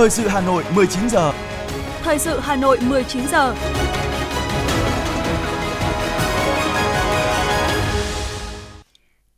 Thời 0.00 0.10
sự 0.10 0.28
Hà 0.28 0.40
Nội 0.40 0.64
19 0.74 1.10
giờ. 1.10 1.32
Thời 2.02 2.18
sự 2.18 2.40
Hà 2.40 2.56
Nội 2.56 2.78
19 2.88 3.22
giờ. 3.32 3.54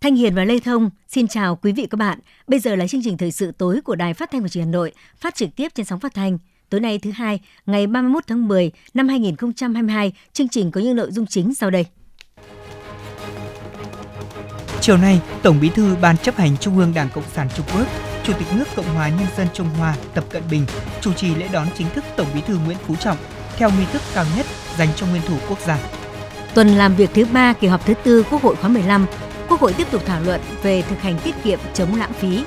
Thanh 0.01 0.17
Hiền 0.17 0.35
và 0.35 0.45
Lê 0.45 0.59
Thông 0.59 0.91
xin 1.09 1.29
chào 1.29 1.57
quý 1.57 1.73
vị 1.73 1.87
các 1.91 1.97
bạn. 1.99 2.19
Bây 2.47 2.61
giờ 2.61 2.77
là 2.77 2.87
chương 2.87 3.01
trình 3.05 3.19
thời 3.19 3.31
sự 3.33 3.53
tối 3.53 3.81
của 3.85 3.95
Đài 3.95 4.15
Phát 4.15 4.31
thanh 4.31 4.43
và 4.43 4.49
Truyền 4.49 4.65
hình 4.65 4.73
Hà 4.73 4.79
Nội, 4.79 4.93
phát 5.17 5.35
trực 5.35 5.49
tiếp 5.57 5.69
trên 5.75 5.87
sóng 5.87 6.01
phát 6.01 6.15
thanh. 6.15 6.39
Tối 6.69 6.81
nay 6.81 6.99
thứ 6.99 7.11
hai, 7.11 7.41
ngày 7.67 7.87
31 7.87 8.25
tháng 8.27 8.49
10 8.49 8.71
năm 8.95 9.09
2022, 9.09 10.13
chương 10.33 10.49
trình 10.49 10.71
có 10.71 10.81
những 10.81 10.97
nội 10.97 11.11
dung 11.11 11.27
chính 11.27 11.55
sau 11.55 11.71
đây. 11.71 11.87
Chiều 14.81 14.97
nay, 14.97 15.21
Tổng 15.43 15.61
Bí 15.61 15.69
thư 15.69 15.97
Ban 16.03 16.17
chấp 16.17 16.37
hành 16.37 16.57
Trung 16.57 16.79
ương 16.79 16.93
Đảng 16.95 17.09
Cộng 17.15 17.31
sản 17.35 17.49
Trung 17.57 17.67
Quốc, 17.75 17.87
Chủ 18.25 18.33
tịch 18.39 18.49
nước 18.55 18.65
Cộng 18.77 18.95
hòa 18.95 19.09
Nhân 19.09 19.27
dân 19.37 19.49
Trung 19.55 19.69
Hoa 19.79 19.95
Tập 20.15 20.25
Cận 20.31 20.43
Bình 20.51 20.67
chủ 21.01 21.13
trì 21.13 21.35
lễ 21.35 21.49
đón 21.53 21.67
chính 21.75 21.91
thức 21.91 22.05
Tổng 22.17 22.27
Bí 22.35 22.41
thư 22.41 22.59
Nguyễn 22.59 22.79
Phú 22.87 22.97
Trọng 22.97 23.17
theo 23.57 23.71
nghi 23.71 23.85
thức 23.93 24.03
cao 24.15 24.25
nhất 24.37 24.47
dành 24.77 24.89
cho 24.97 25.07
nguyên 25.07 25.23
thủ 25.29 25.35
quốc 25.49 25.59
gia. 25.67 25.79
Tuần 26.55 26.69
làm 26.69 26.95
việc 26.95 27.11
thứ 27.15 27.25
ba 27.33 27.53
kỳ 27.53 27.67
họp 27.67 27.87
thứ 27.87 27.95
tư 27.95 28.25
Quốc 28.31 28.43
hội 28.43 28.57
khóa 28.57 28.69
15, 28.69 29.07
Quốc 29.49 29.61
hội 29.61 29.73
tiếp 29.73 29.87
tục 29.91 30.03
thảo 30.07 30.23
luận 30.23 30.41
về 30.63 30.83
thực 30.83 31.01
hành 31.01 31.19
tiết 31.25 31.35
kiệm 31.45 31.59
chống 31.75 31.95
lãng 31.95 32.13
phí. 32.13 32.45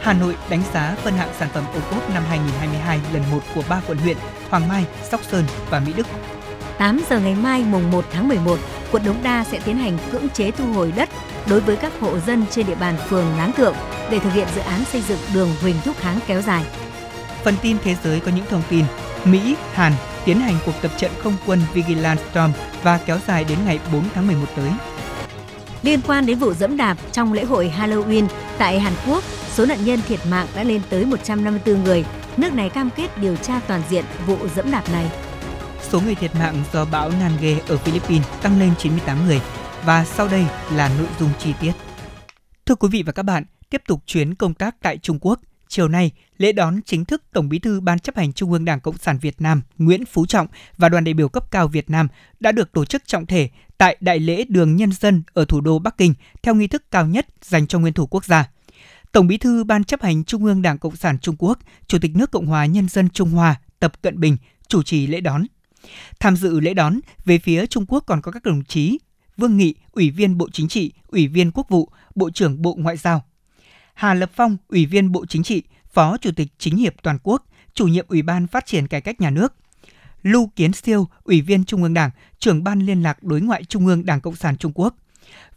Hà 0.00 0.12
Nội 0.12 0.36
đánh 0.50 0.62
giá 0.72 0.96
phân 1.02 1.14
hạng 1.14 1.34
sản 1.38 1.48
phẩm 1.54 1.64
ô 1.74 1.80
cốp 1.90 2.10
năm 2.14 2.22
2022 2.28 3.00
lần 3.12 3.22
1 3.30 3.38
của 3.54 3.62
ba 3.68 3.82
quận 3.86 3.98
huyện 3.98 4.16
Hoàng 4.50 4.68
Mai, 4.68 4.84
Sóc 5.10 5.20
Sơn 5.30 5.44
và 5.70 5.80
Mỹ 5.80 5.92
Đức. 5.96 6.06
8 6.78 7.00
giờ 7.10 7.20
ngày 7.20 7.34
mai 7.34 7.64
mùng 7.64 7.90
1 7.90 8.04
tháng 8.12 8.28
11, 8.28 8.58
quận 8.92 9.02
Đống 9.04 9.22
Đa 9.22 9.44
sẽ 9.44 9.60
tiến 9.64 9.76
hành 9.76 9.98
cưỡng 10.12 10.28
chế 10.28 10.50
thu 10.50 10.72
hồi 10.72 10.92
đất 10.96 11.08
đối 11.46 11.60
với 11.60 11.76
các 11.76 11.92
hộ 12.00 12.18
dân 12.18 12.44
trên 12.50 12.66
địa 12.66 12.74
bàn 12.74 12.96
phường 13.08 13.36
Láng 13.36 13.52
Thượng 13.52 13.74
để 14.10 14.18
thực 14.18 14.32
hiện 14.32 14.48
dự 14.54 14.60
án 14.60 14.84
xây 14.84 15.02
dựng 15.02 15.18
đường 15.34 15.48
Huỳnh 15.60 15.76
Thúc 15.84 15.96
Kháng 16.00 16.18
kéo 16.26 16.42
dài. 16.42 16.64
Phần 17.44 17.54
tin 17.62 17.76
thế 17.84 17.96
giới 18.04 18.20
có 18.20 18.30
những 18.36 18.46
thông 18.50 18.62
tin 18.70 18.84
Mỹ, 19.24 19.56
Hàn 19.72 19.92
tiến 20.24 20.40
hành 20.40 20.54
cuộc 20.66 20.72
tập 20.82 20.90
trận 20.96 21.10
không 21.22 21.36
quân 21.46 21.60
Vigilant 21.72 22.18
Storm 22.30 22.50
và 22.82 22.98
kéo 23.06 23.18
dài 23.26 23.44
đến 23.44 23.58
ngày 23.66 23.78
4 23.92 24.02
tháng 24.14 24.26
11 24.26 24.46
tới. 24.56 24.70
Liên 25.82 26.00
quan 26.06 26.26
đến 26.26 26.38
vụ 26.38 26.52
dẫm 26.52 26.76
đạp 26.76 26.96
trong 27.12 27.32
lễ 27.32 27.44
hội 27.44 27.72
Halloween 27.78 28.26
tại 28.58 28.80
Hàn 28.80 28.92
Quốc, 29.06 29.24
số 29.54 29.66
nạn 29.66 29.84
nhân 29.84 30.00
thiệt 30.08 30.20
mạng 30.30 30.46
đã 30.54 30.62
lên 30.62 30.80
tới 30.90 31.04
154 31.04 31.84
người. 31.84 32.04
Nước 32.36 32.54
này 32.54 32.68
cam 32.68 32.90
kết 32.96 33.18
điều 33.18 33.36
tra 33.36 33.60
toàn 33.66 33.82
diện 33.90 34.04
vụ 34.26 34.36
dẫm 34.56 34.70
đạp 34.70 34.82
này. 34.92 35.06
Số 35.92 36.00
người 36.00 36.14
thiệt 36.14 36.34
mạng 36.34 36.62
do 36.72 36.84
bão 36.84 37.10
Nange 37.10 37.58
ở 37.68 37.76
Philippines 37.76 38.26
tăng 38.42 38.60
lên 38.60 38.72
98 38.78 39.26
người. 39.26 39.40
Và 39.84 40.04
sau 40.04 40.28
đây 40.28 40.46
là 40.72 40.90
nội 40.98 41.08
dung 41.20 41.30
chi 41.38 41.52
tiết. 41.60 41.72
Thưa 42.66 42.74
quý 42.74 42.88
vị 42.92 43.02
và 43.02 43.12
các 43.12 43.22
bạn, 43.22 43.44
tiếp 43.70 43.82
tục 43.86 44.02
chuyến 44.06 44.34
công 44.34 44.54
tác 44.54 44.76
tại 44.82 44.98
Trung 44.98 45.18
Quốc, 45.20 45.40
chiều 45.68 45.88
nay, 45.88 46.10
lễ 46.38 46.52
đón 46.52 46.80
chính 46.86 47.04
thức 47.04 47.22
Tổng 47.32 47.48
Bí 47.48 47.58
thư 47.58 47.80
Ban 47.80 47.98
chấp 47.98 48.16
hành 48.16 48.32
Trung 48.32 48.52
ương 48.52 48.64
Đảng 48.64 48.80
Cộng 48.80 48.98
sản 48.98 49.18
Việt 49.18 49.40
Nam 49.40 49.62
Nguyễn 49.78 50.04
Phú 50.04 50.26
Trọng 50.26 50.46
và 50.76 50.88
đoàn 50.88 51.04
đại 51.04 51.14
biểu 51.14 51.28
cấp 51.28 51.50
cao 51.50 51.68
Việt 51.68 51.90
Nam 51.90 52.08
đã 52.40 52.52
được 52.52 52.72
tổ 52.72 52.84
chức 52.84 53.06
trọng 53.06 53.26
thể 53.26 53.48
tại 53.78 53.96
Đại 54.00 54.18
lễ 54.18 54.44
Đường 54.48 54.76
Nhân 54.76 54.92
dân 54.92 55.22
ở 55.32 55.44
thủ 55.44 55.60
đô 55.60 55.78
Bắc 55.78 55.96
Kinh 55.96 56.14
theo 56.42 56.54
nghi 56.54 56.66
thức 56.66 56.90
cao 56.90 57.06
nhất 57.06 57.26
dành 57.42 57.66
cho 57.66 57.78
nguyên 57.78 57.94
thủ 57.94 58.06
quốc 58.06 58.24
gia. 58.24 58.50
Tổng 59.12 59.26
Bí 59.26 59.38
thư 59.38 59.64
Ban 59.64 59.84
chấp 59.84 60.02
hành 60.02 60.24
Trung 60.24 60.44
ương 60.44 60.62
Đảng 60.62 60.78
Cộng 60.78 60.96
sản 60.96 61.18
Trung 61.18 61.36
Quốc, 61.38 61.58
Chủ 61.86 61.98
tịch 61.98 62.16
nước 62.16 62.30
Cộng 62.30 62.46
hòa 62.46 62.66
Nhân 62.66 62.88
dân 62.88 63.08
Trung 63.08 63.30
Hoa 63.30 63.60
Tập 63.78 64.02
Cận 64.02 64.20
Bình 64.20 64.36
chủ 64.68 64.82
trì 64.82 65.06
lễ 65.06 65.20
đón. 65.20 65.46
Tham 66.20 66.36
dự 66.36 66.60
lễ 66.60 66.74
đón, 66.74 67.00
về 67.24 67.38
phía 67.38 67.66
Trung 67.66 67.86
Quốc 67.88 68.04
còn 68.06 68.20
có 68.22 68.32
các 68.32 68.42
đồng 68.42 68.64
chí 68.64 68.98
Vương 69.36 69.56
Nghị, 69.56 69.74
Ủy 69.92 70.10
viên 70.10 70.38
Bộ 70.38 70.48
Chính 70.52 70.68
trị, 70.68 70.92
Ủy 71.06 71.28
viên 71.28 71.50
Quốc 71.50 71.68
vụ, 71.68 71.88
Bộ 72.14 72.30
trưởng 72.30 72.62
Bộ 72.62 72.74
Ngoại 72.78 72.96
giao. 72.96 73.24
Hà 73.94 74.14
Lập 74.14 74.30
Phong, 74.34 74.56
Ủy 74.68 74.86
viên 74.86 75.12
Bộ 75.12 75.26
Chính 75.26 75.42
trị, 75.42 75.62
Phó 75.92 76.16
Chủ 76.16 76.30
tịch 76.36 76.48
Chính 76.58 76.76
hiệp 76.76 76.94
Toàn 77.02 77.18
quốc, 77.22 77.44
Chủ 77.74 77.86
nhiệm 77.86 78.06
Ủy 78.08 78.22
ban 78.22 78.46
Phát 78.46 78.66
triển 78.66 78.88
Cải 78.88 79.00
cách 79.00 79.20
Nhà 79.20 79.30
nước. 79.30 79.54
Lưu 80.22 80.50
Kiến 80.56 80.72
Siêu, 80.72 81.08
Ủy 81.24 81.40
viên 81.40 81.64
Trung 81.64 81.82
ương 81.82 81.94
Đảng, 81.94 82.10
trưởng 82.38 82.64
Ban 82.64 82.80
Liên 82.80 83.02
lạc 83.02 83.22
Đối 83.22 83.40
ngoại 83.40 83.64
Trung 83.64 83.86
ương 83.86 84.06
Đảng 84.06 84.20
Cộng 84.20 84.36
sản 84.36 84.56
Trung 84.56 84.72
Quốc. 84.74 84.94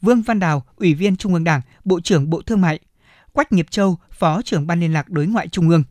Vương 0.01 0.22
Văn 0.22 0.39
Đào, 0.39 0.66
Ủy 0.75 0.94
viên 0.94 1.17
Trung 1.17 1.33
ương 1.33 1.44
Đảng, 1.44 1.61
Bộ 1.85 1.99
trưởng 1.99 2.29
Bộ 2.29 2.41
Thương 2.41 2.61
mại. 2.61 2.79
Quách 3.31 3.51
Nghiệp 3.51 3.72
Châu, 3.72 3.97
Phó 4.11 4.41
trưởng 4.41 4.67
Ban 4.67 4.79
Liên 4.79 4.94
lạc 4.94 5.09
Đối 5.09 5.28
ngoại 5.28 5.47
Trung 5.47 5.69
ương. 5.69 5.83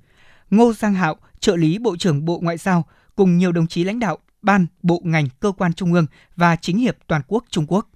Ngô 0.50 0.72
Giang 0.72 0.94
Hạo, 0.94 1.16
trợ 1.40 1.56
lý 1.56 1.78
Bộ 1.78 1.96
trưởng 1.96 2.24
Bộ 2.24 2.38
Ngoại 2.42 2.56
giao, 2.56 2.84
cùng 3.16 3.38
nhiều 3.38 3.52
đồng 3.52 3.66
chí 3.66 3.84
lãnh 3.84 3.98
đạo 3.98 4.18
ban, 4.44 4.66
bộ 4.82 5.00
ngành, 5.04 5.28
cơ 5.40 5.52
quan 5.52 5.72
trung 5.72 5.92
ương 5.92 6.06
và 6.36 6.56
chính 6.56 6.78
hiệp 6.78 6.96
toàn 7.06 7.22
quốc 7.28 7.44
Trung 7.50 7.66
Quốc. 7.68 7.88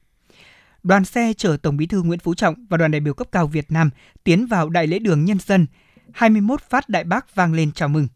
Đoàn 0.82 1.04
xe 1.04 1.32
chở 1.36 1.56
Tổng 1.62 1.76
Bí 1.76 1.86
thư 1.86 2.02
Nguyễn 2.02 2.18
Phú 2.18 2.34
Trọng 2.34 2.66
và 2.70 2.76
đoàn 2.76 2.90
đại 2.90 3.00
biểu 3.00 3.14
cấp 3.14 3.28
cao 3.32 3.46
Việt 3.46 3.72
Nam 3.72 3.90
tiến 4.24 4.46
vào 4.46 4.68
Đại 4.68 4.86
lễ 4.86 4.98
đường 4.98 5.24
Nhân 5.24 5.38
dân. 5.38 5.66
21 6.12 6.62
phát 6.70 6.88
đại 6.88 7.04
bác 7.04 7.34
vang 7.34 7.54
lên 7.54 7.72
chào 7.72 7.88
mừng. 7.88 8.08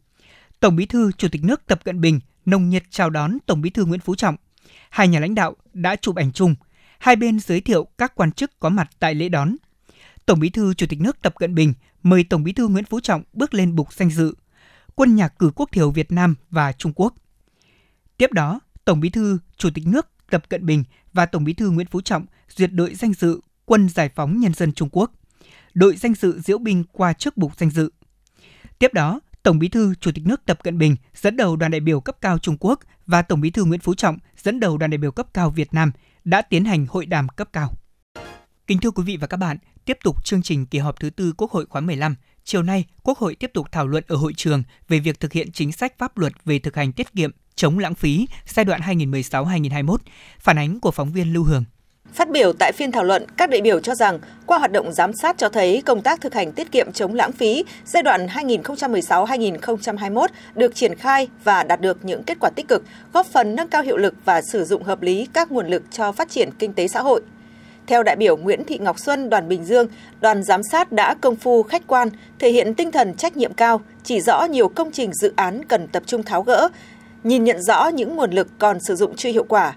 Tổng 0.60 0.76
Bí 0.76 0.86
thư 0.86 1.12
Chủ 1.12 1.28
tịch 1.28 1.44
nước 1.44 1.66
Tập 1.66 1.80
Cận 1.84 2.00
Bình 2.00 2.20
nồng 2.46 2.68
nhiệt 2.68 2.82
chào 2.90 3.10
đón 3.10 3.38
Tổng 3.46 3.62
Bí 3.62 3.70
thư 3.70 3.84
Nguyễn 3.84 4.00
Phú 4.00 4.14
Trọng. 4.14 4.36
Hai 4.90 5.08
nhà 5.08 5.20
lãnh 5.20 5.34
đạo 5.34 5.56
đã 5.72 5.96
chụp 5.96 6.16
ảnh 6.16 6.32
chung. 6.32 6.54
Hai 6.98 7.16
bên 7.16 7.40
giới 7.40 7.60
thiệu 7.60 7.86
các 7.98 8.14
quan 8.14 8.32
chức 8.32 8.60
có 8.60 8.68
mặt 8.68 8.90
tại 8.98 9.14
lễ 9.14 9.28
đón. 9.28 9.56
Tổng 10.26 10.40
Bí 10.40 10.50
thư 10.50 10.74
Chủ 10.74 10.86
tịch 10.88 11.00
nước 11.00 11.22
Tập 11.22 11.34
Cận 11.38 11.54
Bình 11.54 11.74
mời 12.02 12.24
Tổng 12.24 12.44
Bí 12.44 12.52
thư 12.52 12.68
Nguyễn 12.68 12.84
Phú 12.84 13.00
Trọng 13.00 13.22
bước 13.32 13.54
lên 13.54 13.74
bục 13.74 13.92
danh 13.92 14.10
dự. 14.10 14.34
Quân 14.94 15.16
nhạc 15.16 15.38
cử 15.38 15.50
quốc 15.54 15.68
thiểu 15.72 15.90
Việt 15.90 16.12
Nam 16.12 16.34
và 16.50 16.72
Trung 16.72 16.92
Quốc 16.96 17.14
Tiếp 18.16 18.32
đó, 18.32 18.60
Tổng 18.84 19.00
Bí 19.00 19.10
thư, 19.10 19.38
Chủ 19.56 19.70
tịch 19.74 19.86
nước 19.86 20.08
Tập 20.30 20.48
Cận 20.48 20.66
Bình 20.66 20.84
và 21.12 21.26
Tổng 21.26 21.44
Bí 21.44 21.52
thư 21.52 21.70
Nguyễn 21.70 21.86
Phú 21.86 22.00
Trọng 22.00 22.26
duyệt 22.48 22.70
đội 22.72 22.94
danh 22.94 23.12
dự 23.12 23.40
Quân 23.64 23.88
Giải 23.88 24.10
phóng 24.14 24.40
Nhân 24.40 24.54
dân 24.54 24.72
Trung 24.72 24.88
Quốc, 24.92 25.12
đội 25.74 25.96
danh 25.96 26.14
dự 26.14 26.40
diễu 26.40 26.58
binh 26.58 26.84
qua 26.92 27.12
trước 27.12 27.36
bục 27.36 27.56
danh 27.58 27.70
dự. 27.70 27.90
Tiếp 28.78 28.94
đó, 28.94 29.20
Tổng 29.42 29.58
Bí 29.58 29.68
thư 29.68 29.94
Chủ 29.94 30.10
tịch 30.14 30.26
nước 30.26 30.44
Tập 30.46 30.58
Cận 30.62 30.78
Bình 30.78 30.96
dẫn 31.14 31.36
đầu 31.36 31.56
đoàn 31.56 31.72
đại 31.72 31.80
biểu 31.80 32.00
cấp 32.00 32.16
cao 32.20 32.38
Trung 32.38 32.56
Quốc 32.60 32.80
và 33.06 33.22
Tổng 33.22 33.40
Bí 33.40 33.50
thư 33.50 33.64
Nguyễn 33.64 33.80
Phú 33.80 33.94
Trọng 33.94 34.18
dẫn 34.36 34.60
đầu 34.60 34.78
đoàn 34.78 34.90
đại 34.90 34.98
biểu 34.98 35.12
cấp 35.12 35.26
cao 35.34 35.50
Việt 35.50 35.74
Nam 35.74 35.92
đã 36.24 36.42
tiến 36.42 36.64
hành 36.64 36.86
hội 36.88 37.06
đàm 37.06 37.28
cấp 37.28 37.48
cao. 37.52 37.70
Kính 38.66 38.78
thưa 38.78 38.90
quý 38.90 39.02
vị 39.04 39.16
và 39.16 39.26
các 39.26 39.36
bạn, 39.36 39.56
tiếp 39.84 39.98
tục 40.04 40.24
chương 40.24 40.42
trình 40.42 40.66
kỳ 40.66 40.78
họp 40.78 41.00
thứ 41.00 41.10
tư 41.10 41.32
Quốc 41.36 41.50
hội 41.50 41.66
khóa 41.66 41.80
15, 41.80 42.16
chiều 42.44 42.62
nay 42.62 42.84
Quốc 43.02 43.18
hội 43.18 43.34
tiếp 43.34 43.50
tục 43.54 43.66
thảo 43.72 43.86
luận 43.86 44.04
ở 44.08 44.16
hội 44.16 44.32
trường 44.36 44.62
về 44.88 44.98
việc 44.98 45.20
thực 45.20 45.32
hiện 45.32 45.52
chính 45.52 45.72
sách 45.72 45.98
pháp 45.98 46.18
luật 46.18 46.32
về 46.44 46.58
thực 46.58 46.76
hành 46.76 46.92
tiết 46.92 47.14
kiệm, 47.14 47.30
chống 47.54 47.78
lãng 47.78 47.94
phí 47.94 48.26
giai 48.46 48.64
đoạn 48.64 48.80
2016-2021. 48.80 49.96
Phản 50.38 50.58
ánh 50.58 50.80
của 50.80 50.90
phóng 50.90 51.12
viên 51.12 51.32
Lưu 51.32 51.44
Hường. 51.44 51.64
Phát 52.12 52.30
biểu 52.30 52.52
tại 52.52 52.72
phiên 52.72 52.92
thảo 52.92 53.04
luận, 53.04 53.26
các 53.36 53.50
đại 53.50 53.60
biểu 53.60 53.80
cho 53.80 53.94
rằng 53.94 54.18
qua 54.46 54.58
hoạt 54.58 54.72
động 54.72 54.92
giám 54.92 55.12
sát 55.12 55.38
cho 55.38 55.48
thấy 55.48 55.82
công 55.86 56.02
tác 56.02 56.20
thực 56.20 56.34
hành 56.34 56.52
tiết 56.52 56.72
kiệm 56.72 56.92
chống 56.92 57.14
lãng 57.14 57.32
phí 57.32 57.64
giai 57.84 58.02
đoạn 58.02 58.26
2016-2021 58.26 60.26
được 60.54 60.74
triển 60.74 60.94
khai 60.94 61.28
và 61.44 61.62
đạt 61.62 61.80
được 61.80 62.04
những 62.04 62.22
kết 62.22 62.38
quả 62.40 62.50
tích 62.50 62.68
cực, 62.68 62.84
góp 63.12 63.26
phần 63.26 63.56
nâng 63.56 63.68
cao 63.68 63.82
hiệu 63.82 63.96
lực 63.96 64.14
và 64.24 64.42
sử 64.42 64.64
dụng 64.64 64.82
hợp 64.82 65.02
lý 65.02 65.28
các 65.32 65.52
nguồn 65.52 65.66
lực 65.66 65.82
cho 65.90 66.12
phát 66.12 66.30
triển 66.30 66.50
kinh 66.58 66.72
tế 66.72 66.88
xã 66.88 67.00
hội. 67.00 67.22
Theo 67.86 68.02
đại 68.02 68.16
biểu 68.16 68.36
Nguyễn 68.36 68.64
Thị 68.64 68.78
Ngọc 68.78 68.98
Xuân, 68.98 69.30
đoàn 69.30 69.48
Bình 69.48 69.64
Dương, 69.64 69.86
đoàn 70.20 70.42
giám 70.42 70.62
sát 70.62 70.92
đã 70.92 71.14
công 71.20 71.36
phu 71.36 71.62
khách 71.62 71.86
quan, 71.86 72.08
thể 72.38 72.50
hiện 72.50 72.74
tinh 72.74 72.92
thần 72.92 73.14
trách 73.14 73.36
nhiệm 73.36 73.52
cao, 73.52 73.80
chỉ 74.04 74.20
rõ 74.20 74.44
nhiều 74.44 74.68
công 74.68 74.92
trình 74.92 75.12
dự 75.12 75.32
án 75.36 75.64
cần 75.64 75.88
tập 75.88 76.02
trung 76.06 76.22
tháo 76.22 76.42
gỡ, 76.42 76.68
nhìn 77.24 77.44
nhận 77.44 77.62
rõ 77.62 77.88
những 77.88 78.16
nguồn 78.16 78.30
lực 78.30 78.48
còn 78.58 78.80
sử 78.80 78.96
dụng 78.96 79.16
chưa 79.16 79.30
hiệu 79.30 79.44
quả. 79.44 79.74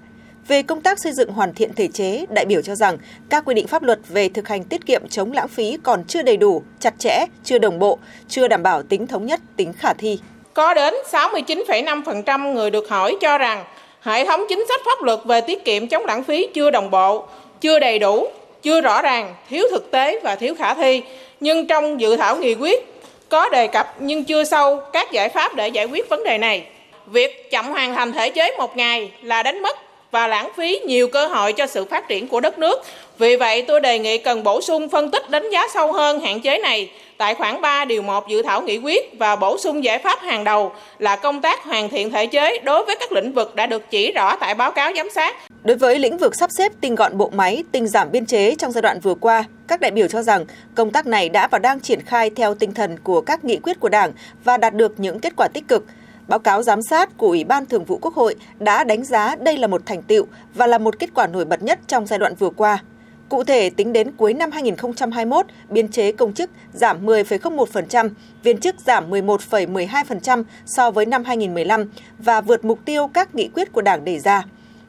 Về 0.48 0.64
công 0.64 0.82
tác 0.82 1.00
xây 1.00 1.12
dựng 1.12 1.32
hoàn 1.32 1.54
thiện 1.54 1.74
thể 1.74 1.88
chế, 1.88 2.26
đại 2.30 2.46
biểu 2.46 2.62
cho 2.62 2.76
rằng 2.76 2.98
các 3.30 3.46
quy 3.46 3.54
định 3.54 3.68
pháp 3.68 3.84
luật 3.84 4.00
về 4.08 4.30
thực 4.30 4.48
hành 4.48 4.64
tiết 4.64 4.86
kiệm 4.86 5.08
chống 5.08 5.32
lãng 5.32 5.48
phí 5.48 5.78
còn 5.84 6.04
chưa 6.04 6.22
đầy 6.22 6.38
đủ, 6.38 6.64
chặt 6.80 6.94
chẽ, 7.00 7.26
chưa 7.44 7.58
đồng 7.58 7.80
bộ, 7.80 7.98
chưa 8.28 8.48
đảm 8.48 8.64
bảo 8.64 8.84
tính 8.84 9.08
thống 9.08 9.26
nhất, 9.26 9.40
tính 9.56 9.74
khả 9.74 9.94
thi. 9.94 10.20
Có 10.54 10.74
đến 10.74 10.94
69,5% 11.12 12.54
người 12.54 12.72
được 12.72 12.90
hỏi 12.90 13.18
cho 13.22 13.38
rằng 13.38 13.66
hệ 14.02 14.26
thống 14.26 14.42
chính 14.50 14.64
sách 14.68 14.82
pháp 14.86 15.04
luật 15.04 15.20
về 15.26 15.42
tiết 15.42 15.66
kiệm 15.66 15.88
chống 15.88 16.06
lãng 16.06 16.24
phí 16.24 16.48
chưa 16.54 16.72
đồng 16.72 16.92
bộ, 16.92 17.28
chưa 17.62 17.80
đầy 17.80 18.00
đủ, 18.00 18.28
chưa 18.62 18.82
rõ 18.82 19.02
ràng, 19.02 19.36
thiếu 19.50 19.68
thực 19.72 19.92
tế 19.92 20.20
và 20.24 20.36
thiếu 20.36 20.56
khả 20.56 20.74
thi. 20.74 21.02
Nhưng 21.40 21.68
trong 21.68 22.02
dự 22.02 22.16
thảo 22.16 22.38
nghị 22.38 22.54
quyết 22.54 22.86
có 23.30 23.50
đề 23.50 23.68
cập 23.68 23.96
nhưng 24.00 24.24
chưa 24.24 24.44
sâu 24.44 24.80
các 24.94 25.12
giải 25.12 25.30
pháp 25.30 25.56
để 25.56 25.68
giải 25.68 25.86
quyết 25.86 26.10
vấn 26.10 26.24
đề 26.24 26.38
này. 26.38 26.64
Việc 27.06 27.52
chậm 27.52 27.66
hoàn 27.66 27.96
thành 27.96 28.14
thể 28.14 28.30
chế 28.30 28.52
một 28.58 28.78
ngày 28.78 29.12
là 29.22 29.44
đánh 29.44 29.62
mất 29.62 29.78
và 30.16 30.28
lãng 30.28 30.50
phí 30.56 30.80
nhiều 30.86 31.08
cơ 31.08 31.28
hội 31.28 31.54
cho 31.54 31.68
sự 31.68 31.86
phát 31.86 32.08
triển 32.08 32.28
của 32.28 32.40
đất 32.40 32.60
nước. 32.60 32.84
Vì 33.18 33.36
vậy, 33.36 33.62
tôi 33.62 33.82
đề 33.82 34.00
nghị 34.00 34.18
cần 34.18 34.44
bổ 34.44 34.62
sung 34.62 34.90
phân 34.90 35.12
tích 35.12 35.30
đánh 35.30 35.50
giá 35.50 35.68
sâu 35.74 35.92
hơn 35.92 36.20
hạn 36.20 36.42
chế 36.42 36.58
này 36.58 36.92
tại 37.18 37.36
khoản 37.36 37.62
3 37.62 37.86
điều 37.86 38.02
1 38.02 38.28
dự 38.30 38.42
thảo 38.42 38.62
nghị 38.62 38.78
quyết 38.78 39.20
và 39.20 39.36
bổ 39.36 39.58
sung 39.58 39.84
giải 39.84 40.00
pháp 40.00 40.20
hàng 40.20 40.44
đầu 40.44 40.72
là 41.00 41.16
công 41.16 41.42
tác 41.42 41.64
hoàn 41.64 41.90
thiện 41.90 42.12
thể 42.12 42.26
chế 42.26 42.60
đối 42.60 42.86
với 42.86 42.96
các 43.00 43.12
lĩnh 43.12 43.34
vực 43.34 43.56
đã 43.56 43.66
được 43.66 43.84
chỉ 43.90 44.12
rõ 44.12 44.36
tại 44.36 44.56
báo 44.56 44.72
cáo 44.72 44.92
giám 44.96 45.10
sát. 45.10 45.36
Đối 45.64 45.78
với 45.78 46.00
lĩnh 46.00 46.18
vực 46.18 46.36
sắp 46.36 46.50
xếp 46.58 46.72
tinh 46.82 46.96
gọn 46.96 47.18
bộ 47.18 47.30
máy, 47.30 47.64
tinh 47.72 47.88
giảm 47.88 48.12
biên 48.12 48.26
chế 48.26 48.56
trong 48.56 48.72
giai 48.72 48.82
đoạn 48.82 49.00
vừa 49.00 49.16
qua, 49.16 49.44
các 49.68 49.80
đại 49.80 49.92
biểu 49.92 50.08
cho 50.08 50.22
rằng 50.22 50.46
công 50.76 50.92
tác 50.92 51.08
này 51.08 51.30
đã 51.30 51.48
và 51.48 51.60
đang 51.60 51.80
triển 51.80 52.02
khai 52.06 52.30
theo 52.30 52.56
tinh 52.56 52.74
thần 52.74 52.98
của 53.04 53.22
các 53.22 53.46
nghị 53.46 53.58
quyết 53.64 53.80
của 53.80 53.90
Đảng 53.90 54.12
và 54.44 54.58
đạt 54.58 54.74
được 54.74 54.94
những 54.98 55.20
kết 55.20 55.34
quả 55.38 55.48
tích 55.54 55.64
cực. 55.68 55.84
Báo 56.28 56.40
cáo 56.40 56.64
giám 56.64 56.82
sát 56.82 57.18
của 57.18 57.28
Ủy 57.28 57.44
ban 57.44 57.66
Thường 57.66 57.86
vụ 57.86 57.98
Quốc 58.02 58.14
hội 58.14 58.36
đã 58.60 58.84
đánh 58.84 59.04
giá 59.04 59.36
đây 59.36 59.58
là 59.58 59.68
một 59.68 59.82
thành 59.86 60.02
tựu 60.02 60.26
và 60.54 60.68
là 60.68 60.78
một 60.78 61.00
kết 61.00 61.10
quả 61.14 61.28
nổi 61.28 61.46
bật 61.46 61.64
nhất 61.64 61.80
trong 61.88 62.06
giai 62.06 62.20
đoạn 62.20 62.36
vừa 62.36 62.50
qua. 62.50 62.84
Cụ 63.30 63.44
thể, 63.44 63.70
tính 63.70 63.94
đến 63.94 64.12
cuối 64.12 64.34
năm 64.34 64.52
2021, 64.52 65.46
biên 65.70 65.88
chế 65.88 66.12
công 66.12 66.34
chức 66.34 66.50
giảm 66.74 67.06
10,01%, 67.06 68.10
viên 68.44 68.58
chức 68.58 68.76
giảm 68.80 69.12
11,12% 69.12 70.44
so 70.66 70.92
với 70.92 71.06
năm 71.06 71.24
2015 71.24 71.92
và 72.20 72.42
vượt 72.42 72.66
mục 72.66 72.80
tiêu 72.86 73.08
các 73.14 73.36
nghị 73.36 73.48
quyết 73.48 73.72
của 73.72 73.82
Đảng 73.82 74.06
đề 74.06 74.20
ra. 74.20 74.44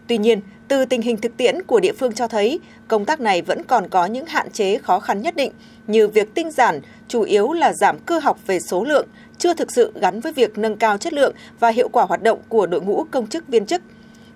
Tuy 0.09 0.19
nhiên, 0.19 0.41
từ 0.69 0.85
tình 0.85 1.03
hình 1.03 1.17
thực 1.17 1.37
tiễn 1.37 1.63
của 1.63 1.81
địa 1.81 1.93
phương 1.93 2.13
cho 2.13 2.29
thấy, 2.29 2.61
công 2.89 3.05
tác 3.05 3.21
này 3.21 3.43
vẫn 3.43 3.63
còn 3.63 3.89
có 3.89 4.07
những 4.07 4.27
hạn 4.27 4.51
chế 4.51 4.79
khó 4.79 5.01
khăn 5.01 5.23
nhất 5.23 5.37
định, 5.37 5.53
như 5.87 6.09
việc 6.09 6.35
tinh 6.35 6.51
giản 6.51 6.81
chủ 7.09 7.23
yếu 7.23 7.53
là 7.53 7.73
giảm 7.73 7.99
cơ 7.99 8.19
học 8.19 8.39
về 8.47 8.61
số 8.61 8.85
lượng, 8.85 9.07
chưa 9.39 9.55
thực 9.55 9.73
sự 9.73 9.93
gắn 10.01 10.21
với 10.21 10.33
việc 10.33 10.59
nâng 10.59 10.77
cao 10.77 10.99
chất 10.99 11.13
lượng 11.13 11.35
và 11.61 11.69
hiệu 11.69 11.89
quả 11.89 12.05
hoạt 12.05 12.23
động 12.23 12.39
của 12.49 12.67
đội 12.67 12.81
ngũ 12.81 13.05
công 13.11 13.27
chức 13.27 13.49
viên 13.49 13.67
chức. 13.67 13.83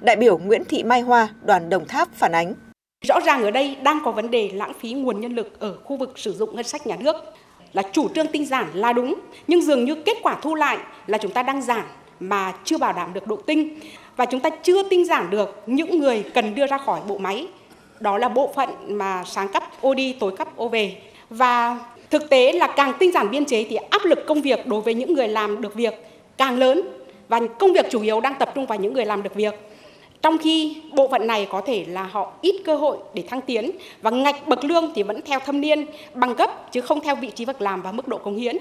Đại 0.01 0.17
biểu 0.17 0.39
Nguyễn 0.39 0.65
Thị 0.65 0.83
Mai 0.83 1.01
Hoa, 1.01 1.29
đoàn 1.45 1.69
Đồng 1.69 1.87
Tháp 1.87 2.09
phản 2.15 2.33
ánh. 2.33 2.55
Rõ 3.07 3.21
ràng 3.27 3.43
ở 3.43 3.51
đây 3.51 3.77
đang 3.83 3.99
có 4.05 4.13
vấn 4.13 4.31
đề 4.31 4.51
lãng 4.55 4.73
phí 4.81 4.93
nguồn 4.93 5.21
nhân 5.21 5.35
lực 5.35 5.61
ở 5.61 5.77
khu 5.85 5.97
vực 5.97 6.19
sử 6.19 6.33
dụng 6.33 6.57
ngân 6.57 6.65
sách 6.65 6.87
nhà 6.87 6.97
nước. 7.01 7.17
Là 7.73 7.83
chủ 7.93 8.09
trương 8.09 8.27
tinh 8.27 8.47
giản 8.47 8.67
là 8.75 8.93
đúng, 8.93 9.15
nhưng 9.47 9.63
dường 9.63 9.85
như 9.85 9.95
kết 9.95 10.17
quả 10.23 10.37
thu 10.43 10.55
lại 10.55 10.79
là 11.07 11.19
chúng 11.19 11.33
ta 11.33 11.43
đang 11.43 11.63
giảm 11.63 11.85
mà 12.21 12.53
chưa 12.65 12.79
bảo 12.79 12.93
đảm 12.93 13.15
được 13.15 13.27
độ 13.27 13.37
tinh 13.37 13.81
và 14.21 14.27
chúng 14.27 14.41
ta 14.41 14.51
chưa 14.51 14.83
tinh 14.83 15.05
giản 15.05 15.31
được 15.31 15.63
những 15.67 15.99
người 15.99 16.25
cần 16.35 16.55
đưa 16.55 16.67
ra 16.67 16.79
khỏi 16.79 17.01
bộ 17.09 17.19
máy. 17.19 17.47
Đó 18.01 18.19
là 18.19 18.29
bộ 18.29 18.53
phận 18.55 18.69
mà 18.89 19.25
sáng 19.27 19.49
cấp 19.49 19.63
OD, 19.87 19.99
tối 20.21 20.37
cấp 20.37 20.49
OV. 20.63 20.75
Và 21.31 21.79
thực 22.11 22.31
tế 22.31 22.53
là 22.53 22.67
càng 22.67 22.93
tinh 22.99 23.13
giản 23.13 23.31
biên 23.31 23.45
chế 23.45 23.65
thì 23.65 23.77
áp 23.77 24.05
lực 24.05 24.27
công 24.27 24.43
việc 24.43 24.67
đối 24.67 24.81
với 24.81 24.95
những 24.95 25.15
người 25.15 25.29
làm 25.29 25.63
được 25.63 25.75
việc 25.75 25.95
càng 26.37 26.59
lớn 26.59 26.83
và 27.29 27.41
công 27.59 27.73
việc 27.73 27.87
chủ 27.91 28.03
yếu 28.03 28.21
đang 28.21 28.35
tập 28.39 28.53
trung 28.55 28.67
vào 28.67 28.79
những 28.79 28.93
người 28.93 29.05
làm 29.05 29.23
được 29.23 29.35
việc 29.35 29.55
trong 30.23 30.39
khi 30.39 30.77
bộ 30.93 31.09
phận 31.09 31.27
này 31.27 31.47
có 31.51 31.61
thể 31.61 31.85
là 31.89 32.03
họ 32.03 32.33
ít 32.43 32.63
cơ 32.65 32.77
hội 32.77 32.99
để 33.15 33.23
thăng 33.29 33.41
tiến 33.41 33.71
và 34.03 34.11
ngạch 34.11 34.49
bậc 34.49 34.65
lương 34.65 34.93
thì 34.95 35.03
vẫn 35.03 35.21
theo 35.23 35.41
thâm 35.41 35.61
niên 35.61 35.87
bằng 36.15 36.35
cấp 36.35 36.73
chứ 36.73 36.81
không 36.81 37.01
theo 37.01 37.15
vị 37.15 37.31
trí 37.35 37.45
việc 37.45 37.63
làm 37.63 37.83
và 37.83 37.93
mức 37.93 38.09
độ 38.09 38.19
công 38.19 38.37
hiến. 38.37 38.57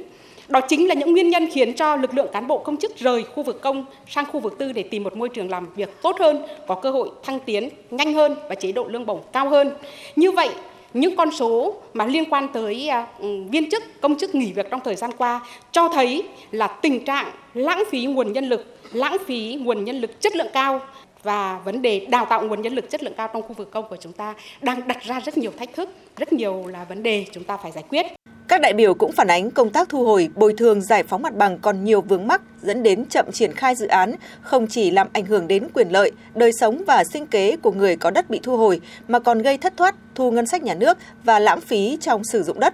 Đó 0.50 0.62
chính 0.62 0.88
là 0.88 0.96
những 0.96 1.12
nguyên 1.12 1.30
nhân 1.30 1.50
khiến 1.51 1.74
cho 1.74 1.96
lực 1.96 2.13
lượng 2.13 2.28
cán 2.34 2.48
bộ 2.48 2.57
công 2.57 2.78
chức 2.78 2.98
rời 2.98 3.24
khu 3.24 3.44
vực 3.44 3.62
công 3.62 3.86
sang 4.07 4.25
khu 4.25 4.40
vực 4.40 4.57
tư 4.57 4.72
để 4.72 4.84
tìm 4.84 5.04
một 5.04 5.16
môi 5.16 5.30
trường 5.30 5.50
làm 5.50 5.68
việc 5.75 6.01
tốt 6.01 6.16
hơn, 6.19 6.44
có 6.68 6.75
cơ 6.75 6.92
hội 6.92 7.10
thăng 7.24 7.40
tiến 7.40 7.69
nhanh 7.92 8.13
hơn 8.13 8.36
và 8.50 8.56
chế 8.56 8.72
độ 8.72 8.88
lương 8.88 9.06
bổng 9.06 9.22
cao 9.34 9.50
hơn. 9.50 9.72
Như 10.16 10.31
vậy, 10.31 10.50
những 10.94 11.16
con 11.16 11.31
số 11.31 11.75
mà 11.94 12.06
liên 12.06 12.25
quan 12.25 12.48
tới 12.54 12.88
à, 12.88 13.07
ừ, 13.19 13.44
viên 13.51 13.69
chức, 13.69 13.84
công 14.01 14.18
chức 14.18 14.36
nghỉ 14.36 14.51
việc 14.51 14.68
trong 14.72 14.80
thời 14.84 14.96
gian 14.96 15.12
qua 15.18 15.42
cho 15.72 15.88
thấy 15.88 16.24
là 16.51 16.68
tình 16.68 17.06
trạng 17.06 17.31
lãng 17.54 17.84
phí 17.90 18.06
nguồn 18.06 18.34
nhân 18.34 18.50
lực, 18.50 18.78
lãng 18.92 19.18
phí 19.25 19.57
nguồn 19.62 19.84
nhân 19.84 20.01
lực 20.01 20.22
chất 20.22 20.36
lượng 20.36 20.50
cao 20.54 20.81
và 21.24 21.60
vấn 21.66 21.81
đề 21.81 22.06
đào 22.10 22.25
tạo 22.25 22.42
nguồn 22.42 22.62
nhân 22.62 22.75
lực 22.75 22.90
chất 22.90 23.04
lượng 23.04 23.13
cao 23.18 23.30
trong 23.34 23.42
khu 23.42 23.54
vực 23.54 23.72
công 23.72 23.88
của 23.90 23.98
chúng 24.00 24.13
ta 24.13 24.36
đang 24.62 24.88
đặt 24.88 25.04
ra 25.04 25.19
rất 25.19 25.38
nhiều 25.38 25.51
thách 25.57 25.74
thức, 25.74 25.90
rất 26.18 26.34
nhiều 26.34 26.68
là 26.68 26.84
vấn 26.90 27.04
đề 27.04 27.25
chúng 27.31 27.44
ta 27.44 27.57
phải 27.57 27.72
giải 27.72 27.84
quyết. 27.90 28.19
Các 28.50 28.62
đại 28.62 28.74
biểu 28.74 28.94
cũng 28.94 29.12
phản 29.12 29.28
ánh 29.28 29.51
công 29.51 29.69
tác 29.69 29.90
thu 29.90 30.06
hồi, 30.06 30.30
bồi 30.36 30.54
thường 30.57 30.81
giải 30.81 31.04
phóng 31.04 31.22
mặt 31.22 31.36
bằng 31.36 31.60
còn 31.60 31.84
nhiều 31.84 32.01
vướng 32.01 32.28
mắc 32.28 32.42
dẫn 32.62 32.84
đến 32.84 33.06
chậm 33.06 33.31
triển 33.31 33.54
khai 33.54 33.75
dự 33.75 33.88
án, 33.88 34.16
không 34.42 34.68
chỉ 34.68 34.92
làm 34.92 35.07
ảnh 35.13 35.25
hưởng 35.25 35.48
đến 35.48 35.68
quyền 35.74 35.90
lợi, 35.90 36.12
đời 36.36 36.51
sống 36.60 36.84
và 36.88 37.04
sinh 37.04 37.25
kế 37.25 37.57
của 37.57 37.72
người 37.72 37.96
có 37.96 38.12
đất 38.12 38.30
bị 38.30 38.40
thu 38.44 38.57
hồi 38.57 38.81
mà 39.07 39.19
còn 39.19 39.40
gây 39.40 39.57
thất 39.57 39.78
thoát, 39.78 39.96
thu 40.16 40.31
ngân 40.31 40.48
sách 40.48 40.63
nhà 40.63 40.74
nước 40.74 40.98
và 41.24 41.40
lãng 41.40 41.62
phí 41.62 41.98
trong 42.01 42.24
sử 42.24 42.44
dụng 42.44 42.60
đất. 42.60 42.74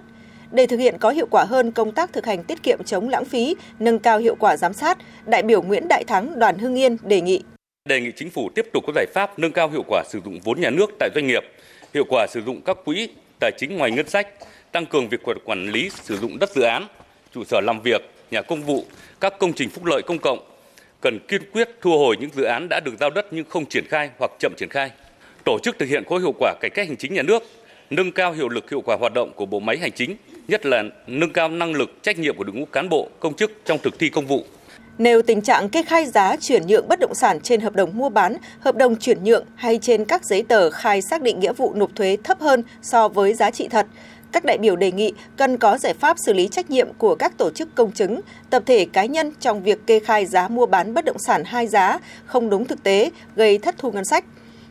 Để 0.50 0.66
thực 0.66 0.76
hiện 0.76 0.98
có 0.98 1.10
hiệu 1.10 1.26
quả 1.30 1.44
hơn 1.44 1.72
công 1.72 1.92
tác 1.92 2.12
thực 2.12 2.26
hành 2.26 2.44
tiết 2.44 2.62
kiệm 2.62 2.84
chống 2.84 3.08
lãng 3.08 3.24
phí, 3.24 3.54
nâng 3.78 3.98
cao 3.98 4.18
hiệu 4.18 4.34
quả 4.34 4.56
giám 4.56 4.72
sát, 4.72 4.98
đại 5.26 5.42
biểu 5.42 5.62
Nguyễn 5.62 5.88
Đại 5.88 6.04
Thắng 6.04 6.38
đoàn 6.38 6.58
Hưng 6.58 6.78
Yên 6.78 6.96
đề 7.02 7.20
nghị 7.20 7.42
đề 7.88 8.00
nghị 8.00 8.12
chính 8.16 8.30
phủ 8.30 8.48
tiếp 8.54 8.66
tục 8.72 8.84
có 8.86 8.92
giải 8.94 9.06
pháp 9.14 9.38
nâng 9.38 9.52
cao 9.52 9.68
hiệu 9.68 9.82
quả 9.88 10.04
sử 10.08 10.20
dụng 10.24 10.38
vốn 10.44 10.60
nhà 10.60 10.70
nước 10.70 10.90
tại 10.98 11.10
doanh 11.14 11.26
nghiệp, 11.26 11.42
hiệu 11.94 12.04
quả 12.08 12.26
sử 12.26 12.42
dụng 12.42 12.60
các 12.64 12.76
quỹ 12.84 13.08
tài 13.40 13.52
chính 13.58 13.76
ngoài 13.76 13.90
ngân 13.90 14.08
sách, 14.08 14.28
tăng 14.76 14.86
cường 14.86 15.08
việc 15.08 15.20
quản 15.44 15.70
lý 15.70 15.90
sử 16.02 16.18
dụng 16.18 16.38
đất 16.38 16.50
dự 16.54 16.62
án, 16.62 16.86
trụ 17.34 17.44
sở 17.44 17.60
làm 17.60 17.80
việc, 17.82 18.10
nhà 18.30 18.42
công 18.42 18.62
vụ, 18.62 18.84
các 19.20 19.38
công 19.38 19.52
trình 19.52 19.70
phúc 19.70 19.84
lợi 19.84 20.02
công 20.06 20.18
cộng, 20.18 20.38
cần 21.00 21.18
kiên 21.28 21.50
quyết 21.52 21.68
thu 21.80 21.98
hồi 21.98 22.16
những 22.20 22.30
dự 22.34 22.42
án 22.42 22.68
đã 22.68 22.80
được 22.80 22.92
giao 23.00 23.10
đất 23.10 23.26
nhưng 23.30 23.44
không 23.48 23.66
triển 23.66 23.84
khai 23.88 24.10
hoặc 24.18 24.30
chậm 24.38 24.52
triển 24.56 24.68
khai, 24.68 24.90
tổ 25.44 25.58
chức 25.62 25.78
thực 25.78 25.88
hiện 25.88 26.02
có 26.06 26.18
hiệu 26.18 26.32
quả 26.38 26.54
cải 26.60 26.70
cách 26.70 26.88
hành 26.88 26.96
chính 26.96 27.14
nhà 27.14 27.22
nước, 27.22 27.42
nâng 27.90 28.12
cao 28.12 28.32
hiệu 28.32 28.48
lực 28.48 28.70
hiệu 28.70 28.80
quả 28.80 28.96
hoạt 29.00 29.12
động 29.14 29.32
của 29.36 29.46
bộ 29.46 29.60
máy 29.60 29.78
hành 29.78 29.92
chính, 29.92 30.16
nhất 30.48 30.66
là 30.66 30.82
nâng 31.06 31.32
cao 31.32 31.48
năng 31.48 31.72
lực 31.72 32.02
trách 32.02 32.18
nhiệm 32.18 32.36
của 32.36 32.44
đội 32.44 32.54
ngũ 32.56 32.64
cán 32.64 32.88
bộ, 32.88 33.08
công 33.20 33.36
chức 33.36 33.52
trong 33.64 33.78
thực 33.78 33.98
thi 33.98 34.08
công 34.08 34.26
vụ, 34.26 34.44
Nêu 34.98 35.22
tình 35.22 35.40
trạng 35.40 35.68
kê 35.68 35.82
khai 35.82 36.06
giá 36.06 36.36
chuyển 36.36 36.66
nhượng 36.66 36.88
bất 36.88 37.00
động 37.00 37.14
sản 37.14 37.40
trên 37.40 37.60
hợp 37.60 37.74
đồng 37.74 37.98
mua 37.98 38.08
bán, 38.08 38.36
hợp 38.60 38.76
đồng 38.76 38.96
chuyển 38.96 39.24
nhượng 39.24 39.44
hay 39.54 39.78
trên 39.82 40.04
các 40.04 40.24
giấy 40.24 40.44
tờ 40.48 40.70
khai 40.70 41.02
xác 41.02 41.22
định 41.22 41.40
nghĩa 41.40 41.52
vụ 41.52 41.74
nộp 41.74 41.90
thuế 41.96 42.16
thấp 42.24 42.40
hơn 42.40 42.62
so 42.82 43.08
với 43.08 43.34
giá 43.34 43.50
trị 43.50 43.68
thật, 43.68 43.86
các 44.36 44.44
đại 44.44 44.58
biểu 44.58 44.76
đề 44.76 44.92
nghị 44.92 45.12
cần 45.36 45.58
có 45.58 45.78
giải 45.78 45.94
pháp 45.94 46.16
xử 46.26 46.32
lý 46.32 46.48
trách 46.48 46.70
nhiệm 46.70 46.92
của 46.98 47.14
các 47.14 47.38
tổ 47.38 47.50
chức 47.50 47.74
công 47.74 47.92
chứng, 47.92 48.20
tập 48.50 48.62
thể 48.66 48.86
cá 48.92 49.04
nhân 49.04 49.32
trong 49.40 49.62
việc 49.62 49.86
kê 49.86 50.00
khai 50.00 50.26
giá 50.26 50.48
mua 50.48 50.66
bán 50.66 50.94
bất 50.94 51.04
động 51.04 51.18
sản 51.18 51.44
hai 51.44 51.66
giá 51.66 51.98
không 52.26 52.50
đúng 52.50 52.64
thực 52.64 52.82
tế, 52.82 53.10
gây 53.36 53.58
thất 53.58 53.74
thu 53.78 53.92
ngân 53.92 54.04
sách. 54.04 54.24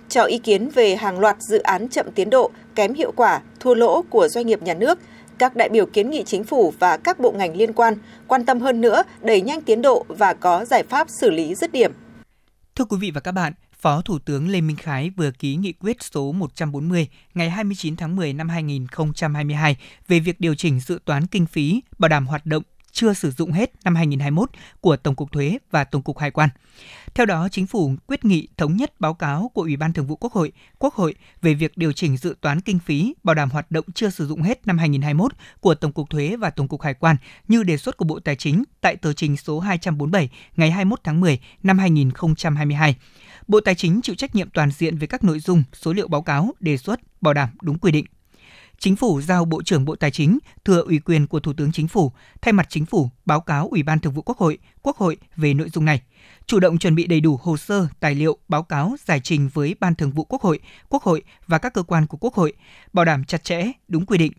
Cho 0.09 0.23
ý 0.23 0.37
kiến 0.37 0.69
về 0.69 0.95
hàng 0.95 1.19
loạt 1.19 1.37
dự 1.39 1.59
án 1.59 1.89
chậm 1.89 2.11
tiến 2.15 2.29
độ, 2.29 2.51
kém 2.75 2.93
hiệu 2.93 3.11
quả, 3.11 3.41
thua 3.59 3.75
lỗ 3.75 4.01
của 4.01 4.27
doanh 4.27 4.47
nghiệp 4.47 4.61
nhà 4.61 4.73
nước– 4.73 4.99
các 5.37 5.55
đại 5.55 5.69
biểu 5.69 5.85
kiến 5.85 6.09
nghị 6.09 6.23
chính 6.23 6.43
phủ 6.43 6.73
và 6.79 6.97
các 6.97 7.19
bộ 7.19 7.31
ngành 7.31 7.57
liên 7.57 7.73
quan 7.73 7.95
quan 8.27 8.45
tâm 8.45 8.59
hơn 8.59 8.81
nữa 8.81 9.03
đẩy 9.21 9.41
nhanh 9.41 9.61
tiến 9.61 9.81
độ 9.81 10.05
và 10.07 10.33
có 10.33 10.65
giải 10.65 10.83
pháp 10.83 11.07
xử 11.21 11.31
lý 11.31 11.55
dứt 11.55 11.71
điểm. 11.71 11.91
Thưa 12.75 12.85
quý 12.85 12.97
vị 13.01 13.11
và 13.15 13.21
các 13.21 13.31
bạn, 13.31 13.53
Phó 13.85 14.01
Thủ 14.01 14.19
tướng 14.19 14.49
Lê 14.49 14.61
Minh 14.61 14.75
Khái 14.75 15.09
vừa 15.09 15.31
ký 15.31 15.55
nghị 15.55 15.73
quyết 15.79 15.97
số 16.03 16.31
140 16.31 17.07
ngày 17.33 17.49
29 17.49 17.95
tháng 17.95 18.15
10 18.15 18.33
năm 18.33 18.49
2022 18.49 19.77
về 20.07 20.19
việc 20.19 20.39
điều 20.39 20.55
chỉnh 20.55 20.79
dự 20.79 20.99
toán 21.05 21.27
kinh 21.27 21.45
phí 21.45 21.81
bảo 21.97 22.09
đảm 22.09 22.27
hoạt 22.27 22.45
động 22.45 22.63
chưa 22.91 23.13
sử 23.13 23.31
dụng 23.31 23.51
hết 23.51 23.71
năm 23.83 23.95
2021 23.95 24.49
của 24.81 24.97
Tổng 24.97 25.15
cục 25.15 25.31
Thuế 25.31 25.57
và 25.71 25.83
Tổng 25.83 26.01
cục 26.01 26.17
Hải 26.17 26.31
quan. 26.31 26.49
Theo 27.13 27.25
đó, 27.25 27.47
Chính 27.51 27.67
phủ 27.67 27.93
quyết 28.07 28.25
nghị 28.25 28.47
thống 28.57 28.75
nhất 28.75 28.99
báo 28.99 29.13
cáo 29.13 29.51
của 29.53 29.61
Ủy 29.61 29.77
ban 29.77 29.93
Thường 29.93 30.07
vụ 30.07 30.15
Quốc 30.15 30.33
hội, 30.33 30.51
Quốc 30.79 30.93
hội 30.93 31.15
về 31.41 31.53
việc 31.53 31.77
điều 31.77 31.91
chỉnh 31.91 32.17
dự 32.17 32.35
toán 32.41 32.61
kinh 32.61 32.79
phí 32.79 33.15
bảo 33.23 33.35
đảm 33.35 33.49
hoạt 33.49 33.71
động 33.71 33.85
chưa 33.95 34.09
sử 34.09 34.27
dụng 34.27 34.41
hết 34.41 34.67
năm 34.67 34.77
2021 34.77 35.33
của 35.59 35.75
Tổng 35.75 35.91
cục 35.91 36.09
Thuế 36.09 36.35
và 36.35 36.49
Tổng 36.49 36.67
cục 36.67 36.81
Hải 36.81 36.93
quan 36.93 37.15
như 37.47 37.63
đề 37.63 37.77
xuất 37.77 37.97
của 37.97 38.05
Bộ 38.05 38.19
Tài 38.19 38.35
chính 38.35 38.63
tại 38.81 38.95
tờ 38.95 39.13
trình 39.13 39.37
số 39.37 39.59
247 39.59 40.29
ngày 40.55 40.71
21 40.71 40.99
tháng 41.03 41.21
10 41.21 41.39
năm 41.63 41.77
2022. 41.77 42.95
Bộ 43.47 43.59
Tài 43.59 43.75
chính 43.75 44.01
chịu 44.01 44.15
trách 44.15 44.35
nhiệm 44.35 44.49
toàn 44.49 44.71
diện 44.71 44.97
về 44.97 45.07
các 45.07 45.23
nội 45.23 45.39
dung, 45.39 45.63
số 45.73 45.93
liệu 45.93 46.07
báo 46.07 46.21
cáo, 46.21 46.53
đề 46.59 46.77
xuất, 46.77 46.99
bảo 47.21 47.33
đảm 47.33 47.49
đúng 47.61 47.79
quy 47.79 47.91
định. 47.91 48.05
Chính 48.79 48.95
phủ 48.95 49.21
giao 49.21 49.45
Bộ 49.45 49.63
trưởng 49.63 49.85
Bộ 49.85 49.95
Tài 49.95 50.11
chính 50.11 50.39
thừa 50.65 50.81
ủy 50.81 50.99
quyền 50.99 51.27
của 51.27 51.39
Thủ 51.39 51.53
tướng 51.53 51.71
Chính 51.71 51.87
phủ 51.87 52.11
thay 52.41 52.53
mặt 52.53 52.67
Chính 52.69 52.85
phủ 52.85 53.09
báo 53.25 53.41
cáo 53.41 53.67
Ủy 53.67 53.83
ban 53.83 53.99
Thường 53.99 54.13
vụ 54.13 54.21
Quốc 54.21 54.37
hội, 54.37 54.57
Quốc 54.81 54.97
hội 54.97 55.17
về 55.35 55.53
nội 55.53 55.69
dung 55.69 55.85
này. 55.85 56.01
Chủ 56.45 56.59
động 56.59 56.77
chuẩn 56.77 56.95
bị 56.95 57.07
đầy 57.07 57.21
đủ 57.21 57.39
hồ 57.41 57.57
sơ, 57.57 57.87
tài 57.99 58.15
liệu, 58.15 58.37
báo 58.47 58.63
cáo, 58.63 58.95
giải 59.05 59.19
trình 59.23 59.49
với 59.53 59.75
Ban 59.79 59.95
Thường 59.95 60.11
vụ 60.11 60.23
Quốc 60.23 60.41
hội, 60.41 60.59
Quốc 60.89 61.03
hội 61.03 61.23
và 61.47 61.57
các 61.57 61.73
cơ 61.73 61.83
quan 61.83 62.07
của 62.07 62.17
Quốc 62.17 62.33
hội, 62.33 62.53
bảo 62.93 63.05
đảm 63.05 63.23
chặt 63.23 63.43
chẽ, 63.43 63.71
đúng 63.87 64.05
quy 64.05 64.17
định, 64.17 64.31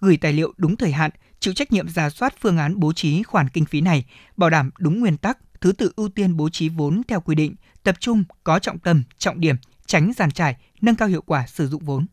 gửi 0.00 0.16
tài 0.16 0.32
liệu 0.32 0.52
đúng 0.56 0.76
thời 0.76 0.92
hạn, 0.92 1.10
chịu 1.40 1.54
trách 1.54 1.72
nhiệm 1.72 1.88
ra 1.88 2.10
soát 2.10 2.34
phương 2.40 2.58
án 2.58 2.80
bố 2.80 2.92
trí 2.92 3.22
khoản 3.22 3.48
kinh 3.48 3.64
phí 3.64 3.80
này, 3.80 4.04
bảo 4.36 4.50
đảm 4.50 4.70
đúng 4.78 5.00
nguyên 5.00 5.16
tắc, 5.16 5.38
thứ 5.62 5.72
tự 5.72 5.92
ưu 5.96 6.08
tiên 6.08 6.36
bố 6.36 6.48
trí 6.48 6.68
vốn 6.68 7.02
theo 7.08 7.20
quy 7.20 7.34
định, 7.34 7.54
tập 7.82 7.96
trung, 8.00 8.24
có 8.44 8.58
trọng 8.58 8.78
tâm, 8.78 9.02
trọng 9.18 9.40
điểm, 9.40 9.56
tránh 9.86 10.12
giàn 10.16 10.30
trải, 10.30 10.56
nâng 10.80 10.96
cao 10.96 11.08
hiệu 11.08 11.22
quả 11.26 11.46
sử 11.46 11.68
dụng 11.68 11.82
vốn. 11.84 12.06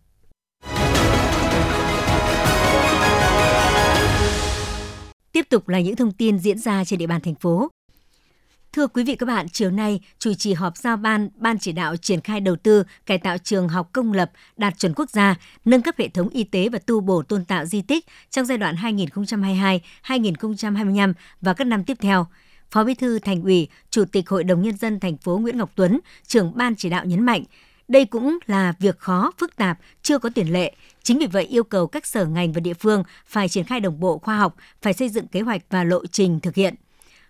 Tiếp 5.32 5.46
tục 5.50 5.70
là 5.70 5.80
những 5.80 5.96
thông 5.96 6.12
tin 6.12 6.40
diễn 6.40 6.60
ra 6.60 6.86
trên 6.86 7.00
địa 7.00 7.08
bàn 7.08 7.22
thành 7.22 7.36
phố. 7.36 7.72
Thưa 8.74 8.88
quý 8.88 9.04
vị 9.04 9.16
các 9.16 9.26
bạn, 9.26 9.50
chiều 9.50 9.72
nay, 9.72 10.00
chủ 10.20 10.34
trì 10.34 10.54
họp 10.54 10.78
giao 10.78 10.98
ban 10.98 11.30
Ban 11.36 11.60
chỉ 11.60 11.72
đạo 11.72 11.98
triển 11.98 12.22
khai 12.22 12.42
đầu 12.42 12.56
tư 12.56 12.84
cải 13.06 13.18
tạo 13.18 13.38
trường 13.38 13.70
học 13.70 13.90
công 13.94 14.14
lập 14.14 14.32
đạt 14.58 14.78
chuẩn 14.78 14.94
quốc 14.96 15.10
gia, 15.10 15.36
nâng 15.66 15.82
cấp 15.82 15.96
hệ 15.98 16.10
thống 16.10 16.30
y 16.30 16.44
tế 16.44 16.70
và 16.70 16.80
tu 16.80 17.02
bổ 17.02 17.22
tôn 17.22 17.46
tạo 17.46 17.66
di 17.66 17.82
tích 17.82 18.06
trong 18.30 18.46
giai 18.46 18.58
đoạn 18.58 18.76
2022-2025 18.76 21.14
và 21.42 21.54
các 21.54 21.68
năm 21.68 21.84
tiếp 21.84 21.98
theo. 22.00 22.28
Phó 22.72 22.84
Bí 22.84 22.94
thư 22.94 23.20
Thành 23.20 23.44
ủy, 23.44 23.68
Chủ 23.90 24.06
tịch 24.06 24.30
Hội 24.30 24.44
đồng 24.44 24.62
nhân 24.62 24.78
dân 24.78 25.00
thành 25.00 25.18
phố 25.18 25.38
Nguyễn 25.38 25.58
Ngọc 25.58 25.72
Tuấn, 25.76 26.00
trưởng 26.28 26.52
ban 26.56 26.76
chỉ 26.76 26.90
đạo 26.90 27.06
nhấn 27.06 27.22
mạnh, 27.26 27.44
đây 27.88 28.06
cũng 28.06 28.38
là 28.46 28.74
việc 28.80 29.00
khó, 29.00 29.32
phức 29.38 29.56
tạp, 29.56 29.80
chưa 30.02 30.20
có 30.20 30.30
tiền 30.36 30.54
lệ. 30.54 30.74
Chính 31.04 31.20
vì 31.20 31.26
vậy 31.26 31.44
yêu 31.44 31.64
cầu 31.64 31.88
các 31.88 32.06
sở 32.06 32.26
ngành 32.26 32.54
và 32.54 32.60
địa 32.60 32.74
phương 32.74 33.04
phải 33.26 33.50
triển 33.50 33.64
khai 33.64 33.80
đồng 33.80 34.00
bộ 34.00 34.18
khoa 34.18 34.38
học, 34.38 34.56
phải 34.82 34.94
xây 34.94 35.10
dựng 35.10 35.28
kế 35.28 35.42
hoạch 35.42 35.62
và 35.70 35.84
lộ 35.84 36.06
trình 36.06 36.40
thực 36.40 36.56
hiện. 36.56 36.76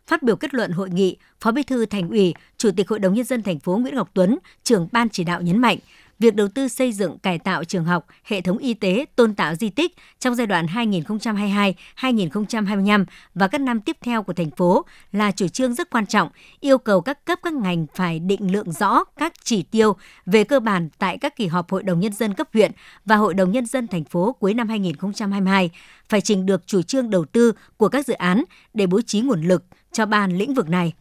Phát 0.08 0.24
biểu 0.24 0.36
kết 0.36 0.54
luận 0.54 0.72
hội 0.72 0.90
nghị, 0.90 1.18
Phó 1.42 1.52
Bí 1.52 1.64
thư 1.64 1.86
Thành 1.86 2.10
ủy, 2.10 2.34
Chủ 2.58 2.72
tịch 2.72 2.90
Hội 2.90 3.00
đồng 3.00 3.14
nhân 3.14 3.26
dân 3.26 3.44
thành 3.44 3.60
phố 3.60 3.78
Nguyễn 3.78 3.96
Ngọc 3.96 4.10
Tuấn, 4.14 4.38
trưởng 4.64 4.88
ban 4.92 5.10
chỉ 5.10 5.24
đạo 5.24 5.42
nhấn 5.42 5.58
mạnh, 5.58 5.78
việc 6.20 6.36
đầu 6.36 6.48
tư 6.48 6.68
xây 6.68 6.92
dựng 6.92 7.20
cải 7.20 7.40
tạo 7.40 7.64
trường 7.64 7.86
học, 7.86 8.08
hệ 8.24 8.42
thống 8.42 8.58
y 8.58 8.74
tế, 8.74 9.06
tôn 9.16 9.36
tạo 9.36 9.56
di 9.56 9.70
tích 9.70 9.96
trong 10.20 10.36
giai 10.36 10.48
đoạn 10.48 10.66
2022-2025 10.66 13.06
và 13.36 13.48
các 13.48 13.62
năm 13.62 13.82
tiếp 13.82 13.98
theo 14.02 14.24
của 14.24 14.34
thành 14.34 14.52
phố 14.52 14.86
là 15.12 15.32
chủ 15.32 15.48
trương 15.48 15.74
rất 15.74 15.90
quan 15.90 16.06
trọng, 16.06 16.30
yêu 16.60 16.78
cầu 16.78 17.02
các 17.02 17.26
cấp 17.26 17.40
các 17.44 17.54
ngành 17.54 17.86
phải 17.96 18.20
định 18.20 18.52
lượng 18.52 18.72
rõ 18.72 19.04
các 19.18 19.34
chỉ 19.44 19.64
tiêu 19.64 19.96
về 20.26 20.44
cơ 20.44 20.60
bản 20.60 20.90
tại 20.98 21.18
các 21.18 21.36
kỳ 21.36 21.48
họp 21.48 21.72
Hội 21.72 21.84
đồng 21.84 22.00
Nhân 22.00 22.14
dân 22.14 22.34
cấp 22.34 22.48
huyện 22.54 22.72
và 23.06 23.16
Hội 23.16 23.34
đồng 23.34 23.52
Nhân 23.52 23.66
dân 23.66 23.88
thành 23.88 24.04
phố 24.04 24.36
cuối 24.40 24.54
năm 24.54 24.70
2022, 24.70 25.70
phải 26.10 26.22
trình 26.22 26.46
được 26.46 26.68
chủ 26.68 26.82
trương 26.82 27.10
đầu 27.10 27.26
tư 27.26 27.54
của 27.78 27.90
các 27.90 28.08
dự 28.08 28.14
án 28.14 28.44
để 28.74 28.88
bố 28.88 29.02
trí 29.02 29.22
nguồn 29.22 29.42
lực 29.42 29.64
cho 29.92 30.06
ban 30.06 30.38
lĩnh 30.38 30.54
vực 30.54 30.70
này. 30.70 30.94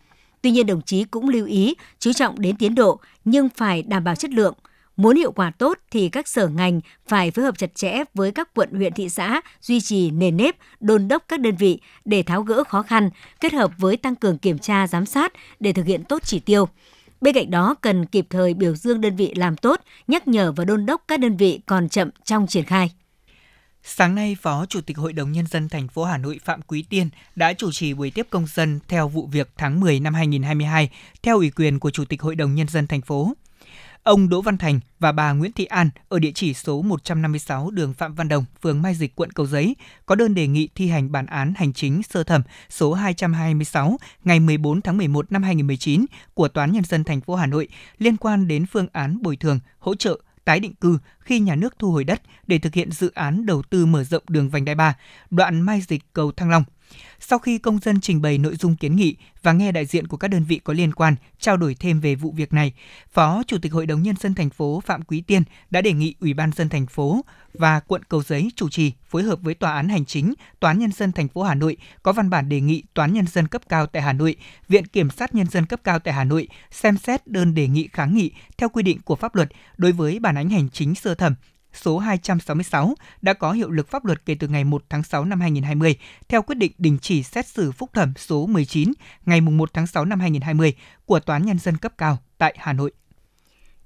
Tuy 0.42 0.50
nhiên 0.50 0.66
đồng 0.66 0.82
chí 0.82 1.04
cũng 1.04 1.28
lưu 1.28 1.46
ý 1.46 1.74
chú 1.98 2.12
trọng 2.12 2.40
đến 2.40 2.56
tiến 2.56 2.74
độ 2.74 3.00
nhưng 3.24 3.48
phải 3.48 3.82
đảm 3.82 4.04
bảo 4.04 4.14
chất 4.14 4.30
lượng. 4.30 4.54
Muốn 4.98 5.16
hiệu 5.16 5.32
quả 5.32 5.50
tốt 5.50 5.78
thì 5.90 6.08
các 6.08 6.28
sở 6.28 6.48
ngành 6.48 6.80
phải 7.08 7.30
phối 7.30 7.44
hợp 7.44 7.58
chặt 7.58 7.74
chẽ 7.74 7.98
với 8.14 8.32
các 8.32 8.48
quận 8.54 8.72
huyện 8.72 8.92
thị 8.92 9.08
xã 9.08 9.40
duy 9.60 9.80
trì 9.80 10.10
nền 10.10 10.36
nếp, 10.36 10.56
đôn 10.80 11.08
đốc 11.08 11.24
các 11.28 11.40
đơn 11.40 11.56
vị 11.56 11.80
để 12.04 12.22
tháo 12.22 12.42
gỡ 12.42 12.64
khó 12.64 12.82
khăn, 12.82 13.10
kết 13.40 13.52
hợp 13.52 13.70
với 13.78 13.96
tăng 13.96 14.16
cường 14.16 14.38
kiểm 14.38 14.58
tra 14.58 14.86
giám 14.86 15.06
sát 15.06 15.32
để 15.60 15.72
thực 15.72 15.86
hiện 15.86 16.04
tốt 16.04 16.22
chỉ 16.24 16.40
tiêu. 16.40 16.68
Bên 17.20 17.34
cạnh 17.34 17.50
đó 17.50 17.74
cần 17.80 18.06
kịp 18.06 18.26
thời 18.30 18.54
biểu 18.54 18.74
dương 18.74 19.00
đơn 19.00 19.16
vị 19.16 19.32
làm 19.36 19.56
tốt, 19.56 19.80
nhắc 20.08 20.28
nhở 20.28 20.52
và 20.52 20.64
đôn 20.64 20.86
đốc 20.86 21.02
các 21.08 21.20
đơn 21.20 21.36
vị 21.36 21.60
còn 21.66 21.88
chậm 21.88 22.10
trong 22.24 22.46
triển 22.46 22.64
khai. 22.64 22.90
Sáng 23.82 24.14
nay, 24.14 24.36
Phó 24.42 24.66
Chủ 24.66 24.80
tịch 24.80 24.98
Hội 24.98 25.12
đồng 25.12 25.32
Nhân 25.32 25.46
dân 25.46 25.68
thành 25.68 25.88
phố 25.88 26.04
Hà 26.04 26.18
Nội 26.18 26.40
Phạm 26.44 26.62
Quý 26.62 26.84
Tiên 26.90 27.08
đã 27.36 27.52
chủ 27.52 27.72
trì 27.72 27.94
buổi 27.94 28.10
tiếp 28.10 28.26
công 28.30 28.46
dân 28.46 28.80
theo 28.88 29.08
vụ 29.08 29.26
việc 29.26 29.50
tháng 29.56 29.80
10 29.80 30.00
năm 30.00 30.14
2022 30.14 30.90
theo 31.22 31.36
ủy 31.36 31.50
quyền 31.50 31.78
của 31.78 31.90
Chủ 31.90 32.04
tịch 32.04 32.22
Hội 32.22 32.34
đồng 32.34 32.54
Nhân 32.54 32.68
dân 32.68 32.86
thành 32.86 33.00
phố. 33.00 33.34
Ông 34.08 34.28
Đỗ 34.28 34.42
Văn 34.42 34.58
Thành 34.58 34.80
và 34.98 35.12
bà 35.12 35.32
Nguyễn 35.32 35.52
Thị 35.52 35.64
An 35.64 35.90
ở 36.08 36.18
địa 36.18 36.30
chỉ 36.34 36.54
số 36.54 36.82
156 36.82 37.70
đường 37.70 37.94
Phạm 37.94 38.14
Văn 38.14 38.28
Đồng, 38.28 38.44
phường 38.62 38.82
Mai 38.82 38.94
Dịch, 38.94 39.16
quận 39.16 39.32
Cầu 39.32 39.46
Giấy 39.46 39.76
có 40.06 40.14
đơn 40.14 40.34
đề 40.34 40.46
nghị 40.46 40.68
thi 40.74 40.88
hành 40.88 41.12
bản 41.12 41.26
án 41.26 41.52
hành 41.56 41.72
chính 41.72 42.02
sơ 42.02 42.24
thẩm 42.24 42.42
số 42.70 42.94
226 42.94 43.98
ngày 44.24 44.40
14 44.40 44.82
tháng 44.82 44.96
11 44.96 45.32
năm 45.32 45.42
2019 45.42 46.06
của 46.34 46.48
Toán 46.48 46.72
Nhân 46.72 46.84
dân 46.84 47.04
thành 47.04 47.20
phố 47.20 47.34
Hà 47.34 47.46
Nội 47.46 47.68
liên 47.98 48.16
quan 48.16 48.48
đến 48.48 48.66
phương 48.66 48.86
án 48.92 49.22
bồi 49.22 49.36
thường, 49.36 49.60
hỗ 49.78 49.94
trợ 49.94 50.18
tái 50.44 50.60
định 50.60 50.74
cư 50.74 50.98
khi 51.20 51.40
nhà 51.40 51.54
nước 51.54 51.74
thu 51.78 51.92
hồi 51.92 52.04
đất 52.04 52.22
để 52.46 52.58
thực 52.58 52.74
hiện 52.74 52.92
dự 52.92 53.10
án 53.14 53.46
đầu 53.46 53.62
tư 53.70 53.86
mở 53.86 54.04
rộng 54.04 54.22
đường 54.28 54.48
vành 54.48 54.64
đai 54.64 54.74
3, 54.74 54.96
đoạn 55.30 55.60
Mai 55.60 55.80
Dịch 55.80 56.02
cầu 56.12 56.32
Thăng 56.32 56.50
Long. 56.50 56.64
Sau 57.20 57.38
khi 57.38 57.58
công 57.58 57.78
dân 57.78 58.00
trình 58.00 58.22
bày 58.22 58.38
nội 58.38 58.56
dung 58.56 58.76
kiến 58.76 58.96
nghị 58.96 59.16
và 59.42 59.52
nghe 59.52 59.72
đại 59.72 59.86
diện 59.86 60.06
của 60.06 60.16
các 60.16 60.28
đơn 60.28 60.44
vị 60.44 60.60
có 60.64 60.72
liên 60.72 60.94
quan 60.94 61.16
trao 61.40 61.56
đổi 61.56 61.74
thêm 61.74 62.00
về 62.00 62.14
vụ 62.14 62.32
việc 62.36 62.52
này, 62.52 62.72
Phó 63.10 63.42
Chủ 63.46 63.56
tịch 63.62 63.72
Hội 63.72 63.86
đồng 63.86 64.02
nhân 64.02 64.16
dân 64.16 64.34
thành 64.34 64.50
phố 64.50 64.82
Phạm 64.86 65.02
Quý 65.02 65.20
Tiên 65.20 65.42
đã 65.70 65.80
đề 65.80 65.92
nghị 65.92 66.14
Ủy 66.20 66.34
ban 66.34 66.52
dân 66.52 66.68
thành 66.68 66.86
phố 66.86 67.24
và 67.54 67.80
quận 67.80 68.02
Cầu 68.04 68.22
Giấy 68.22 68.50
chủ 68.56 68.68
trì 68.68 68.92
phối 69.08 69.22
hợp 69.22 69.38
với 69.42 69.54
Tòa 69.54 69.72
án 69.72 69.88
hành 69.88 70.04
chính, 70.04 70.34
Tòa 70.60 70.70
án 70.70 70.78
nhân 70.78 70.92
dân 70.92 71.12
thành 71.12 71.28
phố 71.28 71.42
Hà 71.42 71.54
Nội 71.54 71.76
có 72.02 72.12
văn 72.12 72.30
bản 72.30 72.48
đề 72.48 72.60
nghị 72.60 72.82
Tòa 72.94 73.04
án 73.04 73.12
nhân 73.12 73.26
dân 73.26 73.48
cấp 73.48 73.62
cao 73.68 73.86
tại 73.86 74.02
Hà 74.02 74.12
Nội, 74.12 74.36
Viện 74.68 74.86
kiểm 74.86 75.10
sát 75.10 75.34
nhân 75.34 75.46
dân 75.46 75.66
cấp 75.66 75.80
cao 75.84 75.98
tại 75.98 76.14
Hà 76.14 76.24
Nội 76.24 76.48
xem 76.70 76.96
xét 76.96 77.26
đơn 77.26 77.54
đề 77.54 77.68
nghị 77.68 77.88
kháng 77.92 78.14
nghị 78.14 78.30
theo 78.58 78.68
quy 78.68 78.82
định 78.82 78.98
của 79.04 79.16
pháp 79.16 79.34
luật 79.34 79.48
đối 79.76 79.92
với 79.92 80.18
bản 80.18 80.34
án 80.34 80.50
hành 80.50 80.68
chính 80.70 80.94
sơ 80.94 81.14
thẩm 81.14 81.34
số 81.72 81.98
266 81.98 82.94
đã 83.22 83.32
có 83.32 83.52
hiệu 83.52 83.70
lực 83.70 83.88
pháp 83.88 84.04
luật 84.04 84.26
kể 84.26 84.36
từ 84.40 84.48
ngày 84.48 84.64
1 84.64 84.84
tháng 84.88 85.02
6 85.02 85.24
năm 85.24 85.40
2020 85.40 85.96
theo 86.28 86.42
quyết 86.42 86.58
định 86.58 86.72
đình 86.78 86.98
chỉ 87.02 87.22
xét 87.22 87.46
xử 87.46 87.72
phúc 87.72 87.90
thẩm 87.94 88.12
số 88.16 88.46
19 88.46 88.92
ngày 89.26 89.40
1 89.40 89.72
tháng 89.72 89.86
6 89.86 90.04
năm 90.04 90.20
2020 90.20 90.74
của 91.04 91.20
Tòa 91.20 91.36
án 91.36 91.46
Nhân 91.46 91.58
dân 91.58 91.76
cấp 91.76 91.92
cao 91.98 92.18
tại 92.38 92.54
Hà 92.58 92.72
Nội. 92.72 92.92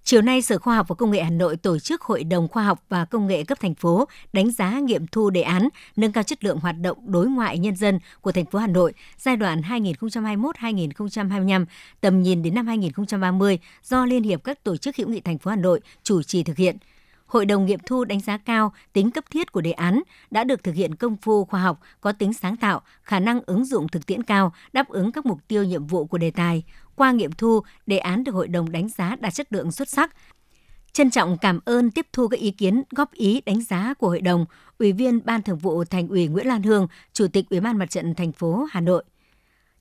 Chiều 0.05 0.23
nay, 0.23 0.43
Sở 0.43 0.59
Khoa 0.59 0.77
học 0.77 0.89
và 0.89 0.95
Công 0.95 1.11
nghệ 1.11 1.23
Hà 1.23 1.31
Nội 1.31 1.57
tổ 1.57 1.79
chức 1.79 2.03
Hội 2.03 2.25
đồng 2.25 2.49
Khoa 2.49 2.65
học 2.65 2.85
và 2.89 3.05
Công 3.05 3.27
nghệ 3.27 3.45
cấp 3.45 3.61
thành 3.61 3.75
phố 3.75 4.09
đánh 4.33 4.51
giá 4.51 4.79
nghiệm 4.79 5.07
thu 5.07 5.31
đề 5.31 5.43
án 5.43 5.69
nâng 5.97 6.12
cao 6.12 6.25
chất 6.25 6.45
lượng 6.45 6.59
hoạt 6.59 6.77
động 6.81 7.12
đối 7.12 7.27
ngoại 7.27 7.59
nhân 7.59 7.77
dân 7.77 7.99
của 8.21 8.33
thành 8.33 8.45
phố 8.45 8.59
Hà 8.59 8.67
Nội 8.67 8.93
giai 9.19 9.37
đoạn 9.37 9.61
2021-2025, 9.61 11.65
tầm 12.01 12.23
nhìn 12.23 12.43
đến 12.43 12.55
năm 12.55 12.67
2030 12.67 13.59
do 13.85 14.07
Liên 14.07 14.23
hiệp 14.23 14.45
các 14.45 14.65
tổ 14.65 14.77
chức 14.77 14.97
hữu 14.97 15.09
nghị 15.09 15.21
thành 15.21 15.39
phố 15.39 15.51
Hà 15.51 15.57
Nội 15.57 15.81
chủ 16.03 16.23
trì 16.23 16.43
thực 16.43 16.57
hiện– 16.57 16.77
Hội 17.33 17.47
đồng 17.47 17.67
nghiệm 17.67 17.81
thu 17.87 18.05
đánh 18.05 18.21
giá 18.21 18.37
cao 18.37 18.73
tính 18.93 19.11
cấp 19.11 19.25
thiết 19.31 19.53
của 19.53 19.61
đề 19.61 19.73
án 19.73 20.03
đã 20.31 20.45
được 20.45 20.65
thực 20.65 20.75
hiện 20.75 20.95
công 20.95 21.17
phu 21.17 21.45
khoa 21.45 21.61
học, 21.61 21.81
có 22.01 22.12
tính 22.12 22.33
sáng 22.33 22.57
tạo, 22.57 22.83
khả 23.03 23.21
năng 23.21 23.41
ứng 23.47 23.65
dụng 23.65 23.89
thực 23.89 24.07
tiễn 24.07 24.23
cao, 24.23 24.53
đáp 24.73 24.89
ứng 24.89 25.12
các 25.12 25.27
mục 25.27 25.39
tiêu 25.49 25.65
nhiệm 25.65 25.87
vụ 25.87 26.05
của 26.05 26.19
đề 26.19 26.31
tài. 26.31 26.62
Qua 26.95 27.12
nghiệm 27.12 27.33
thu, 27.33 27.61
đề 27.87 27.99
án 27.99 28.25
được 28.25 28.35
hội 28.35 28.49
đồng 28.49 28.73
đánh 28.73 28.89
giá 28.89 29.17
đạt 29.21 29.35
chất 29.35 29.53
lượng 29.53 29.73
xuất 29.73 29.89
sắc, 29.89 30.17
Trân 30.93 31.11
trọng 31.11 31.39
cảm 31.39 31.61
ơn 31.65 31.91
tiếp 31.91 32.07
thu 32.12 32.29
các 32.29 32.41
ý 32.41 32.51
kiến, 32.51 32.83
góp 32.91 33.12
ý, 33.12 33.41
đánh 33.47 33.62
giá 33.62 33.95
của 33.95 34.09
hội 34.09 34.21
đồng, 34.21 34.47
Ủy 34.79 34.93
viên 34.93 35.21
Ban 35.25 35.43
Thường 35.43 35.59
vụ 35.59 35.85
Thành 35.85 36.09
ủy 36.09 36.29
Nguyễn 36.29 36.47
Lan 36.47 36.62
Hương, 36.62 36.87
Chủ 37.12 37.27
tịch 37.29 37.45
Ủy 37.51 37.61
ban 37.61 37.79
Mặt 37.79 37.91
trận 37.91 38.15
thành 38.15 38.33
phố 38.33 38.67
Hà 38.71 38.81
Nội. 38.81 39.05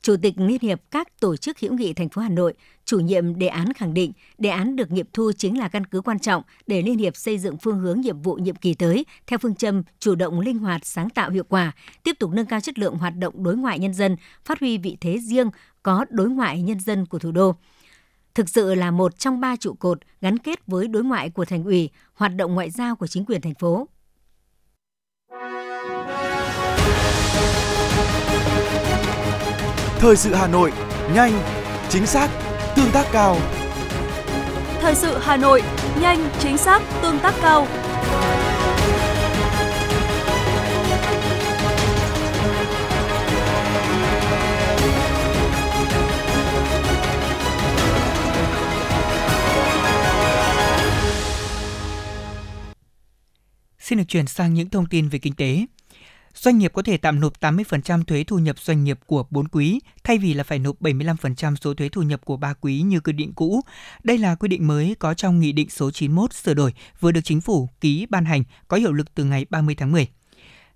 Chủ 0.02 0.16
tịch 0.22 0.34
Liên 0.38 0.62
hiệp 0.62 0.82
các 0.92 1.20
tổ 1.20 1.36
chức 1.36 1.60
hữu 1.60 1.74
nghị 1.74 1.94
thành 1.94 2.10
phố 2.10 2.22
Hà 2.22 2.30
Nội, 2.30 2.54
chủ 2.86 3.00
nhiệm 3.00 3.40
đề 3.40 3.48
án 3.48 3.74
khẳng 3.74 3.94
định 3.94 4.12
đề 4.38 4.50
án 4.50 4.76
được 4.76 4.92
nghiệm 4.92 5.06
thu 5.14 5.32
chính 5.38 5.60
là 5.60 5.68
căn 5.70 5.86
cứ 5.86 6.02
quan 6.02 6.20
trọng 6.20 6.44
để 6.68 6.82
Liên 6.82 6.98
hiệp 6.98 7.16
xây 7.16 7.38
dựng 7.38 7.58
phương 7.58 7.80
hướng 7.80 8.02
nhiệm 8.02 8.22
vụ 8.22 8.36
nhiệm 8.36 8.56
kỳ 8.56 8.74
tới 8.74 9.06
theo 9.28 9.40
phương 9.40 9.56
châm 9.56 9.84
chủ 10.00 10.16
động 10.16 10.40
linh 10.40 10.58
hoạt, 10.58 10.86
sáng 10.86 11.10
tạo 11.10 11.30
hiệu 11.30 11.44
quả, 11.50 11.72
tiếp 12.04 12.16
tục 12.20 12.32
nâng 12.34 12.46
cao 12.46 12.60
chất 12.60 12.80
lượng 12.80 12.98
hoạt 12.98 13.18
động 13.18 13.44
đối 13.44 13.58
ngoại 13.58 13.80
nhân 13.80 13.94
dân, 13.94 14.16
phát 14.46 14.60
huy 14.60 14.78
vị 14.78 14.98
thế 15.02 15.18
riêng 15.18 15.50
có 15.84 16.06
đối 16.10 16.30
ngoại 16.30 16.62
nhân 16.62 16.80
dân 16.80 17.06
của 17.06 17.20
thủ 17.20 17.32
đô 17.32 17.56
thực 18.36 18.50
sự 18.50 18.76
là 18.76 18.92
một 18.92 19.20
trong 19.20 19.40
ba 19.40 19.56
trụ 19.56 19.74
cột 19.74 20.00
gắn 20.22 20.38
kết 20.38 20.68
với 20.68 20.88
đối 20.88 21.04
ngoại 21.04 21.30
của 21.30 21.46
thành 21.46 21.64
ủy, 21.64 21.90
hoạt 22.14 22.36
động 22.36 22.56
ngoại 22.56 22.70
giao 22.70 22.96
của 22.96 23.08
chính 23.08 23.26
quyền 23.26 23.42
thành 23.42 23.54
phố. 23.54 23.88
Thời 30.02 30.16
sự 30.16 30.34
Hà 30.34 30.48
Nội, 30.48 30.72
nhanh, 31.14 31.32
chính 31.90 32.06
xác, 32.06 32.30
tương 32.76 32.92
tác 32.92 33.06
cao. 33.12 33.38
Thời 34.80 34.96
sự 34.96 35.18
Hà 35.22 35.38
Nội, 35.38 35.62
nhanh, 36.02 36.30
chính 36.40 36.58
xác, 36.58 36.82
tương 37.02 37.20
tác 37.20 37.34
cao. 37.42 37.68
Xin 53.80 53.98
được 53.98 54.04
chuyển 54.08 54.28
sang 54.28 54.54
những 54.54 54.70
thông 54.70 54.86
tin 54.86 55.10
về 55.10 55.20
kinh 55.20 55.34
tế. 55.34 55.66
Doanh 56.44 56.58
nghiệp 56.58 56.74
có 56.74 56.82
thể 56.82 56.98
tạm 56.98 57.20
nộp 57.20 57.42
80% 57.42 58.04
thuế 58.04 58.24
thu 58.24 58.40
nhập 58.40 58.60
doanh 58.60 58.84
nghiệp 58.84 59.00
của 59.06 59.26
4 59.30 59.48
quý, 59.48 59.80
thay 60.04 60.18
vì 60.18 60.34
là 60.34 60.44
phải 60.44 60.60
nộp 60.60 60.82
75% 60.82 61.56
số 61.56 61.74
thuế 61.74 61.90
thu 61.90 62.02
nhập 62.02 62.26
của 62.26 62.38
3 62.38 62.54
quý 62.54 62.82
như 62.82 63.00
quy 63.00 63.14
định 63.14 63.34
cũ. 63.34 63.62
Đây 64.04 64.18
là 64.18 64.36
quy 64.36 64.48
định 64.48 64.68
mới 64.68 64.96
có 65.00 65.14
trong 65.14 65.40
Nghị 65.40 65.52
định 65.52 65.70
số 65.70 65.92
91 65.92 66.34
sửa 66.34 66.54
đổi, 66.54 66.74
vừa 67.00 67.12
được 67.12 67.22
chính 67.24 67.42
phủ 67.42 67.70
ký 67.82 68.06
ban 68.10 68.26
hành, 68.26 68.44
có 68.68 68.78
hiệu 68.78 68.92
lực 68.92 69.16
từ 69.16 69.24
ngày 69.24 69.46
30 69.50 69.76
tháng 69.76 69.92
10. 69.92 70.08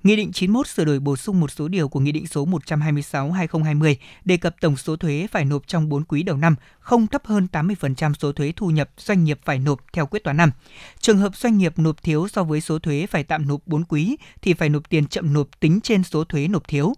Nghị 0.06 0.16
định 0.16 0.32
91 0.32 0.68
sửa 0.68 0.86
đổi 0.86 1.00
bổ 1.00 1.16
sung 1.16 1.40
một 1.40 1.52
số 1.52 1.68
điều 1.68 1.90
của 1.90 2.00
Nghị 2.00 2.12
định 2.12 2.28
số 2.28 2.46
126/2020 2.46 3.96
đề 4.26 4.38
cập 4.38 4.56
tổng 4.62 4.78
số 4.78 4.96
thuế 4.96 5.28
phải 5.32 5.46
nộp 5.46 5.68
trong 5.68 5.90
4 5.90 6.04
quý 6.04 6.24
đầu 6.24 6.38
năm, 6.38 6.56
không 6.80 7.08
thấp 7.08 7.26
hơn 7.26 7.48
80% 7.52 8.14
số 8.14 8.32
thuế 8.32 8.54
thu 8.56 8.70
nhập 8.70 8.90
doanh 8.98 9.24
nghiệp 9.24 9.40
phải 9.46 9.60
nộp 9.60 9.80
theo 9.94 10.06
quyết 10.06 10.24
toán 10.24 10.38
năm. 10.38 10.52
Trường 11.00 11.18
hợp 11.18 11.36
doanh 11.36 11.58
nghiệp 11.58 11.80
nộp 11.80 12.04
thiếu 12.04 12.28
so 12.28 12.44
với 12.44 12.62
số 12.62 12.80
thuế 12.80 13.06
phải 13.06 13.24
tạm 13.24 13.48
nộp 13.48 13.62
4 13.66 13.84
quý 13.84 14.18
thì 14.42 14.54
phải 14.54 14.70
nộp 14.70 14.90
tiền 14.90 15.08
chậm 15.08 15.34
nộp 15.34 15.60
tính 15.60 15.80
trên 15.84 16.04
số 16.04 16.24
thuế 16.24 16.48
nộp 16.48 16.68
thiếu. 16.68 16.94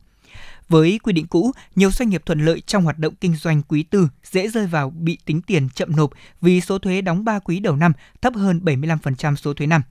Với 0.70 1.00
quy 1.04 1.14
định 1.14 1.28
cũ, 1.28 1.52
nhiều 1.76 1.92
doanh 1.92 2.10
nghiệp 2.10 2.22
thuận 2.26 2.46
lợi 2.46 2.62
trong 2.62 2.84
hoạt 2.84 3.00
động 3.00 3.16
kinh 3.22 3.36
doanh 3.36 3.62
quý 3.62 3.84
tư 3.84 4.08
dễ 4.24 4.48
rơi 4.48 4.68
vào 4.68 4.90
bị 4.90 5.18
tính 5.26 5.42
tiền 5.42 5.70
chậm 5.70 5.96
nộp 5.96 6.12
vì 6.42 6.62
số 6.62 6.80
thuế 6.80 7.02
đóng 7.02 7.26
3 7.26 7.40
quý 7.40 7.60
đầu 7.60 7.76
năm 7.76 7.94
thấp 8.22 8.34
hơn 8.36 8.62
75% 8.64 9.36
số 9.36 9.54
thuế 9.54 9.68
năm. 9.68 9.82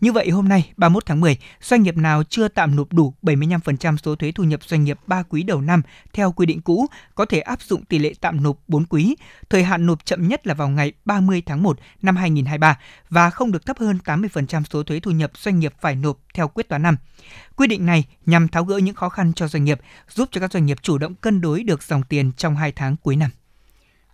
Như 0.00 0.12
vậy 0.12 0.30
hôm 0.30 0.48
nay 0.48 0.70
31 0.76 1.06
tháng 1.06 1.20
10, 1.20 1.36
doanh 1.60 1.82
nghiệp 1.82 1.96
nào 1.96 2.22
chưa 2.24 2.48
tạm 2.48 2.76
nộp 2.76 2.92
đủ 2.92 3.14
75% 3.22 3.96
số 3.96 4.14
thuế 4.16 4.32
thu 4.32 4.44
nhập 4.44 4.60
doanh 4.64 4.84
nghiệp 4.84 4.98
3 5.06 5.22
quý 5.22 5.42
đầu 5.42 5.60
năm 5.60 5.82
theo 6.12 6.32
quy 6.32 6.46
định 6.46 6.60
cũ 6.60 6.86
có 7.14 7.24
thể 7.24 7.40
áp 7.40 7.62
dụng 7.62 7.84
tỷ 7.84 7.98
lệ 7.98 8.14
tạm 8.20 8.42
nộp 8.42 8.58
4 8.68 8.84
quý, 8.84 9.16
thời 9.50 9.64
hạn 9.64 9.86
nộp 9.86 10.04
chậm 10.04 10.28
nhất 10.28 10.46
là 10.46 10.54
vào 10.54 10.68
ngày 10.68 10.92
30 11.04 11.42
tháng 11.46 11.62
1 11.62 11.78
năm 12.02 12.16
2023 12.16 12.78
và 13.10 13.30
không 13.30 13.52
được 13.52 13.66
thấp 13.66 13.78
hơn 13.78 13.98
80% 14.04 14.62
số 14.70 14.82
thuế 14.82 15.00
thu 15.00 15.10
nhập 15.10 15.30
doanh 15.36 15.58
nghiệp 15.58 15.72
phải 15.80 15.96
nộp 15.96 16.18
theo 16.34 16.48
quyết 16.48 16.68
toán 16.68 16.82
năm. 16.82 16.96
Quy 17.56 17.66
định 17.66 17.86
này 17.86 18.04
nhằm 18.26 18.48
tháo 18.48 18.64
gỡ 18.64 18.76
những 18.76 18.94
khó 18.94 19.08
khăn 19.08 19.32
cho 19.32 19.48
doanh 19.48 19.64
nghiệp, 19.64 19.80
giúp 20.18 20.28
cho 20.32 20.40
các 20.40 20.52
doanh 20.52 20.66
nghiệp 20.66 20.82
chủ 20.82 20.98
động 20.98 21.14
cân 21.14 21.40
đối 21.40 21.62
được 21.62 21.82
dòng 21.82 22.02
tiền 22.08 22.32
trong 22.36 22.56
2 22.56 22.72
tháng 22.72 22.96
cuối 23.02 23.16
năm. 23.16 23.30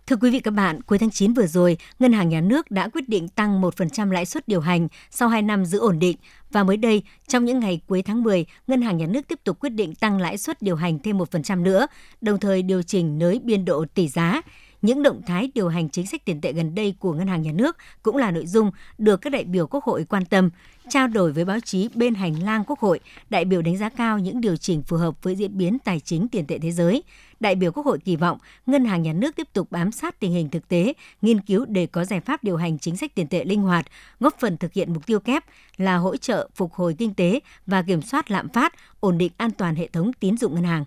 Thưa 0.07 0.15
quý 0.15 0.31
vị 0.31 0.39
các 0.39 0.51
bạn, 0.51 0.81
cuối 0.81 0.97
tháng 0.99 1.11
9 1.11 1.33
vừa 1.33 1.47
rồi, 1.47 1.77
Ngân 1.99 2.13
hàng 2.13 2.29
Nhà 2.29 2.41
nước 2.41 2.71
đã 2.71 2.89
quyết 2.89 3.09
định 3.09 3.27
tăng 3.27 3.61
1% 3.61 4.11
lãi 4.11 4.25
suất 4.25 4.47
điều 4.47 4.61
hành 4.61 4.87
sau 5.11 5.29
2 5.29 5.41
năm 5.41 5.65
giữ 5.65 5.79
ổn 5.79 5.99
định. 5.99 6.17
Và 6.51 6.63
mới 6.63 6.77
đây, 6.77 7.03
trong 7.27 7.45
những 7.45 7.59
ngày 7.59 7.81
cuối 7.87 8.01
tháng 8.01 8.23
10, 8.23 8.45
Ngân 8.67 8.81
hàng 8.81 8.97
Nhà 8.97 9.05
nước 9.05 9.27
tiếp 9.27 9.39
tục 9.43 9.59
quyết 9.59 9.69
định 9.69 9.95
tăng 9.95 10.21
lãi 10.21 10.37
suất 10.37 10.61
điều 10.61 10.75
hành 10.75 10.99
thêm 10.99 11.17
1% 11.17 11.63
nữa, 11.63 11.87
đồng 12.21 12.39
thời 12.39 12.61
điều 12.61 12.83
chỉnh 12.83 13.19
nới 13.19 13.39
biên 13.43 13.65
độ 13.65 13.85
tỷ 13.93 14.07
giá 14.07 14.41
những 14.85 15.03
động 15.03 15.21
thái 15.25 15.51
điều 15.55 15.67
hành 15.67 15.89
chính 15.89 16.07
sách 16.07 16.25
tiền 16.25 16.41
tệ 16.41 16.53
gần 16.53 16.75
đây 16.75 16.95
của 16.99 17.13
Ngân 17.13 17.27
hàng 17.27 17.41
Nhà 17.41 17.51
nước 17.51 17.77
cũng 18.03 18.17
là 18.17 18.31
nội 18.31 18.45
dung 18.47 18.71
được 18.97 19.21
các 19.21 19.29
đại 19.29 19.43
biểu 19.43 19.67
Quốc 19.67 19.83
hội 19.83 20.05
quan 20.09 20.25
tâm. 20.25 20.49
Trao 20.89 21.07
đổi 21.07 21.31
với 21.31 21.45
báo 21.45 21.59
chí 21.59 21.89
bên 21.95 22.13
hành 22.13 22.43
lang 22.43 22.63
Quốc 22.67 22.79
hội, 22.79 22.99
đại 23.29 23.45
biểu 23.45 23.61
đánh 23.61 23.77
giá 23.77 23.89
cao 23.89 24.19
những 24.19 24.41
điều 24.41 24.57
chỉnh 24.57 24.83
phù 24.83 24.97
hợp 24.97 25.23
với 25.23 25.35
diễn 25.35 25.57
biến 25.57 25.77
tài 25.79 25.99
chính 25.99 26.27
tiền 26.27 26.45
tệ 26.47 26.59
thế 26.59 26.71
giới. 26.71 27.03
Đại 27.39 27.55
biểu 27.55 27.71
Quốc 27.71 27.85
hội 27.85 27.99
kỳ 27.99 28.15
vọng 28.15 28.37
Ngân 28.65 28.85
hàng 28.85 29.01
Nhà 29.01 29.13
nước 29.13 29.35
tiếp 29.35 29.47
tục 29.53 29.71
bám 29.71 29.91
sát 29.91 30.19
tình 30.19 30.31
hình 30.31 30.49
thực 30.49 30.67
tế, 30.67 30.93
nghiên 31.21 31.41
cứu 31.41 31.65
để 31.65 31.85
có 31.85 32.05
giải 32.05 32.19
pháp 32.19 32.43
điều 32.43 32.57
hành 32.57 32.79
chính 32.79 32.97
sách 32.97 33.15
tiền 33.15 33.27
tệ 33.27 33.43
linh 33.43 33.61
hoạt, 33.61 33.85
góp 34.19 34.39
phần 34.39 34.57
thực 34.57 34.73
hiện 34.73 34.93
mục 34.93 35.05
tiêu 35.05 35.19
kép 35.19 35.43
là 35.77 35.95
hỗ 35.95 36.17
trợ 36.17 36.49
phục 36.55 36.73
hồi 36.73 36.95
kinh 36.97 37.13
tế 37.13 37.39
và 37.67 37.81
kiểm 37.81 38.01
soát 38.01 38.31
lạm 38.31 38.49
phát, 38.49 38.73
ổn 38.99 39.17
định 39.17 39.31
an 39.37 39.51
toàn 39.51 39.75
hệ 39.75 39.87
thống 39.87 40.13
tín 40.13 40.37
dụng 40.37 40.55
ngân 40.55 40.63
hàng. 40.63 40.85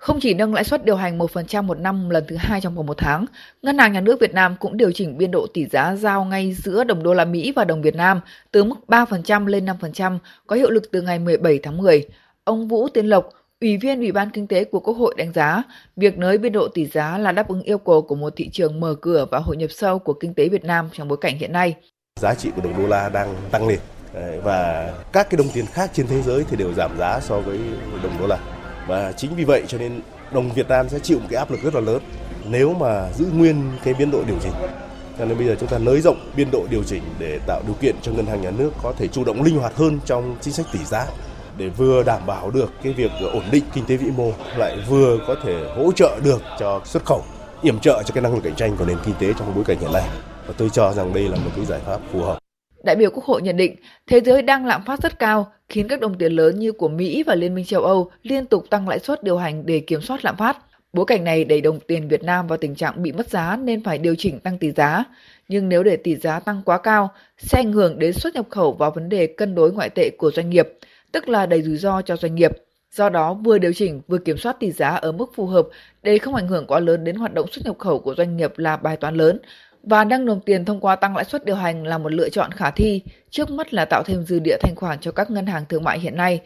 Không 0.00 0.20
chỉ 0.20 0.34
nâng 0.34 0.54
lãi 0.54 0.64
suất 0.64 0.84
điều 0.84 0.96
hành 0.96 1.18
1% 1.18 1.62
một 1.62 1.78
năm 1.78 2.10
lần 2.10 2.24
thứ 2.28 2.36
hai 2.38 2.60
trong 2.60 2.74
vòng 2.74 2.86
một 2.86 2.98
tháng, 2.98 3.24
Ngân 3.62 3.78
hàng 3.78 3.92
Nhà 3.92 4.00
nước 4.00 4.20
Việt 4.20 4.34
Nam 4.34 4.56
cũng 4.60 4.76
điều 4.76 4.92
chỉnh 4.92 5.18
biên 5.18 5.30
độ 5.30 5.46
tỷ 5.54 5.66
giá 5.66 5.96
giao 5.96 6.24
ngay 6.24 6.52
giữa 6.52 6.84
đồng 6.84 7.02
đô 7.02 7.14
la 7.14 7.24
Mỹ 7.24 7.52
và 7.56 7.64
đồng 7.64 7.82
Việt 7.82 7.94
Nam 7.94 8.20
từ 8.50 8.64
mức 8.64 8.76
3% 8.88 9.46
lên 9.46 9.66
5%, 9.66 10.18
có 10.46 10.56
hiệu 10.56 10.70
lực 10.70 10.82
từ 10.92 11.02
ngày 11.02 11.18
17 11.18 11.58
tháng 11.62 11.78
10. 11.78 12.08
Ông 12.44 12.68
Vũ 12.68 12.88
Tiến 12.88 13.06
Lộc, 13.06 13.28
Ủy 13.60 13.76
viên 13.76 13.98
Ủy 13.98 14.12
ban 14.12 14.30
Kinh 14.30 14.46
tế 14.46 14.64
của 14.64 14.80
Quốc 14.80 14.94
hội 14.94 15.14
đánh 15.18 15.32
giá, 15.32 15.62
việc 15.96 16.18
nới 16.18 16.38
biên 16.38 16.52
độ 16.52 16.68
tỷ 16.68 16.86
giá 16.86 17.18
là 17.18 17.32
đáp 17.32 17.48
ứng 17.48 17.62
yêu 17.62 17.78
cầu 17.78 18.02
của 18.02 18.14
một 18.14 18.32
thị 18.36 18.48
trường 18.52 18.80
mở 18.80 18.94
cửa 19.00 19.26
và 19.30 19.38
hội 19.38 19.56
nhập 19.56 19.70
sâu 19.70 19.98
của 19.98 20.12
kinh 20.12 20.34
tế 20.34 20.48
Việt 20.48 20.64
Nam 20.64 20.88
trong 20.92 21.08
bối 21.08 21.18
cảnh 21.20 21.38
hiện 21.38 21.52
nay. 21.52 21.74
Giá 22.20 22.34
trị 22.34 22.50
của 22.56 22.62
đồng 22.62 22.82
đô 22.82 22.88
la 22.88 23.08
đang 23.08 23.34
tăng 23.50 23.68
lên 23.68 23.78
và 24.44 24.92
các 25.12 25.30
cái 25.30 25.38
đồng 25.38 25.48
tiền 25.54 25.66
khác 25.72 25.90
trên 25.94 26.06
thế 26.06 26.22
giới 26.22 26.44
thì 26.50 26.56
đều 26.56 26.72
giảm 26.72 26.98
giá 26.98 27.20
so 27.20 27.40
với 27.40 27.58
đồng 28.02 28.18
đô 28.20 28.26
la 28.26 28.38
và 28.90 29.12
chính 29.12 29.34
vì 29.36 29.44
vậy 29.44 29.62
cho 29.68 29.78
nên 29.78 30.00
đồng 30.32 30.52
Việt 30.52 30.68
Nam 30.68 30.88
sẽ 30.88 30.98
chịu 30.98 31.18
một 31.18 31.26
cái 31.30 31.38
áp 31.38 31.50
lực 31.50 31.60
rất 31.62 31.74
là 31.74 31.80
lớn 31.80 32.02
nếu 32.48 32.74
mà 32.74 33.12
giữ 33.12 33.26
nguyên 33.34 33.72
cái 33.84 33.94
biên 33.94 34.10
độ 34.10 34.22
điều 34.26 34.36
chỉnh. 34.42 34.52
Cho 35.18 35.24
nên 35.24 35.38
bây 35.38 35.46
giờ 35.46 35.56
chúng 35.60 35.68
ta 35.68 35.78
nới 35.78 36.00
rộng 36.00 36.30
biên 36.36 36.50
độ 36.50 36.66
điều 36.70 36.82
chỉnh 36.84 37.02
để 37.18 37.38
tạo 37.46 37.62
điều 37.66 37.74
kiện 37.80 37.96
cho 38.02 38.12
ngân 38.12 38.26
hàng 38.26 38.42
nhà 38.42 38.50
nước 38.50 38.70
có 38.82 38.92
thể 38.98 39.08
chủ 39.08 39.24
động 39.24 39.42
linh 39.42 39.58
hoạt 39.58 39.76
hơn 39.76 39.98
trong 40.04 40.36
chính 40.40 40.54
sách 40.54 40.66
tỷ 40.72 40.84
giá 40.84 41.06
để 41.56 41.68
vừa 41.68 42.02
đảm 42.02 42.26
bảo 42.26 42.50
được 42.50 42.72
cái 42.82 42.92
việc 42.92 43.10
ổn 43.32 43.42
định 43.52 43.64
kinh 43.74 43.84
tế 43.86 43.96
vĩ 43.96 44.10
mô, 44.16 44.32
lại 44.56 44.76
vừa 44.88 45.18
có 45.26 45.36
thể 45.44 45.64
hỗ 45.76 45.92
trợ 45.92 46.18
được 46.24 46.42
cho 46.58 46.80
xuất 46.84 47.04
khẩu, 47.04 47.22
yểm 47.62 47.78
trợ 47.78 48.02
cho 48.06 48.14
cái 48.14 48.22
năng 48.22 48.34
lực 48.34 48.44
cạnh 48.44 48.54
tranh 48.54 48.76
của 48.76 48.84
nền 48.84 48.98
kinh 49.04 49.14
tế 49.18 49.32
trong 49.38 49.54
bối 49.54 49.64
cảnh 49.64 49.78
hiện 49.80 49.92
nay 49.92 50.08
và 50.46 50.54
tôi 50.56 50.70
cho 50.72 50.92
rằng 50.92 51.14
đây 51.14 51.28
là 51.28 51.36
một 51.36 51.50
cái 51.56 51.64
giải 51.64 51.80
pháp 51.86 52.00
phù 52.12 52.22
hợp 52.22 52.39
Đại 52.84 52.96
biểu 52.96 53.10
Quốc 53.10 53.24
hội 53.24 53.42
nhận 53.42 53.56
định, 53.56 53.76
thế 54.06 54.20
giới 54.20 54.42
đang 54.42 54.66
lạm 54.66 54.84
phát 54.84 55.02
rất 55.02 55.18
cao, 55.18 55.52
khiến 55.68 55.88
các 55.88 56.00
đồng 56.00 56.18
tiền 56.18 56.32
lớn 56.32 56.58
như 56.58 56.72
của 56.72 56.88
Mỹ 56.88 57.22
và 57.22 57.34
Liên 57.34 57.54
minh 57.54 57.64
châu 57.64 57.82
Âu 57.82 58.10
liên 58.22 58.46
tục 58.46 58.64
tăng 58.70 58.88
lãi 58.88 58.98
suất 58.98 59.22
điều 59.22 59.38
hành 59.38 59.66
để 59.66 59.80
kiểm 59.80 60.00
soát 60.00 60.24
lạm 60.24 60.36
phát. 60.36 60.56
Bối 60.92 61.04
cảnh 61.06 61.24
này 61.24 61.44
đẩy 61.44 61.60
đồng 61.60 61.80
tiền 61.80 62.08
Việt 62.08 62.22
Nam 62.22 62.46
vào 62.46 62.58
tình 62.58 62.74
trạng 62.74 63.02
bị 63.02 63.12
mất 63.12 63.28
giá 63.28 63.56
nên 63.56 63.84
phải 63.84 63.98
điều 63.98 64.14
chỉnh 64.14 64.40
tăng 64.40 64.58
tỷ 64.58 64.70
giá. 64.70 65.04
Nhưng 65.48 65.68
nếu 65.68 65.82
để 65.82 65.96
tỷ 65.96 66.16
giá 66.16 66.40
tăng 66.40 66.62
quá 66.64 66.78
cao, 66.78 67.10
sẽ 67.38 67.58
ảnh 67.58 67.72
hưởng 67.72 67.98
đến 67.98 68.12
xuất 68.12 68.34
nhập 68.34 68.46
khẩu 68.50 68.72
và 68.72 68.90
vấn 68.90 69.08
đề 69.08 69.26
cân 69.26 69.54
đối 69.54 69.72
ngoại 69.72 69.90
tệ 69.90 70.10
của 70.10 70.30
doanh 70.30 70.50
nghiệp, 70.50 70.68
tức 71.12 71.28
là 71.28 71.46
đầy 71.46 71.62
rủi 71.62 71.76
ro 71.76 72.02
cho 72.02 72.16
doanh 72.16 72.34
nghiệp. 72.34 72.50
Do 72.92 73.08
đó, 73.08 73.34
vừa 73.34 73.58
điều 73.58 73.72
chỉnh 73.72 74.00
vừa 74.08 74.18
kiểm 74.18 74.36
soát 74.36 74.56
tỷ 74.60 74.72
giá 74.72 74.88
ở 74.88 75.12
mức 75.12 75.30
phù 75.34 75.46
hợp 75.46 75.68
để 76.02 76.18
không 76.18 76.34
ảnh 76.34 76.48
hưởng 76.48 76.66
quá 76.66 76.80
lớn 76.80 77.04
đến 77.04 77.16
hoạt 77.16 77.34
động 77.34 77.46
xuất 77.52 77.64
nhập 77.64 77.78
khẩu 77.78 77.98
của 77.98 78.14
doanh 78.14 78.36
nghiệp 78.36 78.58
là 78.58 78.76
bài 78.76 78.96
toán 78.96 79.14
lớn, 79.14 79.38
và 79.82 80.04
nâng 80.04 80.26
đồng 80.26 80.40
tiền 80.40 80.64
thông 80.64 80.80
qua 80.80 80.96
tăng 80.96 81.16
lãi 81.16 81.24
suất 81.24 81.44
điều 81.44 81.56
hành 81.56 81.84
là 81.84 81.98
một 81.98 82.12
lựa 82.12 82.28
chọn 82.28 82.52
khả 82.52 82.70
thi, 82.70 83.02
trước 83.30 83.50
mắt 83.50 83.74
là 83.74 83.84
tạo 83.84 84.02
thêm 84.02 84.24
dư 84.24 84.38
địa 84.38 84.56
thanh 84.60 84.74
khoản 84.76 84.98
cho 85.00 85.12
các 85.12 85.30
ngân 85.30 85.46
hàng 85.46 85.64
thương 85.68 85.84
mại 85.84 85.98
hiện 85.98 86.16
nay. 86.16 86.40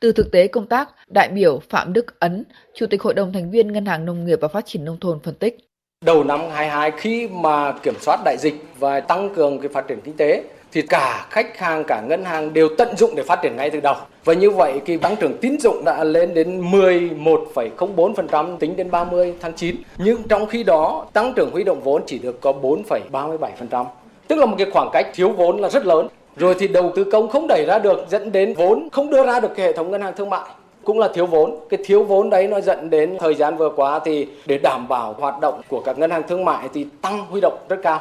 Từ 0.00 0.12
thực 0.12 0.30
tế 0.32 0.48
công 0.48 0.66
tác, 0.66 0.88
đại 1.08 1.28
biểu 1.28 1.60
Phạm 1.70 1.92
Đức 1.92 2.20
Ấn, 2.20 2.44
Chủ 2.74 2.86
tịch 2.86 3.02
Hội 3.02 3.14
đồng 3.14 3.32
thành 3.32 3.50
viên 3.50 3.72
Ngân 3.72 3.86
hàng 3.86 4.04
Nông 4.04 4.24
nghiệp 4.24 4.38
và 4.40 4.48
Phát 4.48 4.66
triển 4.66 4.84
Nông 4.84 5.00
thôn 5.00 5.20
phân 5.20 5.34
tích. 5.34 5.58
Đầu 6.04 6.24
năm 6.24 6.40
22 6.50 6.90
khi 6.90 7.28
mà 7.28 7.72
kiểm 7.82 7.94
soát 8.00 8.20
đại 8.24 8.36
dịch 8.38 8.54
và 8.78 9.00
tăng 9.00 9.34
cường 9.34 9.58
cái 9.60 9.68
phát 9.68 9.88
triển 9.88 10.00
kinh 10.04 10.16
tế 10.16 10.44
thì 10.72 10.82
cả 10.82 11.26
khách 11.30 11.58
hàng 11.58 11.84
cả 11.84 12.00
ngân 12.00 12.24
hàng 12.24 12.52
đều 12.52 12.68
tận 12.78 12.96
dụng 12.96 13.10
để 13.16 13.22
phát 13.22 13.38
triển 13.42 13.56
ngay 13.56 13.70
từ 13.70 13.80
đầu. 13.80 13.94
Và 14.24 14.34
như 14.34 14.50
vậy 14.50 14.80
cái 14.84 14.98
tăng 14.98 15.16
trưởng 15.16 15.38
tín 15.38 15.58
dụng 15.60 15.84
đã 15.84 16.04
lên 16.04 16.34
đến 16.34 16.70
11,04% 16.70 18.56
tính 18.56 18.76
đến 18.76 18.90
30 18.90 19.34
tháng 19.40 19.52
9. 19.52 19.76
Nhưng 19.98 20.22
trong 20.22 20.46
khi 20.46 20.64
đó 20.64 21.06
tăng 21.12 21.32
trưởng 21.34 21.50
huy 21.50 21.64
động 21.64 21.80
vốn 21.80 22.02
chỉ 22.06 22.18
được 22.18 22.40
có 22.40 22.52
4,37%. 22.62 23.84
Tức 24.28 24.36
là 24.36 24.46
một 24.46 24.54
cái 24.58 24.66
khoảng 24.70 24.88
cách 24.92 25.06
thiếu 25.14 25.28
vốn 25.28 25.60
là 25.60 25.68
rất 25.68 25.86
lớn. 25.86 26.08
Rồi 26.36 26.54
thì 26.58 26.68
đầu 26.68 26.92
tư 26.96 27.04
công 27.04 27.28
không 27.28 27.46
đẩy 27.48 27.64
ra 27.66 27.78
được 27.78 28.06
dẫn 28.10 28.32
đến 28.32 28.54
vốn 28.54 28.88
không 28.92 29.10
đưa 29.10 29.26
ra 29.26 29.40
được 29.40 29.50
cái 29.56 29.66
hệ 29.66 29.72
thống 29.72 29.90
ngân 29.90 30.02
hàng 30.02 30.12
thương 30.16 30.30
mại 30.30 30.50
cũng 30.84 30.98
là 30.98 31.08
thiếu 31.14 31.26
vốn. 31.26 31.58
Cái 31.68 31.80
thiếu 31.84 32.04
vốn 32.04 32.30
đấy 32.30 32.48
nó 32.48 32.60
dẫn 32.60 32.90
đến 32.90 33.16
thời 33.18 33.34
gian 33.34 33.56
vừa 33.56 33.70
qua 33.76 33.98
thì 33.98 34.28
để 34.46 34.58
đảm 34.58 34.88
bảo 34.88 35.14
hoạt 35.18 35.40
động 35.40 35.60
của 35.68 35.80
các 35.80 35.98
ngân 35.98 36.10
hàng 36.10 36.22
thương 36.28 36.44
mại 36.44 36.68
thì 36.74 36.86
tăng 37.02 37.26
huy 37.30 37.40
động 37.40 37.58
rất 37.68 37.76
cao 37.82 38.00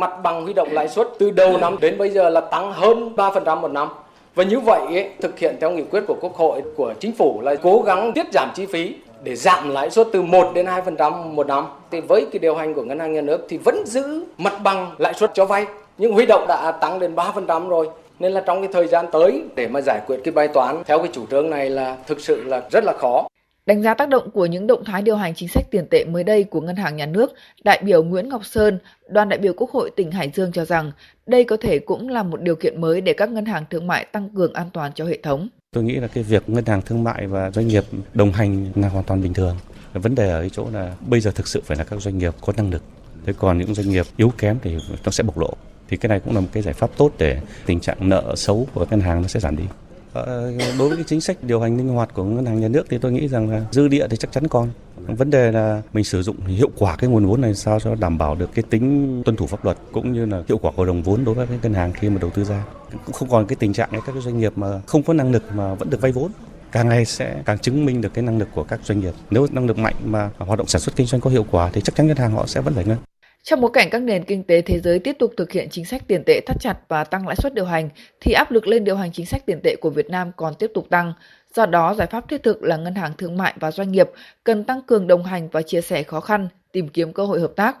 mặt 0.00 0.22
bằng 0.22 0.42
huy 0.42 0.52
động 0.52 0.68
lãi 0.72 0.88
suất 0.88 1.08
từ 1.18 1.30
đầu 1.30 1.56
năm 1.56 1.76
đến 1.80 1.98
bây 1.98 2.10
giờ 2.10 2.28
là 2.30 2.40
tăng 2.40 2.72
hơn 2.72 3.12
3% 3.16 3.60
một 3.60 3.70
năm. 3.70 3.88
Và 4.34 4.44
như 4.44 4.60
vậy 4.60 4.80
ấy, 4.86 5.10
thực 5.20 5.38
hiện 5.38 5.56
theo 5.60 5.70
nghị 5.70 5.82
quyết 5.82 6.00
của 6.06 6.16
Quốc 6.20 6.36
hội, 6.36 6.62
của 6.76 6.94
chính 7.00 7.12
phủ 7.12 7.40
là 7.40 7.54
cố 7.54 7.82
gắng 7.86 8.12
tiết 8.12 8.26
giảm 8.32 8.50
chi 8.54 8.66
phí 8.66 8.94
để 9.22 9.36
giảm 9.36 9.70
lãi 9.70 9.90
suất 9.90 10.06
từ 10.12 10.22
1 10.22 10.50
đến 10.54 10.66
2% 10.66 11.34
một 11.34 11.46
năm. 11.46 11.66
Thì 11.90 12.00
với 12.00 12.26
cái 12.32 12.38
điều 12.38 12.54
hành 12.54 12.74
của 12.74 12.82
ngân 12.82 12.98
hàng 12.98 13.12
nhà 13.12 13.20
nước 13.20 13.46
thì 13.48 13.56
vẫn 13.56 13.82
giữ 13.86 14.24
mặt 14.38 14.54
bằng 14.62 14.90
lãi 14.98 15.14
suất 15.14 15.30
cho 15.34 15.44
vay, 15.44 15.66
nhưng 15.98 16.12
huy 16.12 16.26
động 16.26 16.44
đã 16.48 16.72
tăng 16.72 16.98
lên 16.98 17.14
3% 17.14 17.68
rồi. 17.68 17.88
Nên 18.18 18.32
là 18.32 18.40
trong 18.46 18.60
cái 18.60 18.70
thời 18.72 18.86
gian 18.86 19.06
tới 19.12 19.42
để 19.54 19.68
mà 19.68 19.80
giải 19.80 20.00
quyết 20.06 20.16
cái 20.24 20.32
bài 20.32 20.48
toán 20.48 20.82
theo 20.86 20.98
cái 20.98 21.08
chủ 21.12 21.26
trương 21.30 21.50
này 21.50 21.70
là 21.70 21.96
thực 22.06 22.20
sự 22.20 22.44
là 22.44 22.62
rất 22.70 22.84
là 22.84 22.92
khó. 22.92 23.28
Đánh 23.68 23.82
giá 23.82 23.94
tác 23.94 24.08
động 24.08 24.30
của 24.30 24.46
những 24.46 24.66
động 24.66 24.84
thái 24.84 25.02
điều 25.02 25.16
hành 25.16 25.34
chính 25.34 25.48
sách 25.48 25.64
tiền 25.70 25.86
tệ 25.90 26.04
mới 26.04 26.24
đây 26.24 26.44
của 26.44 26.60
Ngân 26.60 26.76
hàng 26.76 26.96
Nhà 26.96 27.06
nước, 27.06 27.32
đại 27.64 27.80
biểu 27.84 28.02
Nguyễn 28.02 28.28
Ngọc 28.28 28.46
Sơn, 28.46 28.78
đoàn 29.08 29.28
đại 29.28 29.38
biểu 29.38 29.52
Quốc 29.56 29.70
hội 29.70 29.90
tỉnh 29.96 30.10
Hải 30.10 30.30
Dương 30.34 30.52
cho 30.52 30.64
rằng 30.64 30.92
đây 31.26 31.44
có 31.44 31.56
thể 31.60 31.78
cũng 31.78 32.08
là 32.08 32.22
một 32.22 32.40
điều 32.40 32.56
kiện 32.56 32.80
mới 32.80 33.00
để 33.00 33.12
các 33.12 33.28
ngân 33.28 33.44
hàng 33.44 33.64
thương 33.70 33.86
mại 33.86 34.04
tăng 34.04 34.28
cường 34.36 34.52
an 34.52 34.70
toàn 34.72 34.92
cho 34.94 35.04
hệ 35.04 35.18
thống. 35.22 35.48
Tôi 35.72 35.84
nghĩ 35.84 35.94
là 35.94 36.08
cái 36.08 36.24
việc 36.24 36.48
ngân 36.48 36.64
hàng 36.64 36.82
thương 36.82 37.04
mại 37.04 37.26
và 37.26 37.50
doanh 37.50 37.68
nghiệp 37.68 37.84
đồng 38.14 38.32
hành 38.32 38.72
là 38.74 38.88
hoàn 38.88 39.04
toàn 39.04 39.22
bình 39.22 39.34
thường. 39.34 39.56
Vấn 39.92 40.14
đề 40.14 40.30
ở 40.30 40.48
chỗ 40.48 40.66
là 40.72 40.94
bây 41.06 41.20
giờ 41.20 41.30
thực 41.30 41.48
sự 41.48 41.62
phải 41.64 41.76
là 41.76 41.84
các 41.84 42.02
doanh 42.02 42.18
nghiệp 42.18 42.34
có 42.40 42.52
năng 42.56 42.70
lực. 42.70 42.82
Thế 43.26 43.32
còn 43.38 43.58
những 43.58 43.74
doanh 43.74 43.88
nghiệp 43.88 44.06
yếu 44.16 44.32
kém 44.38 44.58
thì 44.62 44.76
nó 45.04 45.10
sẽ 45.10 45.24
bộc 45.24 45.38
lộ. 45.38 45.50
Thì 45.88 45.96
cái 45.96 46.08
này 46.08 46.20
cũng 46.20 46.34
là 46.34 46.40
một 46.40 46.48
cái 46.52 46.62
giải 46.62 46.74
pháp 46.74 46.90
tốt 46.96 47.12
để 47.18 47.40
tình 47.66 47.80
trạng 47.80 48.08
nợ 48.08 48.34
xấu 48.36 48.66
của 48.74 48.86
ngân 48.90 49.00
hàng 49.00 49.22
nó 49.22 49.28
sẽ 49.28 49.40
giảm 49.40 49.56
đi. 49.56 49.64
Ờ, 50.26 50.52
đối 50.78 50.88
với 50.88 50.96
cái 50.96 51.04
chính 51.08 51.20
sách 51.20 51.36
điều 51.42 51.60
hành 51.60 51.76
linh 51.76 51.88
hoạt 51.88 52.14
của 52.14 52.24
ngân 52.24 52.46
hàng 52.46 52.60
nhà 52.60 52.68
nước 52.68 52.86
thì 52.90 52.98
tôi 52.98 53.12
nghĩ 53.12 53.28
rằng 53.28 53.50
là 53.50 53.62
dư 53.70 53.88
địa 53.88 54.06
thì 54.10 54.16
chắc 54.16 54.32
chắn 54.32 54.48
còn. 54.48 54.68
Vấn 54.96 55.30
đề 55.30 55.52
là 55.52 55.82
mình 55.92 56.04
sử 56.04 56.22
dụng 56.22 56.46
hiệu 56.46 56.70
quả 56.78 56.96
cái 56.96 57.10
nguồn 57.10 57.26
vốn 57.26 57.40
này 57.40 57.54
sao 57.54 57.80
cho 57.80 57.94
đảm 57.94 58.18
bảo 58.18 58.34
được 58.34 58.50
cái 58.54 58.64
tính 58.70 59.22
tuân 59.24 59.36
thủ 59.36 59.46
pháp 59.46 59.64
luật 59.64 59.76
cũng 59.92 60.12
như 60.12 60.26
là 60.26 60.42
hiệu 60.48 60.58
quả 60.58 60.72
của 60.76 60.84
đồng 60.84 61.02
vốn 61.02 61.24
đối 61.24 61.34
với 61.34 61.46
cái 61.46 61.58
ngân 61.62 61.74
hàng 61.74 61.92
khi 61.92 62.10
mà 62.10 62.18
đầu 62.20 62.30
tư 62.30 62.44
ra. 62.44 62.64
Cũng 63.04 63.12
không 63.12 63.28
còn 63.28 63.46
cái 63.46 63.56
tình 63.56 63.72
trạng 63.72 63.90
các 63.92 64.02
cái 64.06 64.22
doanh 64.22 64.38
nghiệp 64.38 64.52
mà 64.56 64.80
không 64.86 65.02
có 65.02 65.12
năng 65.12 65.32
lực 65.32 65.42
mà 65.54 65.74
vẫn 65.74 65.90
được 65.90 66.00
vay 66.00 66.12
vốn. 66.12 66.30
Càng 66.72 66.88
ngày 66.88 67.04
sẽ 67.04 67.42
càng 67.44 67.58
chứng 67.58 67.84
minh 67.84 68.00
được 68.00 68.14
cái 68.14 68.24
năng 68.24 68.38
lực 68.38 68.48
của 68.54 68.64
các 68.64 68.80
doanh 68.84 69.00
nghiệp. 69.00 69.12
Nếu 69.30 69.46
năng 69.50 69.66
lực 69.66 69.78
mạnh 69.78 69.94
mà 70.04 70.30
hoạt 70.38 70.58
động 70.58 70.66
sản 70.66 70.80
xuất 70.80 70.96
kinh 70.96 71.06
doanh 71.06 71.20
có 71.20 71.30
hiệu 71.30 71.46
quả 71.50 71.70
thì 71.72 71.80
chắc 71.80 71.94
chắn 71.94 72.06
ngân 72.06 72.16
hàng 72.16 72.32
họ 72.32 72.46
sẽ 72.46 72.60
vẫn 72.60 72.74
giải 72.74 72.84
ngân 72.84 72.98
trong 73.48 73.60
bối 73.60 73.70
cảnh 73.74 73.90
các 73.90 74.02
nền 74.02 74.24
kinh 74.24 74.44
tế 74.44 74.62
thế 74.62 74.80
giới 74.80 74.98
tiếp 74.98 75.16
tục 75.18 75.32
thực 75.36 75.52
hiện 75.52 75.68
chính 75.70 75.84
sách 75.84 76.02
tiền 76.06 76.22
tệ 76.26 76.40
thắt 76.46 76.56
chặt 76.60 76.78
và 76.88 77.04
tăng 77.04 77.26
lãi 77.26 77.36
suất 77.36 77.54
điều 77.54 77.64
hành, 77.64 77.88
thì 78.20 78.32
áp 78.32 78.50
lực 78.50 78.66
lên 78.66 78.84
điều 78.84 78.96
hành 78.96 79.12
chính 79.12 79.26
sách 79.26 79.46
tiền 79.46 79.60
tệ 79.64 79.76
của 79.80 79.90
Việt 79.90 80.10
Nam 80.10 80.32
còn 80.36 80.54
tiếp 80.54 80.70
tục 80.74 80.86
tăng. 80.90 81.12
Do 81.54 81.66
đó, 81.66 81.94
giải 81.94 82.06
pháp 82.06 82.28
thiết 82.28 82.42
thực 82.42 82.62
là 82.62 82.76
ngân 82.76 82.94
hàng 82.94 83.12
thương 83.18 83.36
mại 83.36 83.54
và 83.60 83.70
doanh 83.70 83.92
nghiệp 83.92 84.10
cần 84.44 84.64
tăng 84.64 84.82
cường 84.82 85.06
đồng 85.06 85.24
hành 85.24 85.48
và 85.48 85.62
chia 85.62 85.80
sẻ 85.80 86.02
khó 86.02 86.20
khăn, 86.20 86.48
tìm 86.72 86.88
kiếm 86.88 87.12
cơ 87.12 87.24
hội 87.24 87.40
hợp 87.40 87.52
tác. 87.56 87.76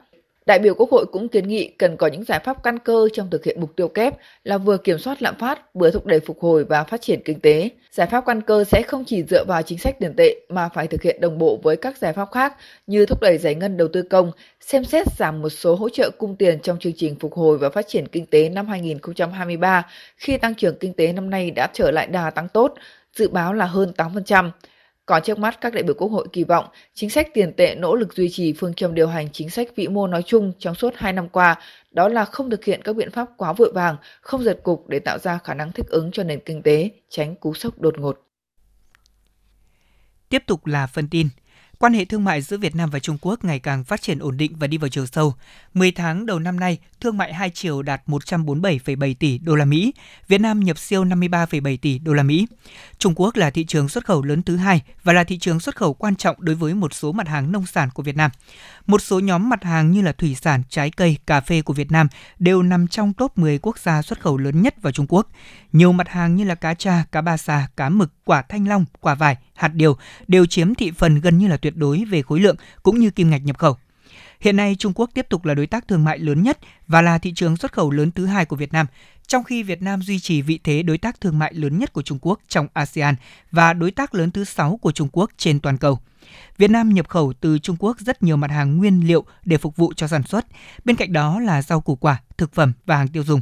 Đại 0.48 0.58
biểu 0.58 0.74
Quốc 0.74 0.90
hội 0.90 1.06
cũng 1.06 1.28
kiến 1.28 1.48
nghị 1.48 1.68
cần 1.68 1.96
có 1.96 2.06
những 2.06 2.24
giải 2.24 2.40
pháp 2.44 2.62
căn 2.62 2.78
cơ 2.78 3.08
trong 3.12 3.30
thực 3.30 3.44
hiện 3.44 3.60
mục 3.60 3.76
tiêu 3.76 3.88
kép 3.88 4.14
là 4.44 4.58
vừa 4.58 4.76
kiểm 4.76 4.98
soát 4.98 5.22
lạm 5.22 5.34
phát, 5.38 5.74
vừa 5.74 5.90
thúc 5.90 6.06
đẩy 6.06 6.20
phục 6.20 6.40
hồi 6.40 6.64
và 6.64 6.84
phát 6.84 7.00
triển 7.00 7.20
kinh 7.24 7.40
tế. 7.40 7.70
Giải 7.90 8.06
pháp 8.06 8.24
căn 8.26 8.40
cơ 8.40 8.64
sẽ 8.64 8.82
không 8.82 9.04
chỉ 9.04 9.22
dựa 9.22 9.44
vào 9.44 9.62
chính 9.62 9.78
sách 9.78 9.98
tiền 9.98 10.14
tệ 10.16 10.36
mà 10.48 10.68
phải 10.68 10.86
thực 10.86 11.02
hiện 11.02 11.20
đồng 11.20 11.38
bộ 11.38 11.58
với 11.62 11.76
các 11.76 11.98
giải 11.98 12.12
pháp 12.12 12.28
khác 12.32 12.56
như 12.86 13.06
thúc 13.06 13.20
đẩy 13.20 13.38
giải 13.38 13.54
ngân 13.54 13.76
đầu 13.76 13.88
tư 13.92 14.02
công, 14.02 14.32
xem 14.60 14.84
xét 14.84 15.06
giảm 15.16 15.42
một 15.42 15.48
số 15.48 15.74
hỗ 15.74 15.88
trợ 15.88 16.10
cung 16.18 16.36
tiền 16.36 16.60
trong 16.60 16.78
chương 16.78 16.92
trình 16.96 17.16
phục 17.20 17.34
hồi 17.34 17.58
và 17.58 17.70
phát 17.70 17.88
triển 17.88 18.08
kinh 18.08 18.26
tế 18.26 18.48
năm 18.48 18.68
2023 18.68 19.86
khi 20.16 20.36
tăng 20.36 20.54
trưởng 20.54 20.78
kinh 20.78 20.94
tế 20.94 21.12
năm 21.12 21.30
nay 21.30 21.50
đã 21.50 21.70
trở 21.72 21.90
lại 21.90 22.06
đà 22.06 22.30
tăng 22.30 22.48
tốt, 22.48 22.74
dự 23.14 23.28
báo 23.28 23.54
là 23.54 23.64
hơn 23.66 23.92
8%. 23.96 24.50
Còn 25.08 25.22
trước 25.22 25.38
mắt, 25.38 25.60
các 25.60 25.74
đại 25.74 25.82
biểu 25.82 25.94
Quốc 25.94 26.08
hội 26.08 26.26
kỳ 26.32 26.44
vọng 26.44 26.68
chính 26.94 27.10
sách 27.10 27.28
tiền 27.34 27.52
tệ 27.52 27.74
nỗ 27.74 27.94
lực 27.94 28.14
duy 28.14 28.28
trì 28.30 28.52
phương 28.52 28.74
châm 28.74 28.94
điều 28.94 29.08
hành 29.08 29.28
chính 29.32 29.50
sách 29.50 29.68
vĩ 29.76 29.88
mô 29.88 30.06
nói 30.06 30.22
chung 30.26 30.52
trong 30.58 30.74
suốt 30.74 30.94
2 30.96 31.12
năm 31.12 31.28
qua, 31.28 31.56
đó 31.90 32.08
là 32.08 32.24
không 32.24 32.50
thực 32.50 32.64
hiện 32.64 32.82
các 32.82 32.96
biện 32.96 33.10
pháp 33.10 33.28
quá 33.36 33.52
vội 33.52 33.72
vàng, 33.74 33.96
không 34.20 34.42
giật 34.42 34.60
cục 34.62 34.88
để 34.88 34.98
tạo 34.98 35.18
ra 35.18 35.38
khả 35.44 35.54
năng 35.54 35.72
thích 35.72 35.86
ứng 35.88 36.10
cho 36.12 36.22
nền 36.22 36.40
kinh 36.44 36.62
tế, 36.62 36.90
tránh 37.08 37.34
cú 37.34 37.54
sốc 37.54 37.78
đột 37.78 37.98
ngột. 37.98 38.18
Tiếp 40.28 40.42
tục 40.46 40.66
là 40.66 40.86
phần 40.86 41.08
tin. 41.10 41.28
Quan 41.80 41.92
hệ 41.92 42.04
thương 42.04 42.24
mại 42.24 42.42
giữa 42.42 42.56
Việt 42.56 42.76
Nam 42.76 42.90
và 42.90 42.98
Trung 42.98 43.18
Quốc 43.20 43.44
ngày 43.44 43.58
càng 43.58 43.84
phát 43.84 44.02
triển 44.02 44.18
ổn 44.18 44.36
định 44.36 44.52
và 44.56 44.66
đi 44.66 44.78
vào 44.78 44.88
chiều 44.88 45.06
sâu. 45.06 45.34
10 45.74 45.92
tháng 45.92 46.26
đầu 46.26 46.38
năm 46.38 46.60
nay, 46.60 46.78
thương 47.00 47.16
mại 47.16 47.34
hai 47.34 47.50
chiều 47.50 47.82
đạt 47.82 48.02
147,7 48.06 49.14
tỷ 49.18 49.38
đô 49.38 49.54
la 49.54 49.64
Mỹ, 49.64 49.92
Việt 50.28 50.40
Nam 50.40 50.60
nhập 50.60 50.78
siêu 50.78 51.04
53,7 51.04 51.76
tỷ 51.82 51.98
đô 51.98 52.12
la 52.12 52.22
Mỹ. 52.22 52.46
Trung 52.98 53.14
Quốc 53.16 53.36
là 53.36 53.50
thị 53.50 53.64
trường 53.64 53.88
xuất 53.88 54.04
khẩu 54.04 54.22
lớn 54.22 54.42
thứ 54.42 54.56
hai 54.56 54.82
và 55.04 55.12
là 55.12 55.24
thị 55.24 55.38
trường 55.38 55.60
xuất 55.60 55.76
khẩu 55.76 55.94
quan 55.94 56.16
trọng 56.16 56.36
đối 56.38 56.56
với 56.56 56.74
một 56.74 56.94
số 56.94 57.12
mặt 57.12 57.28
hàng 57.28 57.52
nông 57.52 57.66
sản 57.66 57.88
của 57.94 58.02
Việt 58.02 58.16
Nam. 58.16 58.30
Một 58.88 59.02
số 59.02 59.20
nhóm 59.20 59.48
mặt 59.48 59.64
hàng 59.64 59.90
như 59.90 60.02
là 60.02 60.12
thủy 60.12 60.34
sản, 60.34 60.62
trái 60.68 60.90
cây, 60.90 61.18
cà 61.26 61.40
phê 61.40 61.62
của 61.62 61.72
Việt 61.72 61.92
Nam 61.92 62.08
đều 62.38 62.62
nằm 62.62 62.88
trong 62.88 63.12
top 63.12 63.38
10 63.38 63.58
quốc 63.58 63.78
gia 63.78 64.02
xuất 64.02 64.20
khẩu 64.20 64.36
lớn 64.36 64.62
nhất 64.62 64.82
vào 64.82 64.92
Trung 64.92 65.06
Quốc. 65.08 65.28
Nhiều 65.72 65.92
mặt 65.92 66.08
hàng 66.08 66.36
như 66.36 66.44
là 66.44 66.54
cá 66.54 66.74
tra, 66.74 67.04
cá 67.12 67.20
ba 67.20 67.36
sa, 67.36 67.68
cá 67.76 67.88
mực, 67.88 68.12
quả 68.24 68.42
thanh 68.42 68.68
long, 68.68 68.84
quả 69.00 69.14
vải, 69.14 69.36
hạt 69.54 69.68
điều 69.74 69.96
đều 70.28 70.46
chiếm 70.46 70.74
thị 70.74 70.92
phần 70.96 71.20
gần 71.20 71.38
như 71.38 71.48
là 71.48 71.56
tuyệt 71.56 71.76
đối 71.76 72.04
về 72.04 72.22
khối 72.22 72.40
lượng 72.40 72.56
cũng 72.82 72.98
như 72.98 73.10
kim 73.10 73.30
ngạch 73.30 73.44
nhập 73.44 73.58
khẩu. 73.58 73.76
Hiện 74.40 74.56
nay, 74.56 74.76
Trung 74.78 74.92
Quốc 74.94 75.10
tiếp 75.14 75.26
tục 75.30 75.44
là 75.44 75.54
đối 75.54 75.66
tác 75.66 75.88
thương 75.88 76.04
mại 76.04 76.18
lớn 76.18 76.42
nhất 76.42 76.58
và 76.86 77.02
là 77.02 77.18
thị 77.18 77.32
trường 77.36 77.56
xuất 77.56 77.72
khẩu 77.72 77.90
lớn 77.90 78.10
thứ 78.10 78.26
hai 78.26 78.44
của 78.44 78.56
Việt 78.56 78.72
Nam, 78.72 78.86
trong 79.26 79.44
khi 79.44 79.62
Việt 79.62 79.82
Nam 79.82 80.02
duy 80.02 80.18
trì 80.18 80.42
vị 80.42 80.60
thế 80.64 80.82
đối 80.82 80.98
tác 80.98 81.20
thương 81.20 81.38
mại 81.38 81.54
lớn 81.54 81.78
nhất 81.78 81.92
của 81.92 82.02
Trung 82.02 82.18
Quốc 82.22 82.40
trong 82.48 82.66
ASEAN 82.72 83.14
và 83.50 83.72
đối 83.72 83.90
tác 83.90 84.14
lớn 84.14 84.30
thứ 84.30 84.44
sáu 84.44 84.76
của 84.82 84.92
Trung 84.92 85.08
Quốc 85.12 85.30
trên 85.36 85.60
toàn 85.60 85.78
cầu. 85.78 85.98
Việt 86.58 86.70
Nam 86.70 86.88
nhập 86.88 87.08
khẩu 87.08 87.32
từ 87.40 87.58
Trung 87.58 87.76
Quốc 87.78 87.98
rất 88.00 88.22
nhiều 88.22 88.36
mặt 88.36 88.50
hàng 88.50 88.76
nguyên 88.76 89.06
liệu 89.06 89.24
để 89.44 89.56
phục 89.56 89.76
vụ 89.76 89.92
cho 89.96 90.08
sản 90.08 90.22
xuất, 90.22 90.46
bên 90.84 90.96
cạnh 90.96 91.12
đó 91.12 91.40
là 91.40 91.62
rau 91.62 91.80
củ 91.80 91.96
quả, 91.96 92.22
thực 92.36 92.54
phẩm 92.54 92.72
và 92.86 92.96
hàng 92.96 93.08
tiêu 93.08 93.24
dùng. 93.24 93.40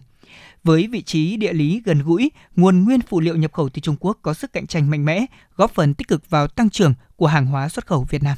Với 0.65 0.87
vị 0.87 1.03
trí 1.03 1.37
địa 1.37 1.53
lý 1.53 1.83
gần 1.85 2.03
gũi, 2.03 2.31
nguồn 2.57 2.85
nguyên 2.85 3.01
phụ 3.01 3.21
liệu 3.21 3.37
nhập 3.37 3.53
khẩu 3.53 3.69
từ 3.69 3.81
Trung 3.81 3.97
Quốc 4.01 4.19
có 4.23 4.35
sức 4.35 4.53
cạnh 4.53 4.67
tranh 4.67 4.91
mạnh 4.91 5.05
mẽ, 5.05 5.27
góp 5.57 5.75
phần 5.75 5.95
tích 5.95 6.09
cực 6.09 6.31
vào 6.31 6.49
tăng 6.49 6.71
trưởng 6.71 6.95
của 7.17 7.27
hàng 7.27 7.47
hóa 7.47 7.69
xuất 7.69 7.87
khẩu 7.87 8.07
Việt 8.11 8.23
Nam. 8.23 8.37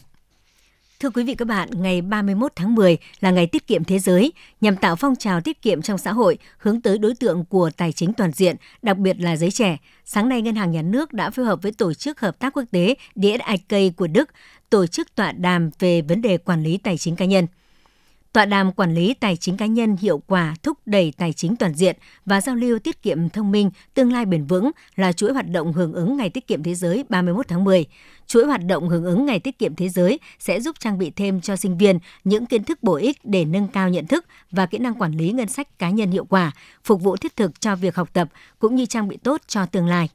Thưa 1.03 1.11
quý 1.11 1.25
vị 1.25 1.35
các 1.35 1.49
bạn, 1.49 1.69
ngày 1.77 2.03
31 2.03 2.53
tháng 2.57 2.75
10 2.75 2.99
là 3.21 3.31
ngày 3.31 3.47
tiết 3.47 3.67
kiệm 3.67 3.85
thế 3.85 3.99
giới 3.99 4.33
nhằm 4.61 4.77
tạo 4.77 4.97
phong 4.97 5.17
trào 5.17 5.41
tiết 5.41 5.63
kiệm 5.63 5.83
trong 5.83 5.99
xã 5.99 6.13
hội 6.13 6.39
hướng 6.59 6.81
tới 6.81 6.99
đối 6.99 7.15
tượng 7.15 7.45
của 7.45 7.71
tài 7.77 7.93
chính 7.93 8.13
toàn 8.13 8.33
diện, 8.33 8.57
đặc 8.83 8.97
biệt 8.97 9.21
là 9.21 9.37
giới 9.37 9.51
trẻ. 9.51 9.77
Sáng 10.05 10.29
nay, 10.29 10.43
Ngân 10.43 10.55
hàng 10.55 10.71
Nhà 10.71 10.83
nước 10.83 11.13
đã 11.13 11.31
phối 11.31 11.47
hợp 11.47 11.63
với 11.63 11.73
Tổ 11.73 11.95
chức 11.95 12.21
Hợp 12.21 12.39
tác 12.39 12.53
Quốc 12.53 12.65
tế 12.71 12.95
DSIK 13.15 13.97
của 13.97 14.07
Đức 14.07 14.31
tổ 14.71 14.87
chức 14.87 15.15
tọa 15.15 15.33
đàm 15.33 15.71
về 15.79 16.03
vấn 16.03 16.23
đề 16.23 16.39
quản 16.39 16.63
lý 16.63 16.79
tài 16.79 16.99
chính 16.99 17.17
cá 17.17 17.25
nhân. 17.25 17.47
Tọa 18.39 18.45
đàm 18.45 18.73
quản 18.73 18.95
lý 18.95 19.15
tài 19.15 19.37
chính 19.37 19.57
cá 19.57 19.67
nhân 19.67 19.97
hiệu 19.97 20.23
quả 20.27 20.55
thúc 20.63 20.79
đẩy 20.87 21.13
tài 21.17 21.33
chính 21.33 21.57
toàn 21.57 21.75
diện 21.75 21.97
và 22.27 22.41
giao 22.41 22.55
lưu 22.55 22.79
tiết 22.79 23.03
kiệm 23.03 23.29
thông 23.29 23.51
minh 23.51 23.71
tương 23.95 24.13
lai 24.13 24.27
bền 24.27 24.45
vững 24.45 24.71
là 24.97 25.13
chuỗi 25.13 25.33
hoạt 25.33 25.49
động 25.49 25.73
hưởng 25.73 25.93
ứng 25.93 26.17
Ngày 26.17 26.31
Tiết 26.31 26.47
kiệm 26.47 26.63
Thế 26.63 26.75
giới 26.75 27.05
31 27.09 27.49
tháng 27.49 27.65
10. 27.65 27.87
Chuỗi 28.27 28.47
hoạt 28.47 28.65
động 28.65 28.89
hưởng 28.89 29.05
ứng 29.05 29.27
Ngày 29.27 29.41
Tiết 29.41 29.59
kiệm 29.59 29.75
Thế 29.75 29.89
giới 29.89 30.21
sẽ 30.39 30.61
giúp 30.61 30.77
trang 30.81 30.99
bị 30.99 31.11
thêm 31.11 31.41
cho 31.41 31.57
sinh 31.57 31.79
viên 31.79 31.99
những 32.25 32.47
kiến 32.47 32.65
thức 32.65 32.83
bổ 32.83 32.95
ích 32.95 33.19
để 33.25 33.45
nâng 33.45 33.69
cao 33.69 33.89
nhận 33.89 34.07
thức 34.07 34.27
và 34.51 34.67
kỹ 34.67 34.79
năng 34.79 34.95
quản 34.95 35.13
lý 35.13 35.33
ngân 35.33 35.49
sách 35.49 35.79
cá 35.79 35.91
nhân 35.91 36.11
hiệu 36.11 36.25
quả, 36.25 36.53
phục 36.85 37.03
vụ 37.03 37.17
thiết 37.17 37.37
thực 37.37 37.61
cho 37.61 37.77
việc 37.77 37.95
học 37.95 38.09
tập 38.13 38.29
cũng 38.59 38.75
như 38.75 38.87
trang 38.87 39.09
bị 39.09 39.17
tốt 39.17 39.41
cho 39.47 39.67
tương 39.67 39.87
lai. 39.87 40.09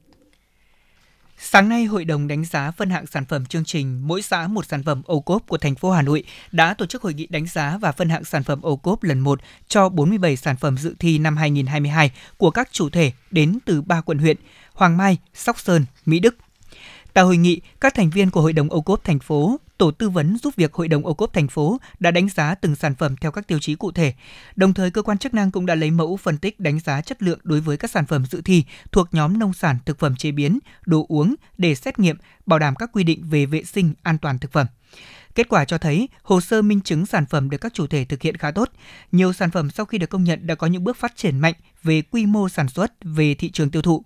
Sáng 1.45 1.69
nay, 1.69 1.85
Hội 1.85 2.05
đồng 2.05 2.27
đánh 2.27 2.45
giá 2.45 2.71
phân 2.71 2.89
hạng 2.89 3.07
sản 3.07 3.25
phẩm 3.25 3.45
chương 3.45 3.65
trình 3.65 4.07
Mỗi 4.07 4.21
xã 4.21 4.47
một 4.47 4.65
sản 4.65 4.83
phẩm 4.83 5.01
ô 5.05 5.19
cốp 5.19 5.47
của 5.47 5.57
thành 5.57 5.75
phố 5.75 5.91
Hà 5.91 6.01
Nội 6.01 6.23
đã 6.51 6.73
tổ 6.73 6.85
chức 6.85 7.01
hội 7.01 7.13
nghị 7.13 7.27
đánh 7.27 7.47
giá 7.47 7.77
và 7.81 7.91
phân 7.91 8.09
hạng 8.09 8.23
sản 8.23 8.43
phẩm 8.43 8.61
ô 8.61 8.75
cốp 8.75 9.03
lần 9.03 9.19
1 9.19 9.39
cho 9.67 9.89
47 9.89 10.35
sản 10.35 10.55
phẩm 10.57 10.77
dự 10.77 10.95
thi 10.99 11.17
năm 11.19 11.37
2022 11.37 12.11
của 12.37 12.51
các 12.51 12.69
chủ 12.71 12.89
thể 12.89 13.11
đến 13.31 13.59
từ 13.65 13.81
3 13.81 14.01
quận 14.01 14.17
huyện 14.17 14.37
Hoàng 14.73 14.97
Mai, 14.97 15.17
Sóc 15.33 15.59
Sơn, 15.59 15.85
Mỹ 16.05 16.19
Đức. 16.19 16.35
Tại 17.13 17.23
hội 17.23 17.37
nghị, 17.37 17.61
các 17.81 17.93
thành 17.93 18.09
viên 18.09 18.29
của 18.29 18.41
Hội 18.41 18.53
đồng 18.53 18.69
ô 18.69 18.81
cốp 18.81 19.03
thành 19.03 19.19
phố 19.19 19.59
tổ 19.83 19.91
tư 19.91 20.09
vấn 20.09 20.37
giúp 20.37 20.55
việc 20.55 20.73
Hội 20.73 20.87
đồng 20.87 21.05
ô 21.05 21.13
cốp 21.13 21.33
thành 21.33 21.47
phố 21.47 21.77
đã 21.99 22.11
đánh 22.11 22.29
giá 22.29 22.55
từng 22.55 22.75
sản 22.75 22.95
phẩm 22.95 23.15
theo 23.21 23.31
các 23.31 23.47
tiêu 23.47 23.59
chí 23.59 23.75
cụ 23.75 23.91
thể. 23.91 24.13
Đồng 24.55 24.73
thời, 24.73 24.91
cơ 24.91 25.01
quan 25.01 25.17
chức 25.17 25.33
năng 25.33 25.51
cũng 25.51 25.65
đã 25.65 25.75
lấy 25.75 25.91
mẫu 25.91 26.17
phân 26.17 26.37
tích 26.37 26.59
đánh 26.59 26.79
giá 26.79 27.01
chất 27.01 27.23
lượng 27.23 27.39
đối 27.43 27.59
với 27.59 27.77
các 27.77 27.91
sản 27.91 28.05
phẩm 28.05 28.25
dự 28.25 28.41
thi 28.41 28.63
thuộc 28.91 29.07
nhóm 29.11 29.39
nông 29.39 29.53
sản, 29.53 29.77
thực 29.85 29.99
phẩm 29.99 30.15
chế 30.15 30.31
biến, 30.31 30.59
đồ 30.85 31.05
uống 31.09 31.35
để 31.57 31.75
xét 31.75 31.99
nghiệm, 31.99 32.17
bảo 32.45 32.59
đảm 32.59 32.75
các 32.75 32.89
quy 32.93 33.03
định 33.03 33.29
về 33.29 33.45
vệ 33.45 33.63
sinh, 33.63 33.93
an 34.03 34.17
toàn 34.17 34.39
thực 34.39 34.51
phẩm. 34.51 34.67
Kết 35.35 35.49
quả 35.49 35.65
cho 35.65 35.77
thấy 35.77 36.09
hồ 36.23 36.41
sơ 36.41 36.61
minh 36.61 36.81
chứng 36.81 37.05
sản 37.05 37.25
phẩm 37.25 37.49
được 37.49 37.57
các 37.57 37.73
chủ 37.73 37.87
thể 37.87 38.05
thực 38.05 38.21
hiện 38.21 38.37
khá 38.37 38.51
tốt. 38.51 38.69
Nhiều 39.11 39.33
sản 39.33 39.51
phẩm 39.51 39.69
sau 39.69 39.85
khi 39.85 39.97
được 39.97 40.09
công 40.09 40.23
nhận 40.23 40.47
đã 40.47 40.55
có 40.55 40.67
những 40.67 40.83
bước 40.83 40.97
phát 40.97 41.15
triển 41.15 41.39
mạnh 41.39 41.53
về 41.83 42.01
quy 42.01 42.25
mô 42.25 42.49
sản 42.49 42.69
xuất, 42.69 42.93
về 43.01 43.35
thị 43.35 43.51
trường 43.51 43.69
tiêu 43.69 43.81
thụ. 43.81 44.03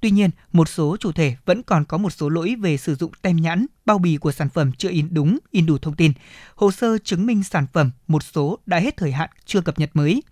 Tuy 0.00 0.10
nhiên, 0.10 0.30
một 0.52 0.68
số 0.68 0.96
chủ 1.00 1.12
thể 1.12 1.36
vẫn 1.44 1.62
còn 1.62 1.84
có 1.84 1.98
một 1.98 2.10
số 2.10 2.28
lỗi 2.28 2.54
về 2.60 2.76
sử 2.76 2.94
dụng 2.94 3.12
tem 3.22 3.36
nhãn, 3.36 3.66
bao 3.86 3.98
bì 3.98 4.16
của 4.16 4.32
sản 4.32 4.48
phẩm 4.48 4.72
chưa 4.72 4.90
in 4.90 5.08
đúng, 5.10 5.38
in 5.50 5.66
đủ 5.66 5.78
thông 5.78 5.96
tin. 5.96 6.12
Hồ 6.54 6.70
sơ 6.70 6.98
chứng 6.98 7.26
minh 7.26 7.42
sản 7.42 7.66
phẩm 7.72 7.90
một 8.06 8.22
số 8.22 8.58
đã 8.66 8.78
hết 8.78 8.96
thời 8.96 9.12
hạn 9.12 9.30
chưa 9.46 9.60
cập 9.60 9.78
nhật 9.78 9.90
mới. 9.94 10.22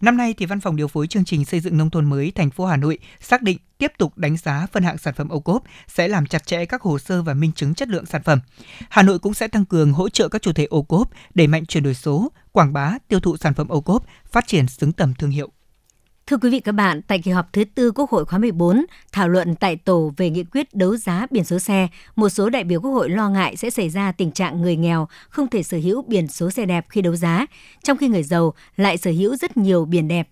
Năm 0.00 0.16
nay 0.16 0.34
thì 0.34 0.46
Văn 0.46 0.60
phòng 0.60 0.76
điều 0.76 0.88
phối 0.88 1.06
chương 1.06 1.24
trình 1.24 1.44
xây 1.44 1.60
dựng 1.60 1.76
nông 1.78 1.90
thôn 1.90 2.04
mới 2.04 2.32
thành 2.34 2.50
phố 2.50 2.66
Hà 2.66 2.76
Nội 2.76 2.98
xác 3.20 3.42
định 3.42 3.58
tiếp 3.78 3.92
tục 3.98 4.18
đánh 4.18 4.36
giá 4.36 4.66
phân 4.72 4.82
hạng 4.82 4.98
sản 4.98 5.14
phẩm 5.14 5.28
ô 5.28 5.40
cốp 5.40 5.62
sẽ 5.88 6.08
làm 6.08 6.26
chặt 6.26 6.46
chẽ 6.46 6.64
các 6.64 6.82
hồ 6.82 6.98
sơ 6.98 7.22
và 7.22 7.34
minh 7.34 7.52
chứng 7.52 7.74
chất 7.74 7.88
lượng 7.88 8.06
sản 8.06 8.22
phẩm. 8.22 8.40
Hà 8.88 9.02
Nội 9.02 9.18
cũng 9.18 9.34
sẽ 9.34 9.48
tăng 9.48 9.64
cường 9.64 9.92
hỗ 9.92 10.08
trợ 10.08 10.28
các 10.28 10.42
chủ 10.42 10.52
thể 10.52 10.64
ô 10.64 10.82
cốp 10.82 11.10
đẩy 11.34 11.46
mạnh 11.46 11.66
chuyển 11.66 11.82
đổi 11.82 11.94
số, 11.94 12.32
quảng 12.52 12.72
bá, 12.72 12.98
tiêu 13.08 13.20
thụ 13.20 13.36
sản 13.36 13.54
phẩm 13.54 13.68
ô 13.68 13.80
cốp, 13.80 14.04
phát 14.30 14.46
triển 14.46 14.68
xứng 14.68 14.92
tầm 14.92 15.14
thương 15.14 15.30
hiệu. 15.30 15.50
Thưa 16.28 16.36
quý 16.36 16.50
vị 16.50 16.60
các 16.60 16.72
bạn, 16.72 17.02
tại 17.02 17.18
kỳ 17.18 17.30
họp 17.30 17.52
thứ 17.52 17.64
tư 17.74 17.92
Quốc 17.92 18.10
hội 18.10 18.24
khóa 18.24 18.38
14, 18.38 18.84
thảo 19.12 19.28
luận 19.28 19.54
tại 19.54 19.76
tổ 19.76 20.12
về 20.16 20.30
nghị 20.30 20.44
quyết 20.44 20.74
đấu 20.74 20.96
giá 20.96 21.26
biển 21.30 21.44
số 21.44 21.58
xe, 21.58 21.88
một 22.16 22.28
số 22.28 22.50
đại 22.50 22.64
biểu 22.64 22.80
Quốc 22.80 22.90
hội 22.90 23.10
lo 23.10 23.28
ngại 23.28 23.56
sẽ 23.56 23.70
xảy 23.70 23.88
ra 23.88 24.12
tình 24.12 24.32
trạng 24.32 24.62
người 24.62 24.76
nghèo 24.76 25.08
không 25.28 25.48
thể 25.48 25.62
sở 25.62 25.76
hữu 25.76 26.02
biển 26.02 26.28
số 26.28 26.50
xe 26.50 26.66
đẹp 26.66 26.86
khi 26.88 27.02
đấu 27.02 27.16
giá, 27.16 27.46
trong 27.82 27.96
khi 27.96 28.08
người 28.08 28.22
giàu 28.22 28.54
lại 28.76 28.96
sở 28.98 29.10
hữu 29.10 29.36
rất 29.36 29.56
nhiều 29.56 29.84
biển 29.84 30.08
đẹp. 30.08 30.28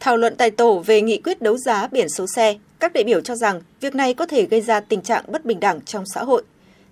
Thảo 0.00 0.16
luận 0.16 0.34
tại 0.38 0.50
tổ 0.50 0.82
về 0.86 1.02
nghị 1.02 1.20
quyết 1.24 1.42
đấu 1.42 1.56
giá 1.56 1.88
biển 1.88 2.08
số 2.08 2.26
xe, 2.26 2.54
các 2.80 2.92
đại 2.92 3.04
biểu 3.04 3.20
cho 3.20 3.34
rằng 3.34 3.60
việc 3.80 3.94
này 3.94 4.14
có 4.14 4.26
thể 4.26 4.46
gây 4.46 4.60
ra 4.60 4.80
tình 4.80 5.02
trạng 5.02 5.24
bất 5.28 5.44
bình 5.44 5.60
đẳng 5.60 5.80
trong 5.80 6.04
xã 6.14 6.24
hội. 6.24 6.42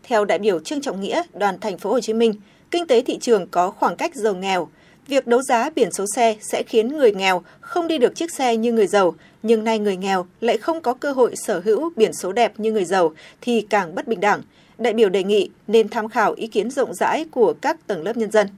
Theo 0.03 0.25
đại 0.25 0.38
biểu 0.38 0.61
Trương 0.61 0.81
Trọng 0.81 1.01
Nghĩa, 1.01 1.22
đoàn 1.35 1.61
thành 1.61 1.79
phố 1.79 1.90
Hồ 1.90 2.01
Chí 2.01 2.12
Minh, 2.12 2.35
kinh 2.70 2.87
tế 2.87 3.03
thị 3.03 3.18
trường 3.20 3.46
có 3.46 3.70
khoảng 3.70 3.96
cách 3.96 4.14
giàu 4.14 4.35
nghèo, 4.35 4.68
việc 5.09 5.27
đấu 5.27 5.42
giá 5.42 5.71
biển 5.71 5.92
số 5.92 6.05
xe 6.14 6.37
sẽ 6.40 6.62
khiến 6.62 6.88
người 6.88 7.12
nghèo 7.12 7.42
không 7.61 7.88
đi 7.88 7.99
được 7.99 8.14
chiếc 8.14 8.33
xe 8.33 8.57
như 8.57 8.73
người 8.73 8.87
giàu, 8.87 9.14
nhưng 9.42 9.64
nay 9.64 9.79
người 9.79 9.97
nghèo 9.97 10.27
lại 10.40 10.59
không 10.59 10.81
có 10.81 10.95
cơ 10.95 11.12
hội 11.12 11.37
sở 11.37 11.61
hữu 11.64 11.90
biển 11.97 12.12
số 12.12 12.33
đẹp 12.33 12.53
như 12.57 12.73
người 12.73 12.85
giàu 12.85 13.12
thì 13.40 13.66
càng 13.71 13.95
bất 13.95 14.09
bình 14.09 14.21
đẳng. 14.21 14.42
Đại 14.79 14.92
biểu 14.92 15.09
đề 15.09 15.25
nghị 15.25 15.51
nên 15.66 15.88
tham 15.88 16.09
khảo 16.09 16.33
ý 16.33 16.47
kiến 16.47 16.71
rộng 16.71 16.95
rãi 16.95 17.25
của 17.31 17.55
các 17.62 17.87
tầng 17.87 18.03
lớp 18.03 18.16
nhân 18.16 18.31
dân. 18.31 18.49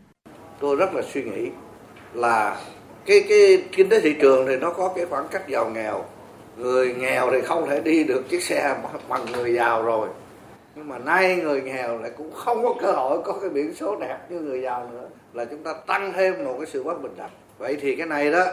Tôi 0.60 0.76
rất 0.76 0.94
là 0.94 1.02
suy 1.14 1.22
nghĩ 1.22 1.50
là 2.14 2.60
cái 3.06 3.24
cái 3.28 3.62
kinh 3.72 3.88
tế 3.88 4.00
thị 4.00 4.14
trường 4.20 4.46
thì 4.46 4.56
nó 4.56 4.70
có 4.70 4.92
cái 4.96 5.06
khoảng 5.06 5.28
cách 5.30 5.48
giàu 5.48 5.70
nghèo 5.70 6.04
người 6.56 6.94
nghèo 6.94 7.30
thì 7.32 7.40
không 7.40 7.68
thể 7.68 7.80
đi 7.80 8.04
được 8.04 8.28
chiếc 8.30 8.42
xe 8.42 8.74
bằng 9.08 9.26
người 9.32 9.54
giàu 9.54 9.82
rồi 9.82 10.08
nhưng 10.88 11.04
mà 11.04 11.12
nay 11.12 11.36
người 11.36 11.62
nghèo 11.62 11.98
lại 11.98 12.10
cũng 12.16 12.32
không 12.32 12.62
có 12.62 12.74
cơ 12.80 12.92
hội 12.92 13.22
có 13.24 13.32
cái 13.40 13.50
biển 13.50 13.74
số 13.74 13.96
đẹp 13.96 14.18
như 14.30 14.40
người 14.40 14.60
giàu 14.60 14.88
nữa 14.92 15.08
là 15.32 15.44
chúng 15.44 15.62
ta 15.62 15.74
tăng 15.86 16.12
thêm 16.16 16.44
một 16.44 16.54
cái 16.58 16.66
sự 16.72 16.82
bất 16.82 17.02
bình 17.02 17.12
đẳng 17.16 17.30
vậy 17.58 17.76
thì 17.80 17.96
cái 17.96 18.06
này 18.06 18.30
đó 18.30 18.44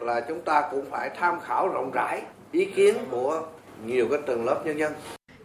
là 0.00 0.20
chúng 0.20 0.40
ta 0.40 0.68
cũng 0.70 0.84
phải 0.90 1.10
tham 1.18 1.40
khảo 1.40 1.68
rộng 1.68 1.90
rãi 1.94 2.22
ý 2.52 2.64
kiến 2.64 2.94
của 3.10 3.42
nhiều 3.86 4.06
cái 4.10 4.18
tầng 4.26 4.44
lớp 4.44 4.62
nhân 4.64 4.78
dân 4.78 4.92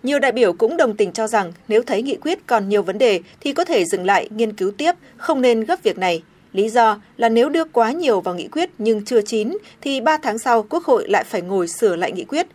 nhiều 0.03 0.19
đại 0.19 0.31
biểu 0.31 0.53
cũng 0.53 0.77
đồng 0.77 0.97
tình 0.97 1.11
cho 1.11 1.27
rằng 1.27 1.53
nếu 1.67 1.83
thấy 1.83 2.01
nghị 2.01 2.15
quyết 2.15 2.47
còn 2.47 2.69
nhiều 2.69 2.83
vấn 2.83 2.97
đề 2.97 3.19
thì 3.39 3.53
có 3.53 3.65
thể 3.65 3.85
dừng 3.85 4.05
lại 4.05 4.29
nghiên 4.31 4.53
cứu 4.53 4.71
tiếp, 4.77 4.91
không 5.17 5.41
nên 5.41 5.63
gấp 5.63 5.83
việc 5.83 5.97
này. 5.97 6.23
Lý 6.53 6.69
do 6.69 7.01
là 7.17 7.29
nếu 7.29 7.49
đưa 7.49 7.63
quá 7.63 7.91
nhiều 7.91 8.21
vào 8.21 8.35
nghị 8.35 8.47
quyết 8.47 8.69
nhưng 8.77 9.05
chưa 9.05 9.21
chín 9.21 9.57
thì 9.81 10.01
3 10.01 10.17
tháng 10.17 10.39
sau 10.39 10.63
Quốc 10.63 10.83
hội 10.83 11.09
lại 11.09 11.23
phải 11.23 11.41
ngồi 11.41 11.67
sửa 11.67 11.95
lại 11.95 12.11
nghị 12.11 12.23
quyết. 12.23 12.47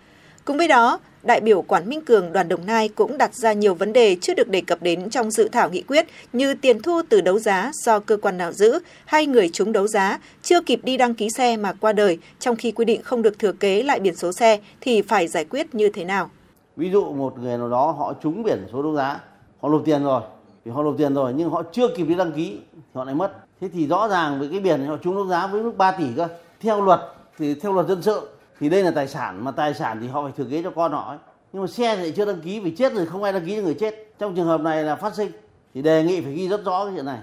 Cùng 0.44 0.56
với 0.56 0.68
đó, 0.68 1.00
đại 1.22 1.40
biểu 1.40 1.62
Quản 1.62 1.88
Minh 1.88 2.00
Cường 2.00 2.32
đoàn 2.32 2.48
Đồng 2.48 2.66
Nai 2.66 2.88
cũng 2.88 3.18
đặt 3.18 3.34
ra 3.34 3.52
nhiều 3.52 3.74
vấn 3.74 3.92
đề 3.92 4.16
chưa 4.20 4.34
được 4.34 4.48
đề 4.48 4.60
cập 4.60 4.82
đến 4.82 5.10
trong 5.10 5.30
dự 5.30 5.48
thảo 5.52 5.70
nghị 5.70 5.82
quyết 5.82 6.06
như 6.32 6.54
tiền 6.54 6.82
thu 6.82 7.02
từ 7.08 7.20
đấu 7.20 7.38
giá 7.38 7.70
do 7.74 7.98
cơ 7.98 8.16
quan 8.16 8.38
nào 8.38 8.52
giữ 8.52 8.78
hay 9.04 9.26
người 9.26 9.50
chúng 9.52 9.72
đấu 9.72 9.86
giá 9.86 10.18
chưa 10.42 10.60
kịp 10.60 10.80
đi 10.82 10.96
đăng 10.96 11.14
ký 11.14 11.28
xe 11.30 11.56
mà 11.56 11.72
qua 11.80 11.92
đời 11.92 12.18
trong 12.38 12.56
khi 12.56 12.72
quy 12.72 12.84
định 12.84 13.02
không 13.02 13.22
được 13.22 13.38
thừa 13.38 13.52
kế 13.52 13.82
lại 13.82 14.00
biển 14.00 14.16
số 14.16 14.32
xe 14.32 14.58
thì 14.80 15.02
phải 15.02 15.28
giải 15.28 15.44
quyết 15.44 15.74
như 15.74 15.88
thế 15.88 16.04
nào. 16.04 16.30
Ví 16.76 16.90
dụ 16.90 17.12
một 17.12 17.38
người 17.38 17.58
nào 17.58 17.68
đó 17.68 17.94
họ 17.98 18.14
trúng 18.22 18.42
biển 18.42 18.66
số 18.72 18.82
đấu 18.82 18.94
giá, 18.94 19.20
họ 19.60 19.68
nộp 19.68 19.82
tiền 19.84 20.04
rồi, 20.04 20.22
thì 20.64 20.70
họ 20.70 20.82
nộp 20.82 20.94
tiền 20.98 21.14
rồi 21.14 21.32
nhưng 21.36 21.50
họ 21.50 21.62
chưa 21.72 21.88
kịp 21.96 22.04
đi 22.04 22.14
đăng 22.14 22.32
ký 22.32 22.58
thì 22.74 22.80
họ 22.94 23.04
lại 23.04 23.14
mất. 23.14 23.32
Thế 23.60 23.68
thì 23.72 23.86
rõ 23.86 24.08
ràng 24.08 24.38
với 24.38 24.48
cái 24.48 24.60
biển 24.60 24.86
họ 24.86 24.96
trúng 24.96 25.14
đấu 25.14 25.26
giá 25.26 25.46
với 25.46 25.62
mức 25.62 25.76
3 25.76 25.92
tỷ 25.92 26.04
cơ. 26.16 26.28
Theo 26.60 26.84
luật 26.84 27.00
thì 27.38 27.54
theo 27.54 27.72
luật 27.72 27.86
dân 27.86 28.02
sự 28.02 28.28
thì 28.62 28.68
đây 28.68 28.82
là 28.82 28.90
tài 28.90 29.08
sản 29.08 29.44
mà 29.44 29.50
tài 29.50 29.74
sản 29.74 29.98
thì 30.00 30.08
họ 30.08 30.22
phải 30.22 30.32
thừa 30.36 30.44
kế 30.50 30.62
cho 30.62 30.70
con 30.70 30.92
họ 30.92 31.08
ấy. 31.08 31.18
nhưng 31.52 31.62
mà 31.62 31.68
xe 31.68 31.96
thì 31.96 32.12
chưa 32.12 32.24
đăng 32.24 32.40
ký 32.40 32.60
vì 32.60 32.70
chết 32.70 32.92
rồi 32.92 33.06
không 33.06 33.22
ai 33.22 33.32
đăng 33.32 33.46
ký 33.46 33.56
cho 33.56 33.62
người 33.62 33.74
chết 33.74 33.94
trong 34.18 34.36
trường 34.36 34.46
hợp 34.46 34.60
này 34.60 34.84
là 34.84 34.96
phát 34.96 35.14
sinh 35.14 35.30
thì 35.74 35.82
đề 35.82 36.02
nghị 36.02 36.20
phải 36.20 36.32
ghi 36.32 36.48
rất 36.48 36.64
rõ 36.64 36.84
cái 36.84 36.94
chuyện 36.96 37.06
này 37.06 37.18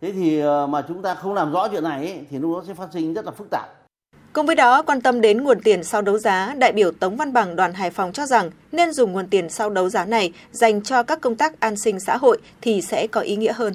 thế 0.00 0.12
thì 0.12 0.40
ờ, 0.40 0.66
mà 0.66 0.82
chúng 0.88 1.02
ta 1.02 1.14
không 1.14 1.34
làm 1.34 1.52
rõ 1.52 1.68
chuyện 1.68 1.84
này 1.84 2.06
ấy, 2.06 2.20
thì 2.30 2.38
lúc 2.38 2.56
đó 2.56 2.64
sẽ 2.68 2.74
phát 2.74 2.88
sinh 2.92 3.14
rất 3.14 3.24
là 3.24 3.30
phức 3.30 3.46
tạp 3.50 3.68
Cùng 4.32 4.46
với 4.46 4.56
đó, 4.56 4.82
quan 4.82 5.00
tâm 5.00 5.20
đến 5.20 5.44
nguồn 5.44 5.60
tiền 5.60 5.84
sau 5.84 6.02
đấu 6.02 6.18
giá, 6.18 6.54
đại 6.58 6.72
biểu 6.72 6.90
Tống 6.90 7.16
Văn 7.16 7.32
Bằng 7.32 7.56
đoàn 7.56 7.72
Hải 7.72 7.90
Phòng 7.90 8.12
cho 8.12 8.26
rằng 8.26 8.50
nên 8.72 8.92
dùng 8.92 9.12
nguồn 9.12 9.26
tiền 9.26 9.48
sau 9.48 9.70
đấu 9.70 9.88
giá 9.88 10.04
này 10.04 10.32
dành 10.50 10.82
cho 10.82 11.02
các 11.02 11.20
công 11.20 11.36
tác 11.36 11.60
an 11.60 11.76
sinh 11.76 12.00
xã 12.00 12.16
hội 12.16 12.38
thì 12.60 12.82
sẽ 12.82 13.06
có 13.06 13.20
ý 13.20 13.36
nghĩa 13.36 13.52
hơn. 13.52 13.74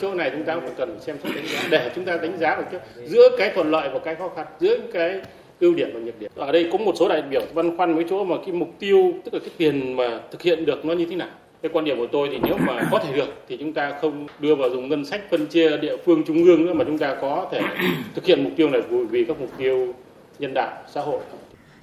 Chỗ 0.00 0.14
này 0.14 0.30
chúng 0.30 0.44
ta 0.44 0.56
phải 0.60 0.70
cần 0.76 0.98
xem 1.00 1.16
xét 1.24 1.34
đánh 1.34 1.46
giá 1.46 1.68
để 1.70 1.90
chúng 1.94 2.04
ta 2.04 2.16
đánh 2.16 2.38
giá 2.38 2.56
được 2.56 2.78
giữa 3.08 3.28
cái 3.38 3.52
thuận 3.54 3.70
lợi 3.70 3.88
và 3.92 3.98
cái 4.04 4.14
khó 4.14 4.28
khăn, 4.36 4.46
giữa 4.60 4.76
cái 4.92 5.20
ưu 5.62 5.74
điểm 5.74 5.90
và 5.94 6.00
nhược 6.00 6.20
điểm. 6.20 6.30
Ở 6.36 6.52
đây 6.52 6.68
có 6.72 6.78
một 6.78 6.94
số 6.96 7.08
đại 7.08 7.22
biểu 7.22 7.42
băn 7.54 7.76
khoăn 7.76 7.94
với 7.94 8.04
chỗ 8.10 8.24
mà 8.24 8.36
cái 8.46 8.52
mục 8.52 8.68
tiêu 8.78 9.12
tức 9.24 9.34
là 9.34 9.40
cái 9.40 9.50
tiền 9.56 9.96
mà 9.96 10.20
thực 10.30 10.42
hiện 10.42 10.66
được 10.66 10.84
nó 10.84 10.94
như 10.94 11.06
thế 11.10 11.16
nào. 11.16 11.28
Cái 11.62 11.70
quan 11.72 11.84
điểm 11.84 11.96
của 11.98 12.06
tôi 12.12 12.28
thì 12.32 12.38
nếu 12.42 12.56
mà 12.66 12.88
có 12.90 12.98
thể 12.98 13.12
được 13.12 13.28
thì 13.48 13.56
chúng 13.56 13.72
ta 13.72 13.98
không 14.00 14.26
đưa 14.38 14.54
vào 14.54 14.70
dùng 14.70 14.88
ngân 14.88 15.04
sách 15.04 15.20
phân 15.30 15.46
chia 15.46 15.76
địa 15.76 15.96
phương 15.96 16.22
trung 16.26 16.44
ương 16.44 16.66
nữa 16.66 16.72
mà 16.72 16.84
chúng 16.84 16.98
ta 16.98 17.16
có 17.20 17.48
thể 17.52 17.62
thực 18.14 18.26
hiện 18.26 18.44
mục 18.44 18.52
tiêu 18.56 18.70
này 18.70 18.82
vì 19.10 19.24
các 19.24 19.40
mục 19.40 19.50
tiêu 19.58 19.94
nhân 20.38 20.54
đạo 20.54 20.82
xã 20.94 21.00
hội 21.00 21.20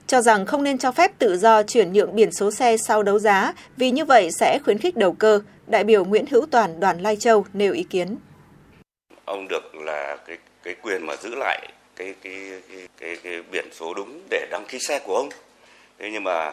cho 0.09 0.21
rằng 0.21 0.45
không 0.45 0.63
nên 0.63 0.77
cho 0.77 0.91
phép 0.91 1.11
tự 1.19 1.37
do 1.37 1.63
chuyển 1.63 1.93
nhượng 1.93 2.15
biển 2.15 2.31
số 2.31 2.51
xe 2.51 2.77
sau 2.77 3.03
đấu 3.03 3.19
giá 3.19 3.53
vì 3.77 3.91
như 3.91 4.05
vậy 4.05 4.29
sẽ 4.31 4.59
khuyến 4.65 4.77
khích 4.77 4.97
đầu 4.97 5.13
cơ. 5.13 5.41
Đại 5.67 5.83
biểu 5.83 6.05
Nguyễn 6.05 6.25
Hữu 6.31 6.45
Toàn 6.51 6.79
đoàn 6.79 6.99
Lai 7.01 7.15
Châu 7.15 7.45
nêu 7.53 7.73
ý 7.73 7.83
kiến. 7.83 8.17
Ông 9.25 9.47
được 9.47 9.75
là 9.75 10.17
cái 10.27 10.37
cái 10.63 10.75
quyền 10.81 11.05
mà 11.05 11.15
giữ 11.15 11.35
lại 11.35 11.67
cái 11.99 12.13
cái 12.21 12.61
cái, 12.69 12.87
cái, 12.97 13.17
cái 13.23 13.41
biển 13.51 13.69
số 13.71 13.93
đúng 13.93 14.21
để 14.29 14.47
đăng 14.51 14.65
ký 14.67 14.79
xe 14.79 14.99
của 14.99 15.15
ông. 15.15 15.29
Thế 15.99 16.09
nhưng 16.13 16.23
mà 16.23 16.51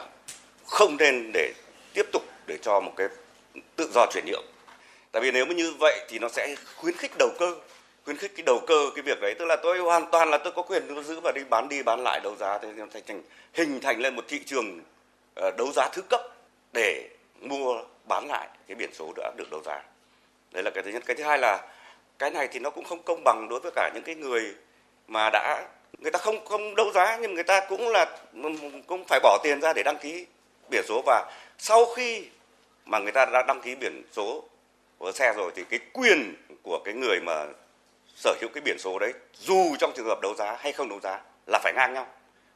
không 0.66 0.96
nên 0.96 1.30
để 1.32 1.52
tiếp 1.94 2.06
tục 2.12 2.22
để 2.46 2.58
cho 2.62 2.80
một 2.80 2.92
cái 2.96 3.08
tự 3.76 3.90
do 3.94 4.06
chuyển 4.12 4.24
nhượng. 4.26 4.44
Tại 5.12 5.22
vì 5.22 5.30
nếu 5.30 5.46
mà 5.46 5.54
như 5.54 5.72
vậy 5.80 6.06
thì 6.08 6.18
nó 6.18 6.28
sẽ 6.28 6.56
khuyến 6.76 6.96
khích 6.96 7.12
đầu 7.18 7.30
cơ 7.38 7.54
khuyến 8.06 8.16
khích 8.16 8.32
cái 8.36 8.42
đầu 8.46 8.60
cơ 8.66 8.90
cái 8.94 9.02
việc 9.02 9.20
đấy 9.20 9.34
tức 9.38 9.44
là 9.44 9.56
tôi 9.56 9.78
hoàn 9.78 10.10
toàn 10.10 10.30
là 10.30 10.38
tôi 10.38 10.52
có 10.52 10.62
quyền 10.62 11.02
giữ 11.04 11.20
và 11.20 11.32
đi 11.34 11.40
bán 11.50 11.68
đi 11.68 11.82
bán 11.82 12.00
lại 12.04 12.20
đấu 12.22 12.36
giá 12.36 12.58
thế 12.58 12.68
thành 12.92 13.02
thành 13.06 13.22
hình 13.52 13.80
thành 13.80 14.00
lên 14.00 14.16
một 14.16 14.24
thị 14.28 14.40
trường 14.46 14.80
ờ, 15.34 15.50
đấu 15.58 15.72
giá 15.74 15.88
thứ 15.92 16.02
cấp 16.02 16.20
để 16.72 17.08
mua 17.40 17.82
bán 18.08 18.26
lại 18.28 18.48
cái 18.68 18.74
biển 18.74 18.90
số 18.92 19.12
đã 19.16 19.32
được 19.36 19.50
đấu 19.50 19.62
giá 19.64 19.82
đấy 20.52 20.62
là 20.62 20.70
cái 20.70 20.82
thứ 20.82 20.90
nhất 20.90 21.02
cái 21.06 21.16
thứ 21.16 21.24
hai 21.24 21.38
là 21.38 21.68
cái 22.18 22.30
này 22.30 22.48
thì 22.52 22.58
nó 22.58 22.70
cũng 22.70 22.84
không 22.84 23.02
công 23.02 23.24
bằng 23.24 23.46
đối 23.50 23.60
với 23.60 23.72
cả 23.74 23.90
những 23.94 24.02
cái 24.02 24.14
người 24.14 24.54
mà 25.08 25.30
đã, 25.30 25.64
người 25.98 26.10
ta 26.10 26.18
không 26.18 26.44
không 26.44 26.74
đấu 26.74 26.92
giá, 26.94 27.18
nhưng 27.20 27.34
người 27.34 27.44
ta 27.44 27.60
cũng 27.68 27.88
là, 27.88 28.18
cũng 28.86 29.04
phải 29.08 29.20
bỏ 29.22 29.38
tiền 29.42 29.60
ra 29.60 29.72
để 29.72 29.82
đăng 29.82 29.98
ký 29.98 30.26
biển 30.70 30.82
số. 30.88 31.02
Và 31.06 31.32
sau 31.58 31.86
khi 31.96 32.24
mà 32.86 32.98
người 32.98 33.12
ta 33.12 33.26
đã 33.32 33.42
đăng 33.48 33.60
ký 33.60 33.74
biển 33.74 34.02
số 34.12 34.42
của 34.98 35.12
xe 35.12 35.32
rồi, 35.36 35.52
thì 35.56 35.62
cái 35.70 35.80
quyền 35.92 36.34
của 36.62 36.78
cái 36.84 36.94
người 36.94 37.20
mà 37.20 37.46
sở 38.16 38.34
hữu 38.40 38.50
cái 38.54 38.60
biển 38.60 38.76
số 38.78 38.98
đấy, 38.98 39.12
dù 39.38 39.76
trong 39.78 39.92
trường 39.96 40.06
hợp 40.06 40.18
đấu 40.22 40.34
giá 40.34 40.56
hay 40.60 40.72
không 40.72 40.88
đấu 40.88 41.00
giá, 41.02 41.20
là 41.46 41.58
phải 41.62 41.72
ngang 41.76 41.94
nhau. 41.94 42.06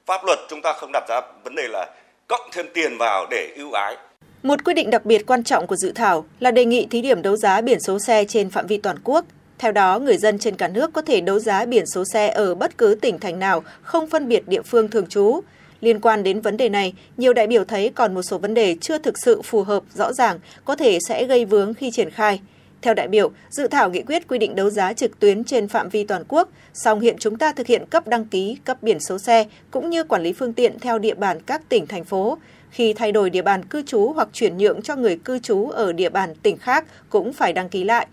Pháp 0.06 0.24
luật 0.24 0.38
chúng 0.48 0.62
ta 0.62 0.72
không 0.72 0.90
đặt 0.92 1.04
ra 1.08 1.20
vấn 1.44 1.54
đề 1.54 1.68
là 1.68 1.86
cộng 2.28 2.50
thêm 2.52 2.66
tiền 2.74 2.96
vào 2.98 3.26
để 3.30 3.52
ưu 3.56 3.72
ái. 3.72 3.96
Một 4.42 4.64
quy 4.64 4.74
định 4.74 4.90
đặc 4.90 5.04
biệt 5.04 5.26
quan 5.26 5.44
trọng 5.44 5.66
của 5.66 5.76
dự 5.76 5.92
thảo 5.94 6.26
là 6.40 6.50
đề 6.50 6.64
nghị 6.64 6.86
thí 6.90 7.00
điểm 7.00 7.22
đấu 7.22 7.36
giá 7.36 7.60
biển 7.60 7.80
số 7.80 7.98
xe 7.98 8.24
trên 8.24 8.50
phạm 8.50 8.66
vi 8.66 8.78
toàn 8.82 8.96
quốc. 9.04 9.24
Theo 9.60 9.72
đó, 9.72 9.98
người 9.98 10.16
dân 10.16 10.38
trên 10.38 10.56
cả 10.56 10.68
nước 10.68 10.92
có 10.92 11.02
thể 11.02 11.20
đấu 11.20 11.38
giá 11.38 11.66
biển 11.66 11.86
số 11.86 12.04
xe 12.12 12.28
ở 12.28 12.54
bất 12.54 12.78
cứ 12.78 12.94
tỉnh 13.00 13.18
thành 13.18 13.38
nào, 13.38 13.62
không 13.82 14.06
phân 14.06 14.28
biệt 14.28 14.48
địa 14.48 14.62
phương 14.62 14.88
thường 14.88 15.06
trú. 15.06 15.40
Liên 15.80 16.00
quan 16.00 16.22
đến 16.22 16.40
vấn 16.40 16.56
đề 16.56 16.68
này, 16.68 16.94
nhiều 17.16 17.32
đại 17.32 17.46
biểu 17.46 17.64
thấy 17.64 17.90
còn 17.94 18.14
một 18.14 18.22
số 18.22 18.38
vấn 18.38 18.54
đề 18.54 18.76
chưa 18.80 18.98
thực 18.98 19.18
sự 19.18 19.42
phù 19.42 19.62
hợp 19.62 19.82
rõ 19.94 20.12
ràng, 20.12 20.38
có 20.64 20.76
thể 20.76 20.98
sẽ 21.08 21.24
gây 21.24 21.44
vướng 21.44 21.74
khi 21.74 21.90
triển 21.90 22.10
khai. 22.10 22.40
Theo 22.82 22.94
đại 22.94 23.08
biểu, 23.08 23.30
dự 23.50 23.66
thảo 23.66 23.90
nghị 23.90 24.02
quyết 24.02 24.28
quy 24.28 24.38
định 24.38 24.54
đấu 24.54 24.70
giá 24.70 24.92
trực 24.92 25.20
tuyến 25.20 25.44
trên 25.44 25.68
phạm 25.68 25.88
vi 25.88 26.04
toàn 26.04 26.24
quốc, 26.28 26.48
song 26.74 27.00
hiện 27.00 27.16
chúng 27.18 27.36
ta 27.36 27.52
thực 27.52 27.66
hiện 27.66 27.86
cấp 27.86 28.08
đăng 28.08 28.24
ký, 28.24 28.56
cấp 28.64 28.82
biển 28.82 29.00
số 29.00 29.18
xe 29.18 29.46
cũng 29.70 29.90
như 29.90 30.04
quản 30.04 30.22
lý 30.22 30.32
phương 30.32 30.52
tiện 30.52 30.78
theo 30.78 30.98
địa 30.98 31.14
bàn 31.14 31.40
các 31.46 31.68
tỉnh 31.68 31.86
thành 31.86 32.04
phố. 32.04 32.38
Khi 32.70 32.92
thay 32.92 33.12
đổi 33.12 33.30
địa 33.30 33.42
bàn 33.42 33.64
cư 33.64 33.82
trú 33.82 34.12
hoặc 34.14 34.28
chuyển 34.32 34.58
nhượng 34.58 34.82
cho 34.82 34.96
người 34.96 35.16
cư 35.16 35.38
trú 35.38 35.68
ở 35.68 35.92
địa 35.92 36.10
bàn 36.10 36.34
tỉnh 36.42 36.56
khác 36.56 36.84
cũng 37.10 37.32
phải 37.32 37.52
đăng 37.52 37.68
ký 37.68 37.84
lại. 37.84 38.06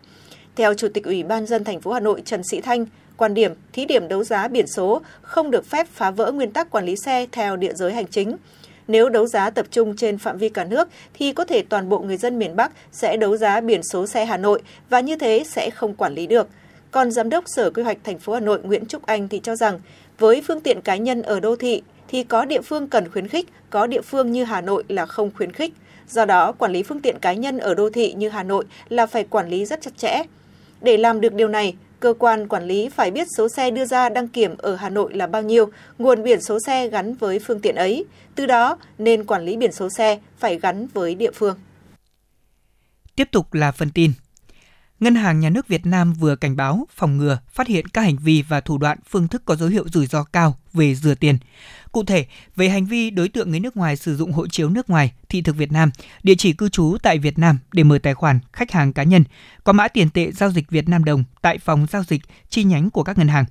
Theo 0.58 0.74
Chủ 0.74 0.88
tịch 0.94 1.04
Ủy 1.04 1.24
ban 1.24 1.46
dân 1.46 1.64
thành 1.64 1.82
phố 1.82 1.92
Hà 1.92 2.00
Nội 2.00 2.22
Trần 2.26 2.44
Sĩ 2.44 2.62
Thanh, 2.62 2.86
quan 3.18 3.34
điểm 3.34 3.54
thí 3.74 3.86
điểm 3.86 4.08
đấu 4.08 4.24
giá 4.24 4.48
biển 4.48 4.68
số 4.68 5.02
không 5.22 5.52
được 5.52 5.66
phép 5.66 5.88
phá 5.92 6.12
vỡ 6.12 6.32
nguyên 6.32 6.52
tắc 6.52 6.70
quản 6.70 6.86
lý 6.86 6.96
xe 7.06 7.26
theo 7.32 7.56
địa 7.56 7.74
giới 7.74 7.94
hành 7.94 8.08
chính 8.08 8.36
nếu 8.88 9.10
đấu 9.10 9.28
giá 9.28 9.50
tập 9.50 9.66
trung 9.72 9.96
trên 9.96 10.18
phạm 10.18 10.38
vi 10.38 10.50
cả 10.50 10.64
nước 10.64 10.90
thì 11.14 11.34
có 11.34 11.46
thể 11.46 11.62
toàn 11.70 11.90
bộ 11.90 12.00
người 12.00 12.18
dân 12.18 12.40
miền 12.40 12.56
Bắc 12.56 12.72
sẽ 12.92 13.18
đấu 13.18 13.38
giá 13.38 13.62
biển 13.62 13.82
số 13.84 14.08
xe 14.08 14.26
Hà 14.26 14.38
Nội 14.38 14.62
và 14.90 15.00
như 15.00 15.16
thế 15.16 15.44
sẽ 15.46 15.70
không 15.70 15.94
quản 15.94 16.14
lý 16.14 16.28
được. 16.28 16.48
Còn 16.92 17.12
giám 17.12 17.30
đốc 17.30 17.44
Sở 17.48 17.70
Quy 17.70 17.84
hoạch 17.84 17.98
thành 18.04 18.20
phố 18.20 18.34
Hà 18.34 18.40
Nội 18.40 18.60
Nguyễn 18.64 18.86
Trúc 18.86 19.06
Anh 19.06 19.28
thì 19.28 19.40
cho 19.44 19.56
rằng 19.56 19.80
với 20.20 20.42
phương 20.48 20.62
tiện 20.62 20.82
cá 20.82 20.96
nhân 20.96 21.22
ở 21.22 21.40
đô 21.40 21.56
thị 21.56 21.82
thì 22.08 22.24
có 22.24 22.46
địa 22.46 22.62
phương 22.62 22.88
cần 22.88 23.12
khuyến 23.12 23.28
khích, 23.28 23.48
có 23.70 23.88
địa 23.88 24.02
phương 24.02 24.32
như 24.32 24.44
Hà 24.44 24.62
Nội 24.62 24.84
là 24.88 25.06
không 25.06 25.32
khuyến 25.36 25.52
khích. 25.52 25.74
Do 26.10 26.26
đó, 26.26 26.52
quản 26.52 26.72
lý 26.72 26.84
phương 26.84 27.02
tiện 27.02 27.20
cá 27.20 27.34
nhân 27.34 27.58
ở 27.58 27.74
đô 27.74 27.90
thị 27.90 28.14
như 28.14 28.30
Hà 28.30 28.44
Nội 28.44 28.66
là 28.90 29.06
phải 29.06 29.24
quản 29.24 29.50
lý 29.50 29.66
rất 29.66 29.82
chặt 29.82 29.98
chẽ. 29.98 30.24
Để 30.82 30.98
làm 30.98 31.22
được 31.22 31.34
điều 31.34 31.48
này, 31.48 31.76
cơ 32.00 32.14
quan 32.20 32.48
quản 32.48 32.64
lý 32.64 32.90
phải 32.90 33.12
biết 33.12 33.28
số 33.38 33.50
xe 33.50 33.72
đưa 33.72 33.86
ra 33.86 34.10
đăng 34.10 34.28
kiểm 34.28 34.58
ở 34.58 34.76
Hà 34.76 34.90
Nội 34.90 35.14
là 35.14 35.28
bao 35.28 35.42
nhiêu, 35.42 35.70
nguồn 35.98 36.24
biển 36.24 36.42
số 36.42 36.60
xe 36.60 36.88
gắn 36.88 37.14
với 37.14 37.40
phương 37.40 37.60
tiện 37.60 37.76
ấy. 37.76 38.06
Từ 38.36 38.46
đó, 38.46 38.78
nên 38.98 39.26
quản 39.26 39.46
lý 39.46 39.58
biển 39.58 39.72
số 39.72 39.90
xe 39.90 40.20
phải 40.38 40.60
gắn 40.60 40.88
với 40.94 41.16
địa 41.16 41.32
phương. 41.32 41.56
Tiếp 43.16 43.28
tục 43.32 43.54
là 43.54 43.72
phần 43.72 43.90
tin. 43.94 44.12
Ngân 45.00 45.16
hàng 45.16 45.40
Nhà 45.40 45.50
nước 45.50 45.68
Việt 45.68 45.86
Nam 45.86 46.14
vừa 46.14 46.36
cảnh 46.36 46.56
báo 46.56 46.88
phòng 46.96 47.18
ngừa, 47.18 47.40
phát 47.50 47.68
hiện 47.68 47.88
các 47.88 48.02
hành 48.02 48.18
vi 48.18 48.42
và 48.42 48.62
thủ 48.62 48.78
đoạn 48.78 48.98
phương 49.10 49.28
thức 49.28 49.42
có 49.46 49.56
dấu 49.56 49.70
hiệu 49.70 49.86
rủi 49.90 50.08
ro 50.08 50.24
cao 50.24 50.56
về 50.74 50.96
rửa 50.96 51.16
tiền. 51.16 51.38
Cụ 51.92 52.04
thể, 52.04 52.26
về 52.56 52.70
hành 52.70 52.86
vi 52.86 53.10
đối 53.10 53.30
tượng 53.30 53.50
người 53.52 53.60
nước 53.60 53.78
ngoài 53.78 53.96
sử 53.96 54.16
dụng 54.16 54.32
hộ 54.32 54.48
chiếu 54.48 54.70
nước 54.70 54.90
ngoài, 54.90 55.14
thị 55.30 55.42
thực 55.42 55.56
Việt 55.56 55.72
Nam, 55.72 55.92
địa 56.24 56.36
chỉ 56.38 56.54
cư 56.54 56.70
trú 56.70 56.98
tại 57.04 57.20
Việt 57.20 57.40
Nam 57.40 57.58
để 57.74 57.84
mở 57.84 58.00
tài 58.04 58.14
khoản 58.14 58.40
khách 58.54 58.72
hàng 58.72 58.94
cá 58.94 59.04
nhân, 59.04 59.24
có 59.64 59.74
mã 59.74 59.88
tiền 59.88 60.10
tệ 60.10 60.32
giao 60.32 60.52
dịch 60.52 60.70
Việt 60.70 60.90
Nam 60.90 61.04
đồng 61.04 61.24
tại 61.42 61.58
phòng 61.58 61.88
giao 61.92 62.04
dịch 62.04 62.22
chi 62.50 62.64
nhánh 62.64 62.90
của 62.90 63.04
các 63.04 63.18
ngân 63.18 63.28
hàng. 63.28 63.46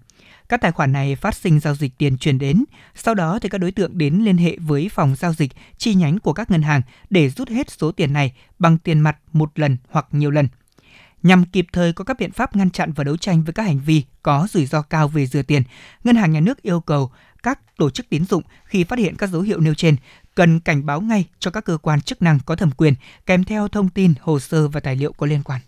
Các 0.49 0.61
tài 0.61 0.73
khoản 0.73 0.93
này 0.93 1.17
phát 1.17 1.35
sinh 1.35 1.61
giao 1.61 1.75
dịch 1.75 1.99
tiền 1.99 2.19
chuyển 2.19 2.39
đến, 2.39 2.65
sau 2.95 3.15
đó 3.15 3.39
thì 3.43 3.49
các 3.49 3.59
đối 3.59 3.73
tượng 3.73 3.99
đến 3.99 4.15
liên 4.15 4.39
hệ 4.39 4.57
với 4.61 4.89
phòng 4.89 5.15
giao 5.19 5.33
dịch 5.33 5.53
chi 5.79 5.95
nhánh 5.95 6.19
của 6.19 6.33
các 6.33 6.51
ngân 6.51 6.63
hàng 6.63 6.83
để 7.11 7.29
rút 7.29 7.49
hết 7.49 7.71
số 7.71 7.93
tiền 7.93 8.13
này 8.13 8.33
bằng 8.59 8.79
tiền 8.79 9.01
mặt 9.01 9.17
một 9.33 9.59
lần 9.59 9.77
hoặc 9.91 10.07
nhiều 10.11 10.31
lần 10.31 10.49
nhằm 11.27 11.45
kịp 11.45 11.67
thời 11.73 11.93
có 11.93 12.05
các 12.05 12.19
biện 12.19 12.33
pháp 12.33 12.57
ngăn 12.57 12.71
chặn 12.71 12.93
và 12.93 13.05
đấu 13.05 13.17
tranh 13.17 13.45
với 13.45 13.53
các 13.53 13.63
hành 13.63 13.81
vi 13.87 14.05
có 14.23 14.49
rủi 14.51 14.67
ro 14.67 14.83
cao 14.83 15.09
về 15.09 15.27
rửa 15.27 15.43
tiền, 15.43 15.63
Ngân 16.05 16.17
hàng 16.17 16.33
Nhà 16.33 16.41
nước 16.41 16.63
yêu 16.63 16.81
cầu 16.81 17.11
các 17.43 17.77
tổ 17.77 17.91
chức 17.91 18.09
tín 18.09 18.25
dụng 18.25 18.43
khi 18.65 18.85
phát 18.85 18.99
hiện 18.99 19.17
các 19.17 19.31
dấu 19.31 19.43
hiệu 19.43 19.61
nêu 19.61 19.75
trên 19.75 19.97
cần 20.35 20.61
cảnh 20.61 20.87
báo 20.87 21.01
ngay 21.01 21.25
cho 21.39 21.51
các 21.51 21.65
cơ 21.65 21.79
quan 21.83 22.01
chức 22.01 22.23
năng 22.23 22.39
có 22.47 22.57
thẩm 22.57 22.71
quyền 22.71 22.95
kèm 23.27 23.45
theo 23.45 23.69
thông 23.69 23.89
tin, 23.89 24.15
hồ 24.21 24.41
sơ 24.41 24.69
và 24.69 24.81
tài 24.81 24.97
liệu 24.97 25.13
có 25.13 25.27
liên 25.27 25.43
quan. 25.43 25.61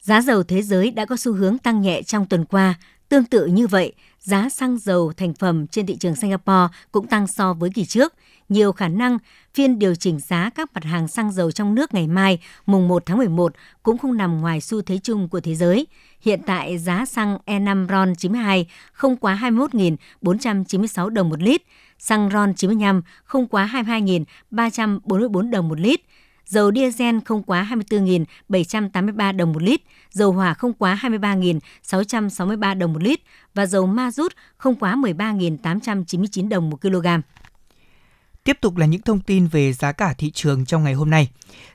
Giá 0.00 0.20
dầu 0.22 0.42
thế 0.42 0.62
giới 0.62 0.90
đã 0.90 1.04
có 1.04 1.16
xu 1.16 1.32
hướng 1.32 1.58
tăng 1.58 1.82
nhẹ 1.82 2.02
trong 2.02 2.26
tuần 2.26 2.44
qua. 2.44 2.74
Tương 3.08 3.24
tự 3.24 3.46
như 3.46 3.66
vậy, 3.66 3.92
giá 4.18 4.48
xăng 4.48 4.78
dầu 4.78 5.12
thành 5.16 5.34
phẩm 5.34 5.66
trên 5.66 5.86
thị 5.86 5.96
trường 5.96 6.16
Singapore 6.16 6.68
cũng 6.92 7.06
tăng 7.06 7.26
so 7.26 7.54
với 7.54 7.70
kỳ 7.70 7.84
trước. 7.84 8.14
Nhiều 8.52 8.72
khả 8.72 8.88
năng 8.88 9.18
phiên 9.54 9.78
điều 9.78 9.94
chỉnh 9.94 10.20
giá 10.20 10.50
các 10.54 10.70
mặt 10.74 10.84
hàng 10.84 11.08
xăng 11.08 11.32
dầu 11.32 11.50
trong 11.52 11.74
nước 11.74 11.94
ngày 11.94 12.06
mai, 12.06 12.38
mùng 12.66 12.88
1 12.88 13.06
tháng 13.06 13.18
11 13.18 13.52
cũng 13.82 13.98
không 13.98 14.16
nằm 14.16 14.40
ngoài 14.40 14.60
xu 14.60 14.82
thế 14.82 14.98
chung 14.98 15.28
của 15.28 15.40
thế 15.40 15.54
giới. 15.54 15.86
Hiện 16.20 16.40
tại 16.46 16.78
giá 16.78 17.04
xăng 17.06 17.38
E5 17.46 17.88
RON 17.88 18.14
92 18.14 18.66
không 18.92 19.16
quá 19.16 19.38
21.496 19.42 21.08
đồng 21.08 21.28
một 21.28 21.42
lít, 21.42 21.62
xăng 21.98 22.30
RON 22.32 22.54
95 22.54 23.02
không 23.24 23.46
quá 23.46 23.70
22.344 23.72 25.50
đồng 25.50 25.68
một 25.68 25.80
lít, 25.80 26.00
dầu 26.46 26.72
diesel 26.72 27.16
không 27.24 27.42
quá 27.42 27.68
24.783 27.70 29.36
đồng 29.36 29.52
một 29.52 29.62
lít, 29.62 29.80
dầu 30.10 30.32
hỏa 30.32 30.54
không 30.54 30.72
quá 30.72 30.98
23.663 31.02 32.78
đồng 32.78 32.92
một 32.92 33.02
lít 33.02 33.20
và 33.54 33.66
dầu 33.66 33.86
ma 33.86 34.10
rút 34.10 34.32
không 34.56 34.74
quá 34.74 34.96
13.899 34.96 36.48
đồng 36.48 36.70
một 36.70 36.80
kg. 36.80 37.06
Tiếp 38.44 38.58
tục 38.60 38.76
là 38.76 38.86
những 38.86 39.02
thông 39.02 39.20
tin 39.20 39.46
về 39.46 39.72
giá 39.72 39.92
cả 39.92 40.14
thị 40.18 40.30
trường 40.30 40.64
trong 40.64 40.84
ngày 40.84 40.94
hôm 40.94 41.10
nay. 41.10 41.30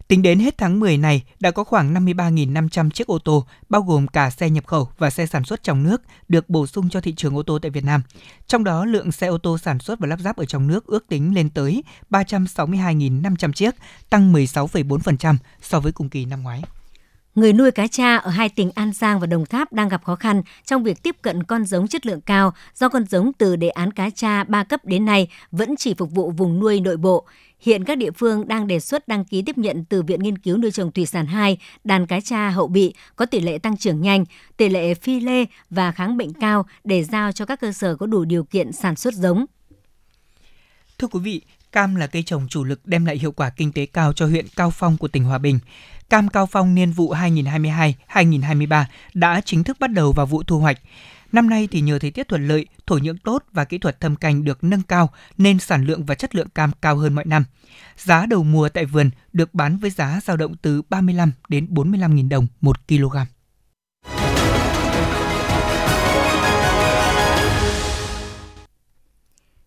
Tính 0.08 0.22
đến 0.22 0.40
hết 0.40 0.58
tháng 0.58 0.80
10 0.80 0.98
này, 0.98 1.24
đã 1.40 1.52
có 1.52 1.64
khoảng 1.64 1.94
53.500 1.94 2.90
chiếc 2.90 3.08
ô 3.08 3.20
tô, 3.20 3.46
bao 3.70 3.82
gồm 3.82 4.08
cả 4.08 4.30
xe 4.30 4.50
nhập 4.50 4.68
khẩu 4.68 4.90
và 4.98 5.10
xe 5.10 5.26
sản 5.26 5.44
xuất 5.44 5.64
trong 5.64 5.84
nước, 5.84 6.02
được 6.28 6.50
bổ 6.50 6.68
sung 6.68 6.90
cho 6.90 7.02
thị 7.02 7.14
trường 7.18 7.36
ô 7.36 7.44
tô 7.44 7.60
tại 7.62 7.72
Việt 7.72 7.84
Nam. 7.84 8.02
Trong 8.48 8.64
đó, 8.64 8.86
lượng 8.86 9.12
xe 9.12 9.28
ô 9.28 9.38
tô 9.38 9.58
sản 9.58 9.80
xuất 9.80 10.00
và 10.00 10.08
lắp 10.08 10.20
ráp 10.20 10.38
ở 10.38 10.46
trong 10.46 10.68
nước 10.68 10.86
ước 10.88 11.08
tính 11.08 11.36
lên 11.36 11.50
tới 11.50 11.84
362.500 12.10 13.52
chiếc, 13.52 13.76
tăng 14.10 14.34
16,4% 14.34 15.36
so 15.62 15.80
với 15.80 15.92
cùng 15.92 16.10
kỳ 16.10 16.26
năm 16.26 16.44
ngoái 16.44 16.64
người 17.38 17.54
nuôi 17.54 17.72
cá 17.72 17.88
tra 17.88 18.16
ở 18.16 18.32
hai 18.32 18.50
tỉnh 18.50 18.72
An 18.76 18.92
Giang 18.94 19.20
và 19.20 19.28
Đồng 19.28 19.46
Tháp 19.46 19.74
đang 19.74 19.90
gặp 19.90 20.04
khó 20.04 20.16
khăn 20.16 20.42
trong 20.66 20.84
việc 20.84 21.04
tiếp 21.04 21.16
cận 21.22 21.44
con 21.44 21.66
giống 21.66 21.88
chất 21.88 22.06
lượng 22.06 22.22
cao 22.22 22.54
do 22.76 22.90
con 22.90 23.06
giống 23.06 23.34
từ 23.34 23.56
đề 23.56 23.70
án 23.70 23.94
cá 23.94 24.10
tra 24.10 24.44
3 24.44 24.64
cấp 24.64 24.86
đến 24.86 25.06
nay 25.06 25.28
vẫn 25.52 25.76
chỉ 25.76 25.94
phục 25.94 26.12
vụ 26.12 26.32
vùng 26.32 26.60
nuôi 26.60 26.80
nội 26.80 26.98
bộ. 26.98 27.26
Hiện 27.60 27.84
các 27.84 27.98
địa 27.98 28.12
phương 28.12 28.48
đang 28.48 28.68
đề 28.68 28.80
xuất 28.80 29.08
đăng 29.08 29.26
ký 29.26 29.42
tiếp 29.42 29.58
nhận 29.58 29.86
từ 29.86 30.02
Viện 30.02 30.24
Nghiên 30.24 30.38
cứu 30.38 30.58
Nuôi 30.58 30.72
trồng 30.72 30.92
Thủy 30.92 31.06
sản 31.06 31.26
2 31.26 31.58
đàn 31.84 32.08
cá 32.08 32.20
tra 32.20 32.50
hậu 32.50 32.68
bị 32.68 32.94
có 33.16 33.26
tỷ 33.26 33.40
lệ 33.40 33.58
tăng 33.58 33.78
trưởng 33.78 34.02
nhanh, 34.02 34.26
tỷ 34.58 34.70
lệ 34.70 34.94
phi 34.94 35.20
lê 35.20 35.46
và 35.70 35.92
kháng 35.92 36.18
bệnh 36.18 36.34
cao 36.34 36.66
để 36.84 37.04
giao 37.04 37.32
cho 37.32 37.46
các 37.46 37.60
cơ 37.60 37.72
sở 37.72 37.96
có 37.96 38.06
đủ 38.06 38.26
điều 38.26 38.44
kiện 38.44 38.72
sản 38.72 38.96
xuất 38.96 39.14
giống. 39.14 39.46
Thưa 41.00 41.08
quý 41.08 41.20
vị, 41.20 41.42
cam 41.72 41.96
là 41.96 42.08
cây 42.08 42.24
trồng 42.24 42.48
chủ 42.50 42.64
lực 42.64 42.86
đem 42.86 43.06
lại 43.06 43.18
hiệu 43.18 43.32
quả 43.32 43.50
kinh 43.50 43.72
tế 43.72 43.86
cao 43.86 44.14
cho 44.14 44.28
huyện 44.28 44.46
Cao 44.56 44.72
Phong 44.72 44.98
của 44.98 45.08
tỉnh 45.08 45.24
Hòa 45.24 45.38
Bình. 45.38 45.60
Cam 46.10 46.28
Cao 46.28 46.46
Phong 46.46 46.76
niên 46.76 46.92
vụ 46.92 47.14
2022-2023 47.14 48.84
đã 49.14 49.42
chính 49.42 49.64
thức 49.64 49.80
bắt 49.80 49.92
đầu 49.92 50.12
vào 50.12 50.26
vụ 50.26 50.44
thu 50.44 50.60
hoạch. 50.60 50.78
Năm 51.32 51.50
nay 51.50 51.68
thì 51.72 51.82
nhờ 51.82 52.00
thời 52.00 52.12
tiết 52.12 52.28
thuận 52.28 52.48
lợi, 52.48 52.66
thổ 52.86 52.98
nhưỡng 52.98 53.18
tốt 53.18 53.44
và 53.52 53.66
kỹ 53.66 53.78
thuật 53.78 54.02
thâm 54.02 54.16
canh 54.16 54.44
được 54.44 54.64
nâng 54.64 54.82
cao 54.82 55.10
nên 55.38 55.60
sản 55.60 55.86
lượng 55.86 56.06
và 56.06 56.16
chất 56.16 56.36
lượng 56.36 56.50
cam 56.50 56.72
cao 56.82 56.98
hơn 56.98 57.14
mọi 57.14 57.26
năm. 57.26 57.44
Giá 57.98 58.26
đầu 58.26 58.44
mùa 58.44 58.70
tại 58.70 58.86
vườn 58.86 59.10
được 59.34 59.54
bán 59.54 59.78
với 59.78 59.90
giá 59.90 60.20
dao 60.24 60.38
động 60.38 60.56
từ 60.62 60.82
35 60.90 61.32
đến 61.50 61.68
45.000 61.70 62.30
đồng 62.30 62.48
một 62.62 62.88
kg. 62.88 63.18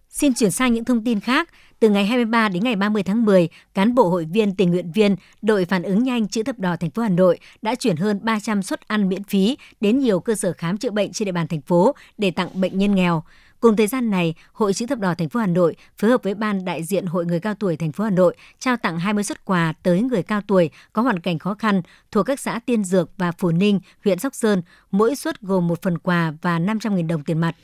Xin 0.08 0.34
chuyển 0.34 0.50
sang 0.50 0.72
những 0.72 0.84
thông 0.84 1.04
tin 1.04 1.20
khác. 1.20 1.48
Từ 1.80 1.90
ngày 1.90 2.06
23 2.06 2.48
đến 2.48 2.64
ngày 2.64 2.76
30 2.76 3.02
tháng 3.02 3.24
10, 3.24 3.48
cán 3.74 3.94
bộ 3.94 4.08
hội 4.08 4.24
viên 4.24 4.54
tình 4.54 4.70
nguyện 4.70 4.92
viên 4.92 5.16
đội 5.42 5.64
phản 5.64 5.82
ứng 5.82 6.02
nhanh 6.02 6.28
chữ 6.28 6.42
thập 6.42 6.58
đỏ 6.58 6.76
thành 6.76 6.90
phố 6.90 7.02
Hà 7.02 7.08
Nội 7.08 7.38
đã 7.62 7.74
chuyển 7.74 7.96
hơn 7.96 8.20
300 8.22 8.62
suất 8.62 8.88
ăn 8.88 9.08
miễn 9.08 9.24
phí 9.24 9.58
đến 9.80 9.98
nhiều 9.98 10.20
cơ 10.20 10.34
sở 10.34 10.52
khám 10.52 10.78
chữa 10.78 10.90
bệnh 10.90 11.12
trên 11.12 11.26
địa 11.26 11.32
bàn 11.32 11.48
thành 11.48 11.60
phố 11.60 11.94
để 12.18 12.30
tặng 12.30 12.60
bệnh 12.60 12.78
nhân 12.78 12.94
nghèo. 12.94 13.22
Cùng 13.60 13.76
thời 13.76 13.86
gian 13.86 14.10
này, 14.10 14.34
Hội 14.52 14.74
chữ 14.74 14.86
thập 14.86 14.98
đỏ 14.98 15.14
thành 15.14 15.28
phố 15.28 15.40
Hà 15.40 15.46
Nội 15.46 15.76
phối 15.98 16.10
hợp 16.10 16.22
với 16.22 16.34
ban 16.34 16.64
đại 16.64 16.82
diện 16.84 17.06
Hội 17.06 17.26
người 17.26 17.40
cao 17.40 17.54
tuổi 17.54 17.76
thành 17.76 17.92
phố 17.92 18.04
Hà 18.04 18.10
Nội 18.10 18.36
trao 18.58 18.76
tặng 18.76 18.98
20 18.98 19.24
suất 19.24 19.44
quà 19.44 19.72
tới 19.82 20.02
người 20.02 20.22
cao 20.22 20.40
tuổi 20.46 20.70
có 20.92 21.02
hoàn 21.02 21.20
cảnh 21.20 21.38
khó 21.38 21.54
khăn 21.54 21.82
thuộc 22.10 22.26
các 22.26 22.40
xã 22.40 22.60
Tiên 22.66 22.84
Dược 22.84 23.10
và 23.16 23.32
Phù 23.32 23.50
Ninh, 23.50 23.80
huyện 24.04 24.18
Sóc 24.18 24.34
Sơn, 24.34 24.62
mỗi 24.90 25.16
suất 25.16 25.40
gồm 25.40 25.68
một 25.68 25.82
phần 25.82 25.98
quà 25.98 26.32
và 26.42 26.58
500.000 26.58 27.06
đồng 27.06 27.24
tiền 27.24 27.38
mặt. 27.38 27.56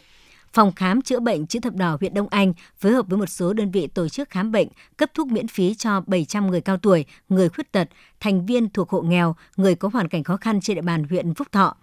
Phòng 0.56 0.72
khám 0.72 1.02
chữa 1.02 1.20
bệnh 1.20 1.46
chữ 1.46 1.60
thập 1.60 1.74
đỏ 1.74 1.96
huyện 2.00 2.14
Đông 2.14 2.28
Anh 2.30 2.52
phối 2.76 2.92
hợp 2.92 3.06
với 3.08 3.18
một 3.18 3.26
số 3.26 3.52
đơn 3.52 3.70
vị 3.70 3.86
tổ 3.86 4.08
chức 4.08 4.30
khám 4.30 4.52
bệnh, 4.52 4.68
cấp 4.96 5.10
thuốc 5.14 5.26
miễn 5.26 5.48
phí 5.48 5.74
cho 5.74 6.00
700 6.06 6.46
người 6.46 6.60
cao 6.60 6.76
tuổi, 6.76 7.04
người 7.28 7.48
khuyết 7.48 7.72
tật, 7.72 7.88
thành 8.20 8.46
viên 8.46 8.70
thuộc 8.70 8.90
hộ 8.90 9.02
nghèo, 9.02 9.36
người 9.56 9.74
có 9.74 9.90
hoàn 9.92 10.08
cảnh 10.08 10.24
khó 10.24 10.36
khăn 10.36 10.60
trên 10.60 10.74
địa 10.74 10.82
bàn 10.82 11.04
huyện 11.10 11.34
Phúc 11.34 11.48
Thọ. 11.52 11.76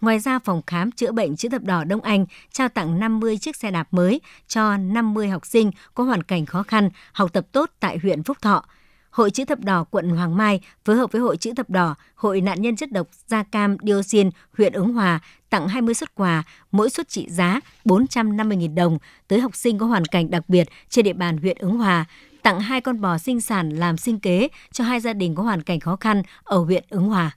Ngoài 0.00 0.18
ra, 0.18 0.38
phòng 0.38 0.62
khám 0.66 0.92
chữa 0.92 1.12
bệnh 1.12 1.36
chữ 1.36 1.48
thập 1.48 1.62
đỏ 1.62 1.84
Đông 1.84 2.00
Anh 2.00 2.26
trao 2.52 2.68
tặng 2.68 3.00
50 3.00 3.38
chiếc 3.38 3.56
xe 3.56 3.70
đạp 3.70 3.88
mới 3.90 4.20
cho 4.48 4.76
50 4.76 5.28
học 5.28 5.46
sinh 5.46 5.70
có 5.94 6.04
hoàn 6.04 6.22
cảnh 6.22 6.46
khó 6.46 6.62
khăn 6.62 6.90
học 7.12 7.32
tập 7.32 7.46
tốt 7.52 7.70
tại 7.80 7.98
huyện 8.02 8.22
Phúc 8.22 8.36
Thọ. 8.42 8.64
Hội 9.10 9.30
chữ 9.30 9.44
thập 9.44 9.60
đỏ 9.60 9.84
quận 9.90 10.08
Hoàng 10.08 10.36
Mai 10.36 10.60
phối 10.84 10.96
hợp 10.96 11.12
với 11.12 11.20
Hội 11.20 11.36
chữ 11.36 11.52
thập 11.56 11.70
đỏ, 11.70 11.94
Hội 12.14 12.40
nạn 12.40 12.62
nhân 12.62 12.76
chất 12.76 12.92
độc 12.92 13.08
da 13.26 13.42
cam 13.42 13.76
dioxin 13.82 14.30
huyện 14.58 14.72
Ứng 14.72 14.92
Hòa 14.92 15.20
tặng 15.50 15.68
20 15.68 15.94
suất 15.94 16.14
quà, 16.14 16.42
mỗi 16.72 16.90
suất 16.90 17.08
trị 17.08 17.26
giá 17.28 17.60
450.000 17.84 18.74
đồng 18.74 18.98
tới 19.28 19.40
học 19.40 19.56
sinh 19.56 19.78
có 19.78 19.86
hoàn 19.86 20.04
cảnh 20.04 20.30
đặc 20.30 20.48
biệt 20.48 20.68
trên 20.88 21.04
địa 21.04 21.12
bàn 21.12 21.38
huyện 21.38 21.56
Ứng 21.58 21.78
Hòa, 21.78 22.04
tặng 22.42 22.60
hai 22.60 22.80
con 22.80 23.00
bò 23.00 23.18
sinh 23.18 23.40
sản 23.40 23.70
làm 23.70 23.96
sinh 23.96 24.20
kế 24.20 24.48
cho 24.72 24.84
hai 24.84 25.00
gia 25.00 25.12
đình 25.12 25.34
có 25.34 25.42
hoàn 25.42 25.62
cảnh 25.62 25.80
khó 25.80 25.96
khăn 25.96 26.22
ở 26.44 26.58
huyện 26.58 26.84
Ứng 26.88 27.08
Hòa. 27.08 27.30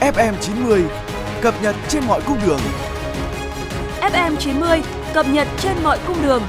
FM90 0.00 0.82
cập 1.42 1.62
nhật 1.62 1.76
trên 1.88 2.04
mọi 2.06 2.20
cung 2.26 2.38
đường. 2.46 2.60
FM 4.00 4.36
90 4.36 5.01
cập 5.14 5.26
nhật 5.28 5.48
trên 5.58 5.82
mọi 5.82 5.98
cung 6.06 6.22
đường. 6.22 6.42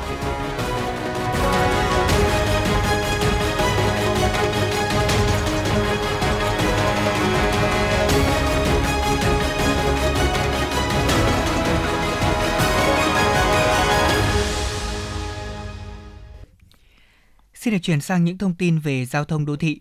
Xin 17.53 17.73
được 17.73 17.79
chuyển 17.81 18.01
sang 18.01 18.23
những 18.23 18.37
thông 18.37 18.55
tin 18.55 18.79
về 18.79 19.05
giao 19.05 19.25
thông 19.25 19.45
đô 19.45 19.55
thị. 19.55 19.79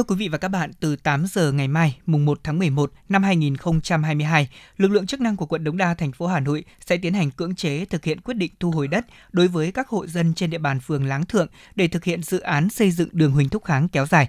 Thưa 0.00 0.04
quý 0.04 0.16
vị 0.16 0.28
và 0.28 0.38
các 0.38 0.48
bạn, 0.48 0.70
từ 0.80 0.96
8 0.96 1.26
giờ 1.26 1.52
ngày 1.52 1.68
mai, 1.68 1.98
mùng 2.06 2.24
1 2.24 2.40
tháng 2.44 2.58
11 2.58 2.92
năm 3.08 3.22
2022, 3.22 4.48
lực 4.76 4.90
lượng 4.90 5.06
chức 5.06 5.20
năng 5.20 5.36
của 5.36 5.46
quận 5.46 5.64
Đống 5.64 5.76
Đa, 5.76 5.94
thành 5.94 6.12
phố 6.12 6.26
Hà 6.26 6.40
Nội 6.40 6.64
sẽ 6.86 6.96
tiến 6.96 7.14
hành 7.14 7.30
cưỡng 7.30 7.54
chế 7.54 7.84
thực 7.84 8.04
hiện 8.04 8.20
quyết 8.20 8.34
định 8.34 8.52
thu 8.60 8.70
hồi 8.70 8.88
đất 8.88 9.06
đối 9.32 9.48
với 9.48 9.72
các 9.72 9.88
hộ 9.88 10.06
dân 10.06 10.34
trên 10.34 10.50
địa 10.50 10.58
bàn 10.58 10.80
phường 10.80 11.06
Láng 11.06 11.26
Thượng 11.26 11.46
để 11.74 11.88
thực 11.88 12.04
hiện 12.04 12.22
dự 12.22 12.40
án 12.40 12.70
xây 12.70 12.90
dựng 12.90 13.08
đường 13.12 13.32
Huỳnh 13.32 13.48
Thúc 13.48 13.64
Kháng 13.64 13.88
kéo 13.88 14.06
dài. 14.06 14.28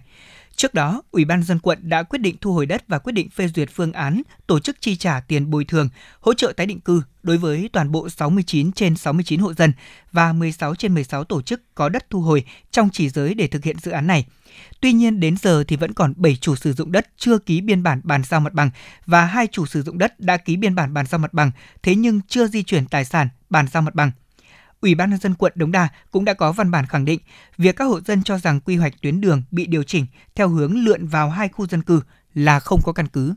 Trước 0.62 0.74
đó, 0.74 1.02
Ủy 1.12 1.26
ban 1.26 1.44
dân 1.44 1.60
quận 1.60 1.80
đã 1.82 2.04
quyết 2.04 2.20
định 2.20 2.36
thu 2.42 2.54
hồi 2.54 2.66
đất 2.66 2.84
và 2.88 3.00
quyết 3.00 3.14
định 3.14 3.30
phê 3.30 3.48
duyệt 3.48 3.70
phương 3.72 3.94
án 3.94 4.22
tổ 4.48 4.60
chức 4.60 4.82
chi 4.82 4.96
trả 4.96 5.20
tiền 5.20 5.50
bồi 5.50 5.66
thường, 5.66 5.90
hỗ 6.20 6.34
trợ 6.34 6.54
tái 6.58 6.68
định 6.68 6.80
cư 6.80 7.02
đối 7.24 7.38
với 7.38 7.70
toàn 7.74 7.92
bộ 7.92 8.10
69 8.10 8.72
trên 8.72 8.96
69 8.96 9.40
hộ 9.40 9.54
dân 9.54 9.74
và 10.12 10.34
16 10.34 10.76
trên 10.76 10.94
16 10.94 11.24
tổ 11.24 11.42
chức 11.42 11.76
có 11.76 11.90
đất 11.90 12.10
thu 12.10 12.22
hồi 12.22 12.44
trong 12.72 12.90
chỉ 12.90 13.10
giới 13.10 13.34
để 13.34 13.48
thực 13.48 13.64
hiện 13.64 13.78
dự 13.80 13.92
án 13.92 14.08
này. 14.08 14.26
Tuy 14.82 14.94
nhiên 14.94 15.20
đến 15.20 15.36
giờ 15.42 15.64
thì 15.68 15.76
vẫn 15.76 15.94
còn 15.94 16.14
7 16.18 16.36
chủ 16.36 16.56
sử 16.56 16.74
dụng 16.74 16.92
đất 16.92 17.08
chưa 17.18 17.38
ký 17.38 17.62
biên 17.62 17.84
bản 17.84 18.02
bàn 18.04 18.24
giao 18.24 18.40
mặt 18.40 18.54
bằng 18.54 18.70
và 19.06 19.26
hai 19.26 19.48
chủ 19.48 19.66
sử 19.66 19.84
dụng 19.84 19.98
đất 19.98 20.20
đã 20.20 20.38
ký 20.38 20.56
biên 20.58 20.76
bản 20.76 20.94
bàn 20.94 21.06
giao 21.06 21.20
mặt 21.20 21.34
bằng, 21.34 21.52
thế 21.84 21.96
nhưng 21.96 22.22
chưa 22.28 22.48
di 22.48 22.64
chuyển 22.64 22.86
tài 22.86 23.06
sản 23.06 23.30
bàn 23.50 23.68
giao 23.72 23.82
mặt 23.82 23.96
bằng. 23.96 24.12
Ủy 24.82 24.96
ban 24.96 25.10
nhân 25.10 25.20
dân 25.20 25.34
quận 25.36 25.54
Đống 25.56 25.72
Đa 25.72 25.90
cũng 26.12 26.26
đã 26.26 26.34
có 26.34 26.52
văn 26.52 26.72
bản 26.72 26.86
khẳng 26.86 27.06
định 27.06 27.20
việc 27.58 27.76
các 27.76 27.86
hộ 27.86 28.00
dân 28.00 28.24
cho 28.24 28.38
rằng 28.38 28.60
quy 28.60 28.76
hoạch 28.76 29.02
tuyến 29.02 29.22
đường 29.22 29.44
bị 29.52 29.66
điều 29.66 29.84
chỉnh 29.84 30.06
theo 30.36 30.50
hướng 30.50 30.84
lượn 30.84 31.08
vào 31.08 31.30
hai 31.30 31.50
khu 31.50 31.68
dân 31.68 31.82
cư 31.82 32.02
là 32.34 32.60
không 32.60 32.82
có 32.84 32.94
căn 32.94 33.08
cứ. 33.08 33.34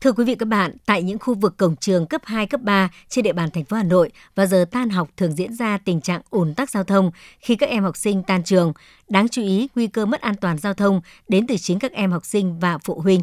Thưa 0.00 0.12
quý 0.12 0.24
vị 0.24 0.34
các 0.34 0.48
bạn, 0.48 0.76
tại 0.86 1.02
những 1.02 1.18
khu 1.18 1.34
vực 1.34 1.56
cổng 1.56 1.76
trường 1.76 2.06
cấp 2.06 2.22
2, 2.24 2.46
cấp 2.46 2.60
3 2.62 2.90
trên 3.08 3.22
địa 3.22 3.32
bàn 3.32 3.50
thành 3.50 3.64
phố 3.64 3.76
Hà 3.76 3.82
Nội 3.82 4.10
và 4.34 4.46
giờ 4.46 4.64
tan 4.70 4.90
học 4.90 5.08
thường 5.16 5.32
diễn 5.32 5.54
ra 5.54 5.78
tình 5.78 6.00
trạng 6.00 6.20
ùn 6.30 6.54
tắc 6.54 6.70
giao 6.70 6.84
thông 6.84 7.10
khi 7.40 7.56
các 7.56 7.68
em 7.68 7.82
học 7.82 7.96
sinh 7.96 8.22
tan 8.22 8.42
trường. 8.44 8.72
Đáng 9.08 9.28
chú 9.28 9.42
ý, 9.42 9.68
nguy 9.74 9.86
cơ 9.86 10.06
mất 10.06 10.20
an 10.20 10.34
toàn 10.40 10.58
giao 10.58 10.74
thông 10.74 11.00
đến 11.28 11.46
từ 11.46 11.56
chính 11.56 11.78
các 11.78 11.92
em 11.92 12.12
học 12.12 12.24
sinh 12.24 12.60
và 12.60 12.78
phụ 12.78 13.00
huynh. 13.00 13.22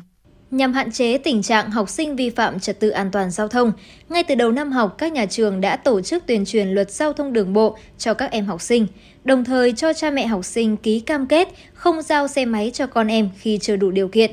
Nhằm 0.52 0.74
hạn 0.74 0.92
chế 0.92 1.18
tình 1.18 1.42
trạng 1.42 1.72
học 1.72 1.90
sinh 1.90 2.16
vi 2.16 2.30
phạm 2.30 2.60
trật 2.60 2.80
tự 2.80 2.90
an 2.90 3.12
toàn 3.12 3.32
giao 3.32 3.48
thông, 3.48 3.72
ngay 4.10 4.24
từ 4.24 4.36
đầu 4.36 4.52
năm 4.52 4.72
học, 4.72 4.96
các 4.98 5.12
nhà 5.12 5.26
trường 5.26 5.62
đã 5.62 5.76
tổ 5.76 6.02
chức 6.02 6.26
tuyên 6.26 6.46
truyền 6.46 6.68
luật 6.68 6.92
giao 6.92 7.14
thông 7.14 7.34
đường 7.34 7.54
bộ 7.54 7.78
cho 7.98 8.14
các 8.14 8.32
em 8.32 8.46
học 8.46 8.62
sinh, 8.62 8.88
đồng 9.24 9.44
thời 9.44 9.72
cho 9.72 9.94
cha 9.94 10.12
mẹ 10.12 10.28
học 10.28 10.46
sinh 10.46 10.78
ký 10.78 11.00
cam 11.00 11.28
kết 11.28 11.48
không 11.74 12.02
giao 12.02 12.28
xe 12.28 12.46
máy 12.46 12.72
cho 12.74 12.88
con 12.88 13.08
em 13.08 13.30
khi 13.40 13.60
chưa 13.62 13.76
đủ 13.76 13.92
điều 13.92 14.08
kiện. 14.08 14.32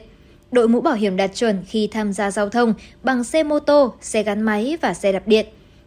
Đội 0.53 0.69
mũ 0.69 0.81
bảo 0.81 0.95
hiểm 0.95 1.17
đạt 1.17 1.31
chuẩn 1.35 1.63
khi 1.69 1.87
tham 1.87 2.13
gia 2.13 2.31
giao 2.31 2.49
thông 2.49 2.75
bằng 3.03 3.25
xe 3.25 3.43
mô 3.43 3.59
tô, 3.59 3.95
xe 4.01 4.23
gắn 4.23 4.43
máy 4.43 4.77
và 4.81 4.95
xe 4.95 5.13
đạp 5.13 5.29
điện. 5.29 5.47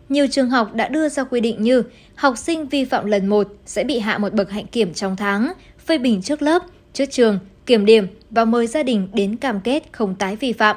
Nhiều 0.10 0.28
trường 0.32 0.50
học 0.50 0.74
đã 0.74 0.88
đưa 0.88 1.10
ra 1.10 1.24
quy 1.24 1.40
định 1.40 1.62
như 1.62 1.84
học 2.16 2.38
sinh 2.38 2.68
vi 2.68 2.86
phạm 2.86 3.06
lần 3.06 3.28
1 3.28 3.48
sẽ 3.66 3.84
bị 3.84 4.00
hạ 4.00 4.18
một 4.18 4.34
bậc 4.34 4.52
hạnh 4.52 4.68
kiểm 4.68 4.94
trong 4.94 5.16
tháng, 5.16 5.54
phê 5.86 5.98
bình 5.98 6.22
trước 6.22 6.42
lớp, 6.42 6.63
trước 6.94 7.06
trường, 7.12 7.40
kiểm 7.68 7.86
điểm 7.86 8.08
và 8.30 8.46
mời 8.46 8.68
gia 8.68 8.84
đình 8.84 9.08
đến 9.14 9.36
cam 9.36 9.62
kết 9.62 9.84
không 9.92 10.16
tái 10.16 10.36
vi 10.36 10.54
phạm. 10.54 10.76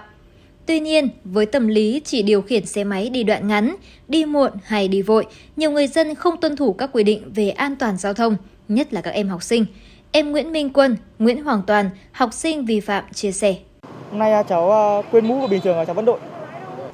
Tuy 0.66 0.80
nhiên, 0.80 1.08
với 1.24 1.46
tâm 1.46 1.68
lý 1.68 2.00
chỉ 2.04 2.22
điều 2.22 2.42
khiển 2.42 2.66
xe 2.66 2.84
máy 2.84 3.08
đi 3.08 3.22
đoạn 3.22 3.48
ngắn, 3.48 3.74
đi 4.08 4.24
muộn 4.24 4.52
hay 4.64 4.88
đi 4.88 5.02
vội, 5.02 5.26
nhiều 5.56 5.70
người 5.70 5.86
dân 5.86 6.14
không 6.14 6.36
tuân 6.40 6.56
thủ 6.56 6.72
các 6.72 6.90
quy 6.92 7.02
định 7.02 7.32
về 7.34 7.50
an 7.50 7.76
toàn 7.76 7.96
giao 7.96 8.14
thông, 8.14 8.36
nhất 8.68 8.92
là 8.92 9.00
các 9.00 9.10
em 9.10 9.28
học 9.28 9.42
sinh. 9.42 9.66
Em 10.12 10.32
Nguyễn 10.32 10.52
Minh 10.52 10.72
Quân, 10.72 10.96
Nguyễn 11.18 11.44
Hoàng 11.44 11.62
Toàn, 11.66 11.90
học 12.12 12.32
sinh 12.32 12.64
vi 12.64 12.80
phạm 12.80 13.04
chia 13.12 13.32
sẻ. 13.32 13.54
Hôm 14.10 14.18
nay 14.18 14.44
cháu 14.48 14.70
ờ, 14.70 15.02
quên 15.10 15.28
mũ 15.28 15.40
của 15.40 15.46
bình 15.46 15.60
thường 15.60 15.76
là 15.76 15.84
cháu 15.84 15.94
vẫn 15.94 16.04
đội. 16.04 16.18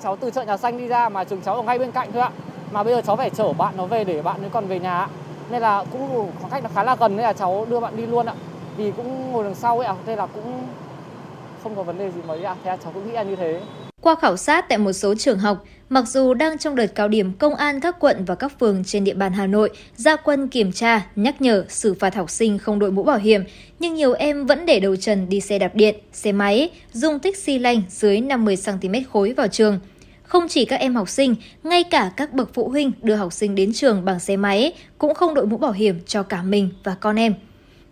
Cháu 0.03 0.17
từ 0.17 0.31
chợ 0.31 0.45
nhà 0.45 0.57
xanh 0.57 0.79
đi 0.79 0.87
ra 0.87 1.09
mà 1.09 1.25
trường 1.25 1.41
cháu 1.41 1.55
ở 1.55 1.63
ngay 1.63 1.79
bên 1.79 1.93
cạnh 1.93 2.13
thôi 2.13 2.23
ạ. 2.23 2.31
Mà 2.73 2.83
bây 2.83 2.95
giờ 2.95 3.03
cháu 3.07 3.17
phải 3.17 3.31
chở 3.31 3.53
bạn 3.53 3.75
nó 3.77 3.87
về 3.87 4.05
để 4.05 4.23
bạn 4.23 4.41
ấy 4.41 4.51
còn 4.51 4.67
về 4.67 4.79
nhà 4.79 5.09
Nên 5.51 5.63
là 5.63 5.85
cũng 5.93 6.31
khoảng 6.41 6.51
cách 6.53 6.63
nó 6.63 6.71
khá 6.75 6.85
là 6.85 6.97
gần 6.97 7.17
nên 7.17 7.25
là 7.25 7.33
cháu 7.33 7.67
đưa 7.71 7.81
bạn 7.81 7.97
đi 7.97 8.07
luôn 8.07 8.27
ạ 8.27 8.35
vì 8.77 8.93
cũng 8.97 9.33
ngồi 9.33 9.45
đằng 9.45 9.55
sau 9.55 9.79
ấy 9.79 9.87
ạ, 9.87 9.95
thế 10.07 10.17
là 10.17 10.27
cũng 10.27 10.67
không 11.62 11.77
có 11.77 11.83
vấn 11.83 11.99
đề 11.99 12.11
gì 12.11 12.21
mấy 12.27 12.45
ạ, 12.45 12.57
thế 12.65 12.71
là 12.71 12.77
cháu 12.77 12.93
cũng 12.93 13.07
nghĩ 13.07 13.12
là 13.12 13.23
như 13.23 13.37
thế. 13.37 13.61
Qua 14.01 14.15
khảo 14.15 14.37
sát 14.37 14.69
tại 14.69 14.79
một 14.79 14.93
số 14.93 15.15
trường 15.15 15.39
học, 15.39 15.65
mặc 15.89 16.09
dù 16.09 16.35
đang 16.35 16.59
trong 16.59 16.77
đợt 16.77 16.87
cao 16.87 17.09
điểm 17.09 17.33
công 17.33 17.55
an 17.55 17.81
các 17.81 17.97
quận 18.01 18.25
và 18.25 18.35
các 18.35 18.53
phường 18.61 18.85
trên 18.85 19.05
địa 19.05 19.15
bàn 19.15 19.33
Hà 19.33 19.47
Nội 19.47 19.71
ra 19.97 20.17
quân 20.17 20.49
kiểm 20.49 20.73
tra, 20.73 21.07
nhắc 21.17 21.43
nhở, 21.43 21.65
xử 21.69 21.95
phạt 21.95 22.15
học 22.15 22.31
sinh 22.31 22.59
không 22.59 22.79
đội 22.79 22.91
mũ 22.91 23.03
bảo 23.03 23.19
hiểm, 23.19 23.45
nhưng 23.79 23.95
nhiều 23.95 24.12
em 24.12 24.47
vẫn 24.47 24.67
để 24.67 24.81
đầu 24.81 24.97
trần 24.97 25.29
đi 25.29 25.41
xe 25.41 25.59
đạp 25.59 25.75
điện, 25.75 25.95
xe 26.12 26.33
máy, 26.33 26.71
dung 26.93 27.19
tích 27.19 27.37
xi 27.37 27.59
lanh 27.59 27.83
dưới 27.89 28.21
50cm 28.21 29.03
khối 29.12 29.33
vào 29.33 29.49
trường. 29.49 29.81
Không 30.23 30.49
chỉ 30.49 30.65
các 30.65 30.81
em 30.81 30.95
học 30.95 31.09
sinh, 31.09 31.35
ngay 31.62 31.85
cả 31.85 32.11
các 32.17 32.33
bậc 32.33 32.55
phụ 32.55 32.69
huynh 32.69 32.93
đưa 33.03 33.15
học 33.15 33.33
sinh 33.33 33.55
đến 33.55 33.73
trường 33.73 34.05
bằng 34.05 34.21
xe 34.21 34.37
máy 34.37 34.73
cũng 34.99 35.15
không 35.15 35.35
đội 35.35 35.47
mũ 35.47 35.57
bảo 35.57 35.73
hiểm 35.73 36.01
cho 36.07 36.23
cả 36.23 36.43
mình 36.43 36.71
và 36.85 36.97
con 37.01 37.17
em. 37.17 37.35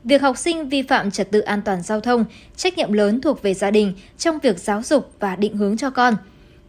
Việc 0.04 0.22
học 0.22 0.38
sinh 0.38 0.68
vi 0.68 0.82
phạm 0.82 1.10
trật 1.10 1.30
tự 1.30 1.40
an 1.40 1.62
toàn 1.62 1.82
giao 1.82 2.00
thông, 2.00 2.24
trách 2.56 2.78
nhiệm 2.78 2.92
lớn 2.92 3.20
thuộc 3.20 3.42
về 3.42 3.54
gia 3.54 3.70
đình 3.70 3.92
trong 4.18 4.38
việc 4.38 4.58
giáo 4.58 4.82
dục 4.82 5.10
và 5.20 5.36
định 5.36 5.56
hướng 5.56 5.76
cho 5.76 5.90
con. 5.90 6.14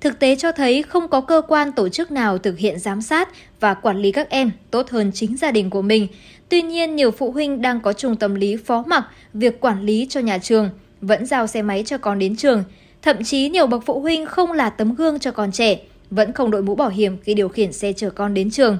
Thực 0.01 0.19
tế 0.19 0.35
cho 0.35 0.51
thấy 0.51 0.83
không 0.83 1.07
có 1.07 1.21
cơ 1.21 1.41
quan 1.47 1.71
tổ 1.71 1.89
chức 1.89 2.11
nào 2.11 2.37
thực 2.37 2.57
hiện 2.57 2.79
giám 2.79 3.01
sát 3.01 3.29
và 3.59 3.73
quản 3.73 3.97
lý 3.97 4.11
các 4.11 4.29
em 4.29 4.51
tốt 4.71 4.89
hơn 4.89 5.11
chính 5.13 5.37
gia 5.37 5.51
đình 5.51 5.69
của 5.69 5.81
mình. 5.81 6.07
Tuy 6.49 6.61
nhiên, 6.61 6.95
nhiều 6.95 7.11
phụ 7.11 7.31
huynh 7.31 7.61
đang 7.61 7.81
có 7.81 7.93
chung 7.93 8.15
tâm 8.15 8.35
lý 8.35 8.55
phó 8.55 8.83
mặc 8.87 9.05
việc 9.33 9.59
quản 9.59 9.81
lý 9.81 10.07
cho 10.09 10.19
nhà 10.19 10.37
trường, 10.37 10.69
vẫn 11.01 11.25
giao 11.25 11.47
xe 11.47 11.61
máy 11.61 11.83
cho 11.85 11.97
con 11.97 12.19
đến 12.19 12.35
trường. 12.35 12.63
Thậm 13.01 13.23
chí 13.23 13.49
nhiều 13.49 13.67
bậc 13.67 13.83
phụ 13.85 14.01
huynh 14.01 14.25
không 14.25 14.51
là 14.51 14.69
tấm 14.69 14.95
gương 14.95 15.19
cho 15.19 15.31
con 15.31 15.51
trẻ, 15.51 15.79
vẫn 16.09 16.31
không 16.31 16.51
đội 16.51 16.61
mũ 16.61 16.75
bảo 16.75 16.89
hiểm 16.89 17.17
khi 17.23 17.33
điều 17.33 17.49
khiển 17.49 17.73
xe 17.73 17.93
chở 17.93 18.09
con 18.09 18.33
đến 18.33 18.51
trường. 18.51 18.77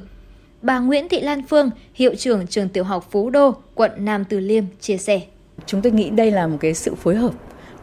Bà 0.66 0.80
Nguyễn 0.80 1.09
Thị 1.09 1.22
Lan 1.22 1.41
Phương, 1.49 1.70
hiệu 1.93 2.16
trưởng 2.16 2.47
trường 2.47 2.70
tiểu 2.70 2.84
học 2.84 3.07
Phú 3.11 3.30
Đô, 3.30 3.55
quận 3.76 3.91
Nam 3.97 4.24
Từ 4.26 4.39
Liêm 4.39 4.63
chia 4.82 4.97
sẻ. 4.97 5.22
Chúng 5.66 5.82
tôi 5.82 5.91
nghĩ 5.91 6.09
đây 6.09 6.32
là 6.32 6.47
một 6.47 6.57
cái 6.59 6.74
sự 6.74 6.95
phối 6.95 7.16
hợp, 7.16 7.34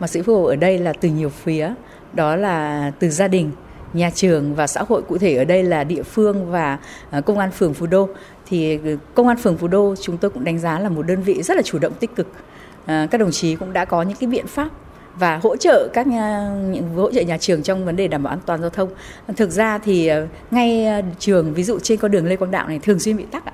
mà 0.01 0.07
sự 0.07 0.23
phối 0.23 0.37
hợp 0.37 0.47
ở 0.47 0.57
đây 0.57 0.79
là 0.79 0.93
từ 0.93 1.09
nhiều 1.09 1.29
phía, 1.29 1.75
đó 2.13 2.37
là 2.37 2.91
từ 2.99 3.11
gia 3.11 3.29
đình, 3.29 3.51
nhà 3.93 4.11
trường 4.15 4.55
và 4.55 4.67
xã 4.67 4.83
hội 4.89 5.03
cụ 5.03 5.19
thể 5.19 5.37
ở 5.37 5.45
đây 5.45 5.63
là 5.63 5.85
địa 5.85 6.03
phương 6.03 6.51
và 6.51 6.79
à, 7.11 7.21
công 7.21 7.39
an 7.39 7.51
phường 7.51 7.75
Phú 7.75 7.87
Đô. 7.87 8.09
Thì 8.47 8.79
ừ, 8.85 8.97
công 9.15 9.29
an 9.29 9.37
phường 9.37 9.59
Phú 9.59 9.69
Đô 9.69 9.95
chúng 10.01 10.19
tôi 10.19 10.31
cũng 10.31 10.45
đánh 10.45 10.59
giá 10.59 10.79
là 10.79 10.89
một 10.89 11.03
đơn 11.03 11.23
vị 11.23 11.43
rất 11.43 11.57
là 11.57 11.63
chủ 11.63 11.79
động 11.79 11.93
tích 12.01 12.17
cực. 12.17 12.27
À, 12.87 13.09
các 13.11 13.19
đồng 13.19 13.31
chí 13.31 13.57
cũng 13.57 13.73
đã 13.73 13.85
có 13.85 14.03
những 14.03 14.17
cái 14.21 14.29
biện 14.29 14.47
pháp 14.47 14.69
và 15.19 15.41
hỗ 15.43 15.57
trợ 15.57 15.89
các 15.93 16.07
nhà, 16.07 16.51
những 16.71 16.95
hỗ 16.95 17.13
trợ 17.13 17.21
nhà 17.21 17.39
trường 17.39 17.63
trong 17.63 17.85
vấn 17.85 17.97
đề 17.97 18.09
đảm 18.09 18.23
bảo 18.23 18.33
an 18.33 18.41
toàn 18.47 18.61
giao 18.61 18.71
thông. 18.71 18.89
Thực 19.37 19.51
ra 19.51 19.79
thì 19.79 20.07
ờ, 20.07 20.27
ngay 20.51 20.87
ờ, 20.87 21.03
trường 21.19 21.55
ví 21.55 21.63
dụ 21.63 21.79
trên 21.79 21.99
con 21.99 22.11
đường 22.11 22.27
Lê 22.27 22.37
Quang 22.37 22.51
Đạo 22.51 22.69
này 22.69 22.81
thường 22.83 22.99
xuyên 22.99 23.17
bị 23.17 23.25
tắc 23.31 23.45
ạ 23.45 23.53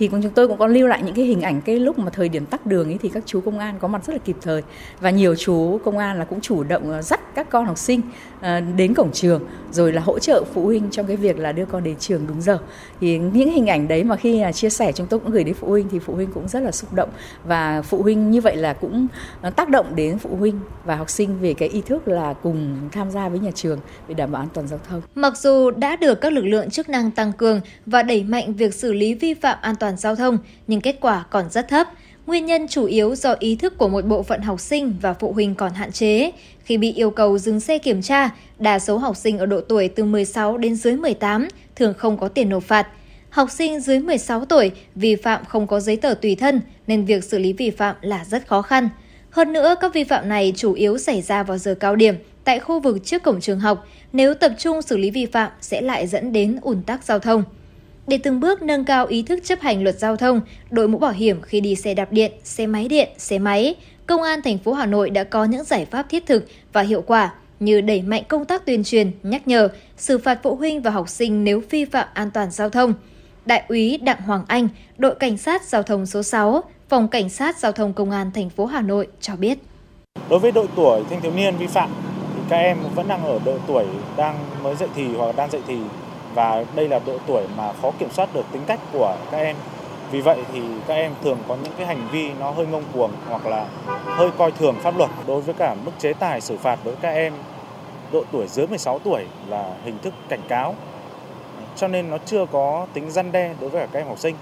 thì 0.00 0.08
chúng 0.22 0.30
tôi 0.30 0.48
cũng 0.48 0.58
có 0.58 0.66
lưu 0.66 0.86
lại 0.86 1.02
những 1.02 1.14
cái 1.14 1.24
hình 1.24 1.40
ảnh 1.40 1.60
cái 1.60 1.76
lúc 1.76 1.98
mà 1.98 2.10
thời 2.10 2.28
điểm 2.28 2.46
tắc 2.46 2.66
đường 2.66 2.88
ấy 2.88 2.98
thì 3.02 3.08
các 3.08 3.22
chú 3.26 3.40
công 3.40 3.58
an 3.58 3.74
có 3.80 3.88
mặt 3.88 4.04
rất 4.04 4.12
là 4.12 4.18
kịp 4.24 4.36
thời 4.42 4.62
và 5.00 5.10
nhiều 5.10 5.34
chú 5.34 5.80
công 5.84 5.98
an 5.98 6.18
là 6.18 6.24
cũng 6.24 6.40
chủ 6.40 6.64
động 6.64 6.90
ờ, 6.90 7.02
dắt 7.02 7.20
các 7.34 7.50
con 7.50 7.66
học 7.66 7.78
sinh 7.78 8.00
À, 8.40 8.60
đến 8.60 8.94
cổng 8.94 9.12
trường 9.12 9.42
rồi 9.72 9.92
là 9.92 10.02
hỗ 10.02 10.18
trợ 10.18 10.44
phụ 10.54 10.64
huynh 10.64 10.90
trong 10.90 11.06
cái 11.06 11.16
việc 11.16 11.38
là 11.38 11.52
đưa 11.52 11.64
con 11.64 11.84
đến 11.84 11.96
trường 11.96 12.26
đúng 12.28 12.40
giờ 12.40 12.58
thì 13.00 13.18
những 13.18 13.50
hình 13.50 13.66
ảnh 13.66 13.88
đấy 13.88 14.04
mà 14.04 14.16
khi 14.16 14.40
à, 14.40 14.52
chia 14.52 14.70
sẻ 14.70 14.92
chúng 14.92 15.06
tôi 15.06 15.20
cũng 15.20 15.30
gửi 15.30 15.44
đến 15.44 15.54
phụ 15.54 15.68
huynh 15.68 15.88
thì 15.88 15.98
phụ 15.98 16.14
huynh 16.14 16.32
cũng 16.32 16.48
rất 16.48 16.60
là 16.60 16.72
xúc 16.72 16.92
động 16.92 17.08
và 17.44 17.82
phụ 17.82 18.02
huynh 18.02 18.30
như 18.30 18.40
vậy 18.40 18.56
là 18.56 18.72
cũng 18.72 19.06
tác 19.56 19.68
động 19.68 19.86
đến 19.94 20.18
phụ 20.18 20.36
huynh 20.36 20.60
và 20.84 20.96
học 20.96 21.10
sinh 21.10 21.40
về 21.40 21.54
cái 21.54 21.68
ý 21.68 21.80
thức 21.80 22.08
là 22.08 22.32
cùng 22.32 22.76
tham 22.92 23.10
gia 23.10 23.28
với 23.28 23.38
nhà 23.38 23.50
trường 23.54 23.78
để 24.08 24.14
đảm 24.14 24.32
bảo 24.32 24.42
an 24.42 24.48
toàn 24.54 24.68
giao 24.68 24.80
thông. 24.88 25.02
Mặc 25.14 25.38
dù 25.38 25.70
đã 25.70 25.96
được 25.96 26.20
các 26.20 26.32
lực 26.32 26.44
lượng 26.44 26.70
chức 26.70 26.88
năng 26.88 27.10
tăng 27.10 27.32
cường 27.32 27.60
và 27.86 28.02
đẩy 28.02 28.22
mạnh 28.22 28.54
việc 28.54 28.74
xử 28.74 28.92
lý 28.92 29.14
vi 29.14 29.34
phạm 29.34 29.58
an 29.62 29.74
toàn 29.80 29.96
giao 29.96 30.16
thông, 30.16 30.38
nhưng 30.66 30.80
kết 30.80 30.96
quả 31.00 31.24
còn 31.30 31.50
rất 31.50 31.68
thấp. 31.68 31.88
Nguyên 32.26 32.46
nhân 32.46 32.68
chủ 32.68 32.84
yếu 32.84 33.14
do 33.14 33.36
ý 33.38 33.56
thức 33.56 33.78
của 33.78 33.88
một 33.88 34.06
bộ 34.06 34.22
phận 34.22 34.40
học 34.40 34.60
sinh 34.60 34.94
và 35.02 35.14
phụ 35.14 35.32
huynh 35.32 35.54
còn 35.54 35.72
hạn 35.72 35.92
chế. 35.92 36.30
Khi 36.64 36.78
bị 36.78 36.92
yêu 36.92 37.10
cầu 37.10 37.38
dừng 37.38 37.60
xe 37.60 37.78
kiểm 37.78 38.02
tra, 38.02 38.30
đa 38.58 38.78
số 38.78 38.98
học 38.98 39.16
sinh 39.16 39.38
ở 39.38 39.46
độ 39.46 39.60
tuổi 39.60 39.88
từ 39.88 40.04
16 40.04 40.58
đến 40.58 40.76
dưới 40.76 40.96
18 40.96 41.48
thường 41.76 41.94
không 41.98 42.16
có 42.18 42.28
tiền 42.28 42.48
nộp 42.48 42.62
phạt. 42.62 42.88
Học 43.30 43.50
sinh 43.50 43.80
dưới 43.80 43.98
16 43.98 44.44
tuổi 44.44 44.70
vi 44.94 45.16
phạm 45.16 45.44
không 45.44 45.66
có 45.66 45.80
giấy 45.80 45.96
tờ 45.96 46.14
tùy 46.14 46.34
thân 46.34 46.60
nên 46.86 47.04
việc 47.04 47.24
xử 47.24 47.38
lý 47.38 47.52
vi 47.52 47.70
phạm 47.70 47.96
là 48.00 48.24
rất 48.24 48.46
khó 48.46 48.62
khăn. 48.62 48.88
Hơn 49.30 49.52
nữa, 49.52 49.74
các 49.80 49.94
vi 49.94 50.04
phạm 50.04 50.28
này 50.28 50.52
chủ 50.56 50.72
yếu 50.72 50.98
xảy 50.98 51.22
ra 51.22 51.42
vào 51.42 51.58
giờ 51.58 51.74
cao 51.80 51.96
điểm 51.96 52.14
tại 52.44 52.60
khu 52.60 52.80
vực 52.80 53.04
trước 53.04 53.22
cổng 53.22 53.40
trường 53.40 53.60
học. 53.60 53.86
Nếu 54.12 54.34
tập 54.34 54.52
trung 54.58 54.82
xử 54.82 54.96
lý 54.96 55.10
vi 55.10 55.26
phạm 55.26 55.50
sẽ 55.60 55.80
lại 55.80 56.06
dẫn 56.06 56.32
đến 56.32 56.58
ủn 56.62 56.82
tắc 56.82 57.04
giao 57.04 57.18
thông. 57.18 57.44
Để 58.10 58.18
từng 58.18 58.40
bước 58.40 58.62
nâng 58.62 58.84
cao 58.84 59.06
ý 59.06 59.22
thức 59.22 59.40
chấp 59.44 59.60
hành 59.60 59.82
luật 59.82 59.98
giao 59.98 60.16
thông, 60.16 60.40
đội 60.70 60.88
mũ 60.88 60.98
bảo 60.98 61.12
hiểm 61.12 61.42
khi 61.42 61.60
đi 61.60 61.74
xe 61.74 61.94
đạp 61.94 62.12
điện, 62.12 62.32
xe 62.44 62.66
máy 62.66 62.88
điện, 62.88 63.08
xe 63.18 63.38
máy, 63.38 63.74
Công 64.06 64.22
an 64.22 64.42
thành 64.42 64.58
phố 64.58 64.72
Hà 64.72 64.86
Nội 64.86 65.10
đã 65.10 65.24
có 65.24 65.44
những 65.44 65.64
giải 65.64 65.84
pháp 65.84 66.06
thiết 66.08 66.26
thực 66.26 66.46
và 66.72 66.82
hiệu 66.82 67.02
quả 67.06 67.32
như 67.60 67.80
đẩy 67.80 68.02
mạnh 68.02 68.22
công 68.28 68.44
tác 68.44 68.66
tuyên 68.66 68.84
truyền, 68.84 69.10
nhắc 69.22 69.48
nhở, 69.48 69.68
xử 69.96 70.18
phạt 70.18 70.38
phụ 70.42 70.54
huynh 70.54 70.82
và 70.82 70.90
học 70.90 71.08
sinh 71.08 71.44
nếu 71.44 71.62
vi 71.70 71.84
phạm 71.84 72.08
an 72.14 72.30
toàn 72.30 72.50
giao 72.50 72.70
thông. 72.70 72.94
Đại 73.46 73.62
úy 73.68 73.98
Đặng 73.98 74.20
Hoàng 74.20 74.44
Anh, 74.48 74.68
đội 74.98 75.14
cảnh 75.14 75.38
sát 75.38 75.64
giao 75.64 75.82
thông 75.82 76.06
số 76.06 76.22
6, 76.22 76.62
phòng 76.88 77.08
cảnh 77.08 77.28
sát 77.28 77.58
giao 77.58 77.72
thông 77.72 77.92
công 77.92 78.10
an 78.10 78.30
thành 78.34 78.50
phố 78.50 78.66
Hà 78.66 78.80
Nội 78.80 79.06
cho 79.20 79.36
biết. 79.36 79.58
Đối 80.30 80.38
với 80.38 80.52
độ 80.52 80.66
tuổi 80.76 81.02
thanh 81.10 81.20
thiếu 81.20 81.32
niên 81.36 81.56
vi 81.56 81.66
phạm 81.66 81.90
thì 82.34 82.40
các 82.48 82.56
em 82.56 82.78
vẫn 82.94 83.08
đang 83.08 83.24
ở 83.24 83.40
độ 83.44 83.58
tuổi 83.66 83.84
đang 84.16 84.38
mới 84.62 84.76
dậy 84.76 84.88
thì 84.94 85.04
hoặc 85.16 85.36
đang 85.36 85.50
dậy 85.50 85.60
thì 85.66 85.76
và 86.34 86.64
đây 86.74 86.88
là 86.88 87.00
độ 87.06 87.18
tuổi 87.26 87.46
mà 87.56 87.72
khó 87.82 87.90
kiểm 87.98 88.10
soát 88.10 88.34
được 88.34 88.44
tính 88.52 88.62
cách 88.66 88.80
của 88.92 89.16
các 89.30 89.38
em. 89.38 89.56
Vì 90.10 90.20
vậy 90.20 90.38
thì 90.52 90.60
các 90.86 90.94
em 90.94 91.12
thường 91.24 91.38
có 91.48 91.56
những 91.62 91.72
cái 91.76 91.86
hành 91.86 92.08
vi 92.12 92.30
nó 92.40 92.50
hơi 92.50 92.66
ngông 92.66 92.84
cuồng 92.92 93.10
hoặc 93.28 93.46
là 93.46 93.66
hơi 94.04 94.30
coi 94.38 94.50
thường 94.50 94.76
pháp 94.82 94.98
luật 94.98 95.10
đối 95.26 95.40
với 95.40 95.54
cả 95.54 95.76
mức 95.84 95.92
chế 95.98 96.12
tài 96.12 96.40
xử 96.40 96.56
phạt 96.56 96.78
với 96.84 96.94
các 97.00 97.10
em 97.10 97.32
độ 98.12 98.24
tuổi 98.32 98.46
dưới 98.48 98.66
16 98.66 98.98
tuổi 98.98 99.24
là 99.48 99.74
hình 99.84 99.98
thức 100.02 100.14
cảnh 100.28 100.42
cáo. 100.48 100.74
Cho 101.76 101.88
nên 101.88 102.10
nó 102.10 102.18
chưa 102.26 102.46
có 102.52 102.86
tính 102.94 103.10
răn 103.10 103.32
đe 103.32 103.54
đối 103.60 103.70
với 103.70 103.80
cả 103.80 103.88
các 103.92 104.00
em 104.00 104.08
học 104.08 104.18
sinh. 104.18 104.34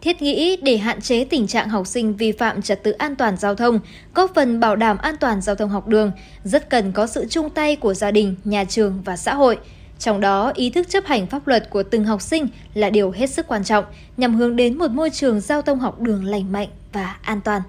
Thiết 0.00 0.22
nghĩ 0.22 0.56
để 0.62 0.76
hạn 0.76 1.00
chế 1.00 1.24
tình 1.24 1.46
trạng 1.46 1.68
học 1.68 1.86
sinh 1.86 2.16
vi 2.16 2.32
phạm 2.32 2.62
trật 2.62 2.82
tự 2.82 2.92
an 2.92 3.16
toàn 3.16 3.36
giao 3.36 3.54
thông, 3.54 3.80
góp 4.14 4.30
phần 4.34 4.60
bảo 4.60 4.76
đảm 4.76 4.98
an 4.98 5.14
toàn 5.20 5.40
giao 5.40 5.54
thông 5.54 5.70
học 5.70 5.86
đường, 5.86 6.12
rất 6.44 6.70
cần 6.70 6.92
có 6.92 7.06
sự 7.06 7.26
chung 7.30 7.50
tay 7.50 7.76
của 7.76 7.94
gia 7.94 8.10
đình, 8.10 8.34
nhà 8.44 8.64
trường 8.64 9.02
và 9.04 9.16
xã 9.16 9.34
hội. 9.34 9.58
Trong 10.02 10.20
đó, 10.20 10.52
ý 10.54 10.70
thức 10.70 10.88
chấp 10.88 11.04
hành 11.06 11.26
pháp 11.26 11.46
luật 11.46 11.70
của 11.70 11.82
từng 11.82 12.04
học 12.04 12.22
sinh 12.22 12.48
là 12.74 12.90
điều 12.90 13.10
hết 13.10 13.30
sức 13.30 13.46
quan 13.48 13.64
trọng 13.64 13.84
nhằm 14.16 14.34
hướng 14.34 14.56
đến 14.56 14.78
một 14.78 14.90
môi 14.90 15.10
trường 15.10 15.40
giao 15.40 15.62
thông 15.62 15.78
học 15.78 16.00
đường 16.00 16.24
lành 16.24 16.52
mạnh 16.52 16.68
và 16.92 17.16
an 17.22 17.40
toàn. 17.40 17.62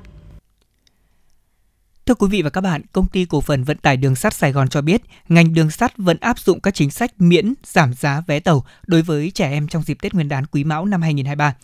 Thưa 2.05 2.15
quý 2.15 2.27
vị 2.31 2.41
và 2.41 2.49
các 2.49 2.61
bạn, 2.61 2.81
công 2.91 3.07
ty 3.07 3.25
cổ 3.25 3.41
phần 3.41 3.63
vận 3.63 3.77
tải 3.77 3.97
đường 3.97 4.15
sắt 4.15 4.33
Sài 4.33 4.51
Gòn 4.51 4.69
cho 4.69 4.81
biết, 4.81 5.01
ngành 5.29 5.53
đường 5.53 5.71
sắt 5.71 5.97
vẫn 5.97 6.17
áp 6.19 6.39
dụng 6.39 6.59
các 6.59 6.73
chính 6.73 6.91
sách 6.91 7.21
miễn 7.21 7.53
giảm 7.63 7.93
giá 7.93 8.21
vé 8.27 8.39
tàu 8.39 8.65
đối 8.87 9.01
với 9.01 9.31
trẻ 9.31 9.49
em 9.49 9.67
trong 9.67 9.83
dịp 9.83 9.97
Tết 10.01 10.13
Nguyên 10.13 10.29
đán 10.29 10.45
Quý 10.45 10.63
Mão 10.63 10.85
năm 10.85 11.01
2023. 11.01 11.55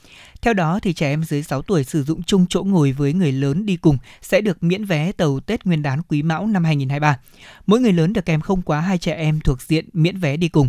Theo 0.42 0.54
đó 0.54 0.80
thì 0.82 0.94
trẻ 0.94 1.10
em 1.10 1.24
dưới 1.24 1.44
6 1.44 1.62
tuổi 1.62 1.84
sử 1.84 2.04
dụng 2.04 2.24
chung 2.24 2.46
chỗ 2.50 2.64
ngồi 2.64 2.92
với 2.92 3.14
người 3.14 3.32
lớn 3.32 3.66
đi 3.66 3.78
cùng 3.78 3.98
sẽ 4.22 4.42
được 4.42 4.64
miễn 4.64 4.86
vé 4.86 5.12
tàu 5.12 5.40
Tết 5.40 5.66
Nguyên 5.66 5.82
đán 5.82 6.02
Quý 6.02 6.24
Mão 6.24 6.48
năm 6.48 6.64
2023. 6.64 7.20
Mỗi 7.68 7.80
người 7.80 7.94
lớn 7.94 8.14
được 8.14 8.26
kèm 8.26 8.42
không 8.42 8.62
quá 8.62 8.80
hai 8.80 8.98
trẻ 8.98 9.14
em 9.14 9.40
thuộc 9.40 9.62
diện 9.62 9.90
miễn 9.94 10.18
vé 10.18 10.38
đi 10.38 10.50
cùng. 10.50 10.68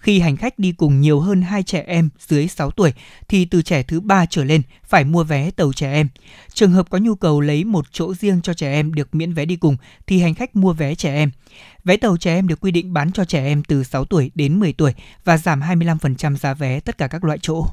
Khi 0.00 0.20
hành 0.20 0.36
khách 0.36 0.58
đi 0.58 0.72
cùng 0.72 1.00
nhiều 1.00 1.20
hơn 1.20 1.42
hai 1.42 1.62
trẻ 1.62 1.84
em 1.86 2.08
dưới 2.18 2.48
6 2.48 2.70
tuổi, 2.70 2.92
thì 3.28 3.44
từ 3.44 3.62
trẻ 3.62 3.82
thứ 3.82 4.00
ba 4.00 4.26
trở 4.26 4.44
lên 4.44 4.62
phải 4.84 5.04
mua 5.04 5.24
vé 5.24 5.50
tàu 5.50 5.72
trẻ 5.72 5.92
em. 5.92 6.08
Trường 6.52 6.72
hợp 6.72 6.90
có 6.90 6.98
nhu 6.98 7.14
cầu 7.14 7.40
lấy 7.40 7.64
một 7.64 7.86
chỗ 7.92 8.14
riêng 8.14 8.40
cho 8.42 8.54
trẻ 8.54 8.72
em 8.72 8.94
được 8.94 9.14
miễn 9.14 9.32
vé 9.32 9.44
đi 9.44 9.56
cùng, 9.56 9.76
thì 10.06 10.20
hành 10.20 10.34
khách 10.34 10.56
mua 10.56 10.72
vé 10.72 10.94
trẻ 10.94 11.14
em. 11.14 11.30
Vé 11.84 11.96
tàu 11.96 12.16
trẻ 12.16 12.34
em 12.34 12.48
được 12.48 12.60
quy 12.60 12.70
định 12.70 12.92
bán 12.92 13.12
cho 13.12 13.24
trẻ 13.24 13.44
em 13.44 13.62
từ 13.64 13.84
6 13.84 14.04
tuổi 14.04 14.30
đến 14.34 14.60
10 14.60 14.72
tuổi 14.72 14.94
và 15.24 15.38
giảm 15.38 15.60
25% 15.60 16.36
giá 16.36 16.54
vé 16.54 16.80
tất 16.80 16.98
cả 16.98 17.06
các 17.06 17.24
loại 17.24 17.38
chỗ. 17.42 17.66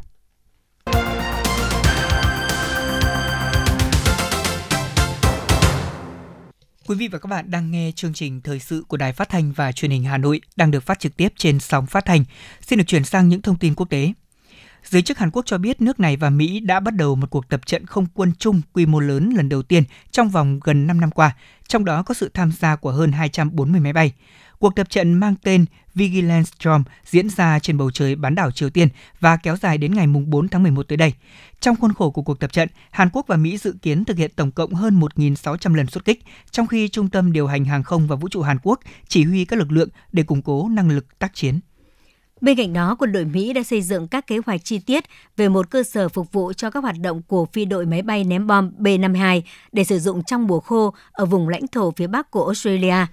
Quý 6.88 6.96
vị 6.96 7.08
và 7.08 7.20
các 7.20 7.28
bạn 7.28 7.52
đang 7.52 7.72
nghe 7.72 7.92
chương 7.96 8.14
trình 8.14 8.42
thời 8.42 8.60
sự 8.60 8.86
của 8.88 8.98
Đài 8.98 9.14
Phát 9.14 9.30
thanh 9.30 9.52
và 9.52 9.72
Truyền 9.72 9.92
hình 9.92 10.04
Hà 10.04 10.18
Nội 10.18 10.42
đang 10.56 10.72
được 10.72 10.84
phát 10.84 11.00
trực 11.00 11.18
tiếp 11.18 11.34
trên 11.38 11.60
sóng 11.60 11.86
phát 11.86 12.06
thanh. 12.06 12.24
Xin 12.62 12.80
được 12.80 12.86
chuyển 12.88 13.04
sang 13.04 13.30
những 13.30 13.42
thông 13.42 13.58
tin 13.58 13.76
quốc 13.76 13.90
tế. 13.90 14.14
Giới 14.84 15.02
chức 15.02 15.18
Hàn 15.18 15.32
Quốc 15.32 15.46
cho 15.46 15.58
biết 15.58 15.82
nước 15.82 16.00
này 16.00 16.18
và 16.18 16.30
Mỹ 16.30 16.60
đã 16.60 16.80
bắt 16.80 16.96
đầu 16.96 17.16
một 17.16 17.30
cuộc 17.30 17.50
tập 17.50 17.66
trận 17.66 17.86
không 17.86 18.06
quân 18.14 18.34
chung 18.40 18.62
quy 18.74 18.86
mô 18.86 19.00
lớn 19.00 19.34
lần 19.36 19.50
đầu 19.50 19.64
tiên 19.64 19.84
trong 20.12 20.30
vòng 20.30 20.60
gần 20.64 20.88
5 20.88 21.02
năm 21.02 21.12
qua, 21.12 21.36
trong 21.68 21.86
đó 21.86 22.04
có 22.04 22.14
sự 22.14 22.32
tham 22.34 22.52
gia 22.60 22.76
của 22.76 22.92
hơn 22.92 23.12
240 23.12 23.82
máy 23.82 23.94
bay. 23.94 24.14
Cuộc 24.60 24.76
tập 24.76 24.90
trận 24.90 25.14
mang 25.14 25.36
tên 25.44 25.66
Vigilance 25.98 26.52
Storm 26.60 26.84
diễn 27.06 27.30
ra 27.30 27.60
trên 27.60 27.78
bầu 27.78 27.92
trời 27.92 28.16
bán 28.16 28.36
đảo 28.36 28.52
Triều 28.52 28.70
Tiên 28.70 28.88
và 29.20 29.38
kéo 29.38 29.58
dài 29.58 29.78
đến 29.78 29.94
ngày 29.94 30.08
4 30.08 30.48
tháng 30.48 30.64
11 30.64 30.88
tới 30.88 30.98
đây. 30.98 31.14
Trong 31.60 31.76
khuôn 31.76 31.94
khổ 31.94 32.12
của 32.12 32.22
cuộc 32.22 32.40
tập 32.40 32.54
trận, 32.54 32.70
Hàn 32.92 33.10
Quốc 33.14 33.28
và 33.28 33.38
Mỹ 33.38 33.58
dự 33.58 33.76
kiến 33.82 34.06
thực 34.06 34.18
hiện 34.18 34.32
tổng 34.36 34.52
cộng 34.52 34.74
hơn 34.74 35.00
1.600 35.00 35.76
lần 35.76 35.88
xuất 35.88 36.06
kích, 36.06 36.24
trong 36.52 36.68
khi 36.68 36.88
Trung 36.88 37.10
tâm 37.10 37.32
Điều 37.32 37.48
hành 37.48 37.66
Hàng 37.66 37.84
không 37.84 38.08
và 38.08 38.16
Vũ 38.16 38.30
trụ 38.30 38.42
Hàn 38.42 38.58
Quốc 38.64 38.80
chỉ 39.08 39.24
huy 39.24 39.46
các 39.46 39.60
lực 39.60 39.72
lượng 39.72 39.90
để 40.12 40.24
củng 40.24 40.42
cố 40.42 40.70
năng 40.70 40.90
lực 40.90 41.20
tác 41.20 41.34
chiến. 41.34 41.60
Bên 42.42 42.58
cạnh 42.58 42.74
đó, 42.74 42.96
quân 43.00 43.12
đội 43.12 43.26
Mỹ 43.26 43.54
đã 43.54 43.64
xây 43.64 43.82
dựng 43.82 44.08
các 44.08 44.28
kế 44.28 44.40
hoạch 44.46 44.64
chi 44.64 44.80
tiết 44.80 45.04
về 45.38 45.50
một 45.50 45.70
cơ 45.70 45.84
sở 45.84 46.10
phục 46.10 46.32
vụ 46.32 46.54
cho 46.54 46.70
các 46.70 46.84
hoạt 46.84 46.96
động 47.02 47.22
của 47.28 47.46
phi 47.46 47.66
đội 47.66 47.86
máy 47.86 48.02
bay 48.02 48.24
ném 48.24 48.48
bom 48.48 48.72
B-52 48.80 49.42
để 49.72 49.84
sử 49.84 50.00
dụng 50.00 50.24
trong 50.24 50.48
mùa 50.48 50.60
khô 50.60 50.94
ở 51.12 51.26
vùng 51.26 51.50
lãnh 51.50 51.68
thổ 51.68 51.92
phía 51.92 52.08
Bắc 52.08 52.32
của 52.32 52.46
Australia. 52.46 53.06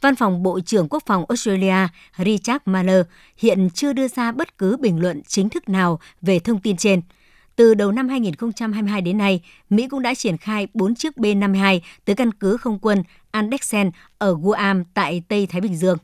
Văn 0.00 0.16
phòng 0.16 0.42
Bộ 0.42 0.60
trưởng 0.60 0.88
Quốc 0.88 1.02
phòng 1.06 1.24
Australia 1.28 1.88
Richard 2.18 2.62
Marler 2.64 3.06
hiện 3.36 3.70
chưa 3.70 3.92
đưa 3.92 4.08
ra 4.08 4.32
bất 4.32 4.58
cứ 4.58 4.76
bình 4.76 5.00
luận 5.00 5.22
chính 5.26 5.48
thức 5.48 5.68
nào 5.68 6.00
về 6.22 6.38
thông 6.38 6.60
tin 6.60 6.76
trên. 6.76 7.02
Từ 7.56 7.74
đầu 7.74 7.92
năm 7.92 8.08
2022 8.08 9.00
đến 9.00 9.18
nay, 9.18 9.40
Mỹ 9.70 9.88
cũng 9.88 10.02
đã 10.02 10.14
triển 10.14 10.36
khai 10.36 10.66
4 10.74 10.94
chiếc 10.94 11.16
B-52 11.16 11.80
tới 12.04 12.16
căn 12.16 12.32
cứ 12.32 12.56
không 12.56 12.78
quân 12.78 13.02
Andexen 13.30 13.90
ở 14.18 14.36
Guam 14.42 14.84
tại 14.94 15.22
Tây 15.28 15.46
Thái 15.46 15.60
Bình 15.60 15.76
Dương. 15.76 15.98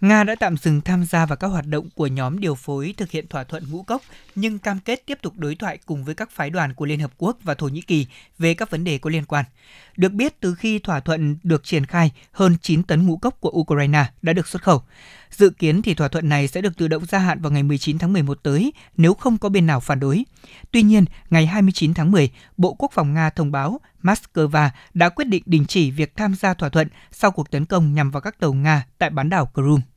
Nga 0.00 0.24
đã 0.24 0.34
tạm 0.34 0.56
dừng 0.56 0.80
tham 0.80 1.04
gia 1.04 1.26
vào 1.26 1.36
các 1.36 1.48
hoạt 1.48 1.66
động 1.66 1.88
của 1.94 2.06
nhóm 2.06 2.40
điều 2.40 2.54
phối 2.54 2.94
thực 2.96 3.10
hiện 3.10 3.26
thỏa 3.28 3.44
thuận 3.44 3.64
ngũ 3.70 3.82
cốc, 3.82 4.02
nhưng 4.34 4.58
cam 4.58 4.80
kết 4.80 5.02
tiếp 5.06 5.18
tục 5.22 5.34
đối 5.36 5.54
thoại 5.54 5.78
cùng 5.86 6.04
với 6.04 6.14
các 6.14 6.30
phái 6.30 6.50
đoàn 6.50 6.74
của 6.74 6.86
Liên 6.86 7.00
Hợp 7.00 7.10
Quốc 7.18 7.36
và 7.42 7.54
Thổ 7.54 7.68
Nhĩ 7.68 7.80
Kỳ 7.80 8.06
về 8.38 8.54
các 8.54 8.70
vấn 8.70 8.84
đề 8.84 8.98
có 8.98 9.10
liên 9.10 9.24
quan. 9.24 9.44
Được 9.96 10.12
biết, 10.12 10.40
từ 10.40 10.54
khi 10.54 10.78
thỏa 10.78 11.00
thuận 11.00 11.36
được 11.42 11.64
triển 11.64 11.86
khai, 11.86 12.10
hơn 12.32 12.56
9 12.62 12.82
tấn 12.82 13.06
ngũ 13.06 13.16
cốc 13.16 13.40
của 13.40 13.50
Ukraine 13.50 14.04
đã 14.22 14.32
được 14.32 14.48
xuất 14.48 14.62
khẩu. 14.62 14.82
Dự 15.30 15.50
kiến 15.50 15.82
thì 15.82 15.94
thỏa 15.94 16.08
thuận 16.08 16.28
này 16.28 16.48
sẽ 16.48 16.60
được 16.60 16.76
tự 16.76 16.88
động 16.88 17.06
gia 17.06 17.18
hạn 17.18 17.40
vào 17.40 17.52
ngày 17.52 17.62
19 17.62 17.98
tháng 17.98 18.12
11 18.12 18.42
tới 18.42 18.72
nếu 18.96 19.14
không 19.14 19.38
có 19.38 19.48
bên 19.48 19.66
nào 19.66 19.80
phản 19.80 20.00
đối. 20.00 20.24
Tuy 20.70 20.82
nhiên, 20.82 21.04
ngày 21.30 21.46
29 21.46 21.94
tháng 21.94 22.10
10, 22.10 22.30
Bộ 22.56 22.74
Quốc 22.78 22.92
phòng 22.94 23.14
Nga 23.14 23.30
thông 23.30 23.52
báo 23.52 23.80
Moscow 24.02 24.70
đã 24.94 25.08
quyết 25.08 25.28
định 25.28 25.42
đình 25.46 25.66
chỉ 25.66 25.90
việc 25.90 26.16
tham 26.16 26.34
gia 26.34 26.54
thỏa 26.54 26.68
thuận 26.68 26.88
sau 27.12 27.30
cuộc 27.30 27.50
tấn 27.50 27.64
công 27.64 27.94
nhằm 27.94 28.10
vào 28.10 28.20
các 28.20 28.40
tàu 28.40 28.52
Nga 28.52 28.86
tại 28.98 29.10
bán 29.10 29.28
đảo 29.28 29.50
Crimea. 29.54 29.89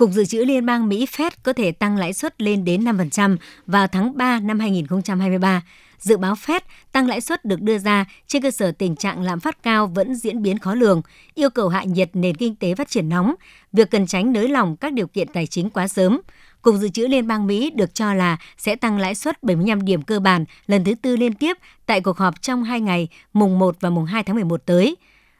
Cục 0.00 0.10
Dự 0.10 0.24
trữ 0.24 0.44
Liên 0.44 0.66
bang 0.66 0.88
Mỹ 0.88 1.06
Fed 1.06 1.30
có 1.42 1.52
thể 1.52 1.72
tăng 1.72 1.96
lãi 1.96 2.12
suất 2.12 2.42
lên 2.42 2.64
đến 2.64 2.84
5% 2.84 3.36
vào 3.66 3.86
tháng 3.86 4.16
3 4.16 4.40
năm 4.40 4.58
2023. 4.60 5.62
Dự 5.98 6.16
báo 6.16 6.34
Fed 6.34 6.60
tăng 6.92 7.08
lãi 7.08 7.20
suất 7.20 7.44
được 7.44 7.60
đưa 7.60 7.78
ra 7.78 8.04
trên 8.26 8.42
cơ 8.42 8.50
sở 8.50 8.72
tình 8.72 8.96
trạng 8.96 9.22
lạm 9.22 9.40
phát 9.40 9.62
cao 9.62 9.86
vẫn 9.86 10.14
diễn 10.14 10.42
biến 10.42 10.58
khó 10.58 10.74
lường, 10.74 11.02
yêu 11.34 11.50
cầu 11.50 11.68
hạ 11.68 11.84
nhiệt 11.84 12.10
nền 12.12 12.34
kinh 12.34 12.56
tế 12.56 12.74
phát 12.74 12.90
triển 12.90 13.08
nóng, 13.08 13.34
việc 13.72 13.90
cần 13.90 14.06
tránh 14.06 14.32
nới 14.32 14.48
lỏng 14.48 14.76
các 14.76 14.92
điều 14.92 15.06
kiện 15.06 15.28
tài 15.28 15.46
chính 15.46 15.70
quá 15.70 15.88
sớm. 15.88 16.20
Cục 16.62 16.74
Dự 16.74 16.88
trữ 16.88 17.06
Liên 17.06 17.26
bang 17.26 17.46
Mỹ 17.46 17.70
được 17.70 17.94
cho 17.94 18.14
là 18.14 18.36
sẽ 18.58 18.76
tăng 18.76 18.98
lãi 18.98 19.14
suất 19.14 19.42
75 19.42 19.84
điểm 19.84 20.02
cơ 20.02 20.20
bản 20.20 20.44
lần 20.66 20.84
thứ 20.84 20.94
tư 21.02 21.16
liên 21.16 21.34
tiếp 21.34 21.56
tại 21.86 22.00
cuộc 22.00 22.18
họp 22.18 22.42
trong 22.42 22.64
hai 22.64 22.80
ngày 22.80 23.08
mùng 23.32 23.58
1 23.58 23.76
và 23.80 23.90
mùng 23.90 24.04
2 24.04 24.22
tháng 24.22 24.36
11 24.36 24.62
tới. 24.66 24.96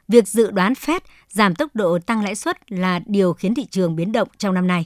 Việc 0.07 0.27
dự 0.27 0.51
đoán 0.51 0.73
Fed 0.73 0.99
giảm 1.29 1.55
tốc 1.55 1.75
độ 1.75 1.99
tăng 1.99 2.23
lãi 2.23 2.35
suất 2.35 2.71
là 2.71 2.99
điều 3.05 3.33
khiến 3.33 3.55
thị 3.55 3.65
trường 3.71 3.95
biến 3.95 4.11
động 4.11 4.27
trong 4.37 4.53
năm 4.53 4.67
nay. 4.67 4.85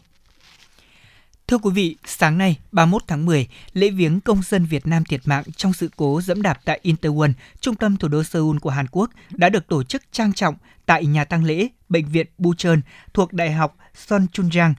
Thưa 1.47 1.57
quý 1.57 1.72
vị, 1.74 1.95
sáng 2.05 2.38
nay 2.38 2.59
31 2.72 3.03
tháng 3.07 3.26
10, 3.26 3.47
lễ 3.74 3.89
viếng 3.89 4.20
công 4.20 4.41
dân 4.43 4.66
Việt 4.66 4.88
Nam 4.88 5.05
thiệt 5.05 5.22
mạng 5.26 5.43
trong 5.57 5.74
sự 5.74 5.89
cố 5.95 6.22
dẫm 6.22 6.41
đạp 6.41 6.59
tại 6.66 6.80
Incheon, 6.82 7.28
trung 7.59 7.76
tâm 7.76 7.97
thủ 7.97 8.07
đô 8.07 8.24
Seoul 8.24 8.57
của 8.57 8.70
Hàn 8.70 8.86
Quốc 8.91 9.09
đã 9.32 9.49
được 9.49 9.68
tổ 9.68 9.84
chức 9.84 10.03
trang 10.11 10.34
trọng 10.34 10.55
tại 10.86 11.05
nhà 11.05 11.26
tang 11.26 11.43
lễ 11.43 11.68
Bệnh 11.89 12.05
viện 12.05 12.28
Bucheon 12.38 12.76
thuộc 13.13 13.34
Đại 13.34 13.51
học 13.51 13.78
Son 13.93 14.26
Chunjang. 14.34 14.74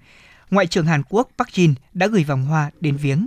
Ngoại 0.51 0.67
trưởng 0.67 0.87
Hàn 0.87 1.03
Quốc 1.09 1.29
Park 1.39 1.49
Jin 1.49 1.75
đã 1.93 2.07
gửi 2.07 2.25
vòng 2.25 2.45
hoa 2.45 2.71
đến 2.81 2.97
viếng. 2.97 3.27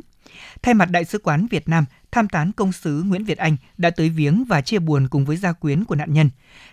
Thay 0.62 0.74
mặt 0.74 0.90
Đại 0.92 1.06
sứ 1.06 1.20
quán 1.20 1.48
Việt 1.52 1.70
Nam, 1.70 1.86
tham 2.12 2.30
tán 2.30 2.52
công 2.52 2.72
sứ 2.72 3.04
Nguyễn 3.04 3.24
Việt 3.24 3.38
Anh 3.38 3.58
đã 3.78 3.90
tới 3.90 4.10
viếng 4.10 4.46
và 4.46 4.62
chia 4.62 4.80
buồn 4.80 5.08
cùng 5.08 5.26
với 5.26 5.38
gia 5.38 5.52
quyến 5.52 5.86
của 5.86 5.96
nạn 5.96 6.14
nhân. 6.14 6.30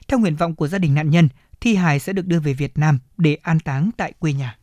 Theo 0.09 0.19
nguyện 0.19 0.37
vọng 0.37 0.55
của 0.55 0.69
gia 0.69 0.79
đình 0.79 0.95
nạn 0.95 1.11
nhân, 1.11 1.29
thi 1.61 1.75
hài 1.75 1.99
sẽ 1.99 2.13
được 2.13 2.27
đưa 2.27 2.41
về 2.41 2.53
Việt 2.53 2.79
Nam 2.79 2.99
để 3.17 3.39
an 3.43 3.61
táng 3.61 3.91
tại 3.97 4.13
quê 4.19 4.33
nhà. 4.33 4.57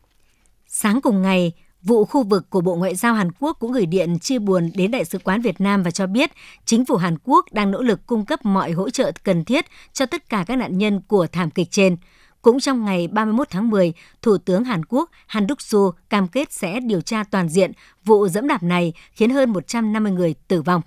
Sáng 0.68 1.00
cùng 1.00 1.22
ngày, 1.22 1.52
vụ 1.82 2.04
khu 2.04 2.22
vực 2.22 2.50
của 2.50 2.60
Bộ 2.60 2.76
Ngoại 2.76 2.94
giao 2.94 3.14
Hàn 3.14 3.32
Quốc 3.40 3.56
cũng 3.60 3.72
gửi 3.72 3.86
điện 3.86 4.18
chia 4.18 4.38
buồn 4.38 4.70
đến 4.74 4.90
Đại 4.90 5.04
sứ 5.04 5.18
quán 5.18 5.40
Việt 5.40 5.60
Nam 5.60 5.82
và 5.82 5.90
cho 5.90 6.06
biết 6.06 6.30
chính 6.64 6.84
phủ 6.84 6.96
Hàn 6.96 7.16
Quốc 7.24 7.46
đang 7.52 7.70
nỗ 7.70 7.82
lực 7.82 8.06
cung 8.06 8.24
cấp 8.24 8.44
mọi 8.44 8.72
hỗ 8.72 8.90
trợ 8.90 9.12
cần 9.22 9.44
thiết 9.44 9.64
cho 9.92 10.06
tất 10.06 10.28
cả 10.28 10.44
các 10.46 10.56
nạn 10.56 10.78
nhân 10.78 11.00
của 11.08 11.26
thảm 11.26 11.50
kịch 11.50 11.70
trên. 11.70 11.96
Cũng 12.44 12.60
trong 12.60 12.84
ngày 12.84 13.08
31 13.08 13.48
tháng 13.50 13.70
10, 13.70 13.92
Thủ 14.22 14.38
tướng 14.38 14.64
Hàn 14.64 14.84
Quốc 14.84 15.10
Han 15.26 15.46
Duk-soo 15.46 15.92
cam 16.10 16.28
kết 16.28 16.52
sẽ 16.52 16.80
điều 16.80 17.00
tra 17.00 17.24
toàn 17.24 17.48
diện 17.48 17.72
vụ 18.04 18.28
dẫm 18.28 18.48
đạp 18.48 18.62
này 18.62 18.92
khiến 19.12 19.30
hơn 19.30 19.50
150 19.50 20.12
người 20.12 20.34
tử 20.48 20.62
vong. 20.62 20.82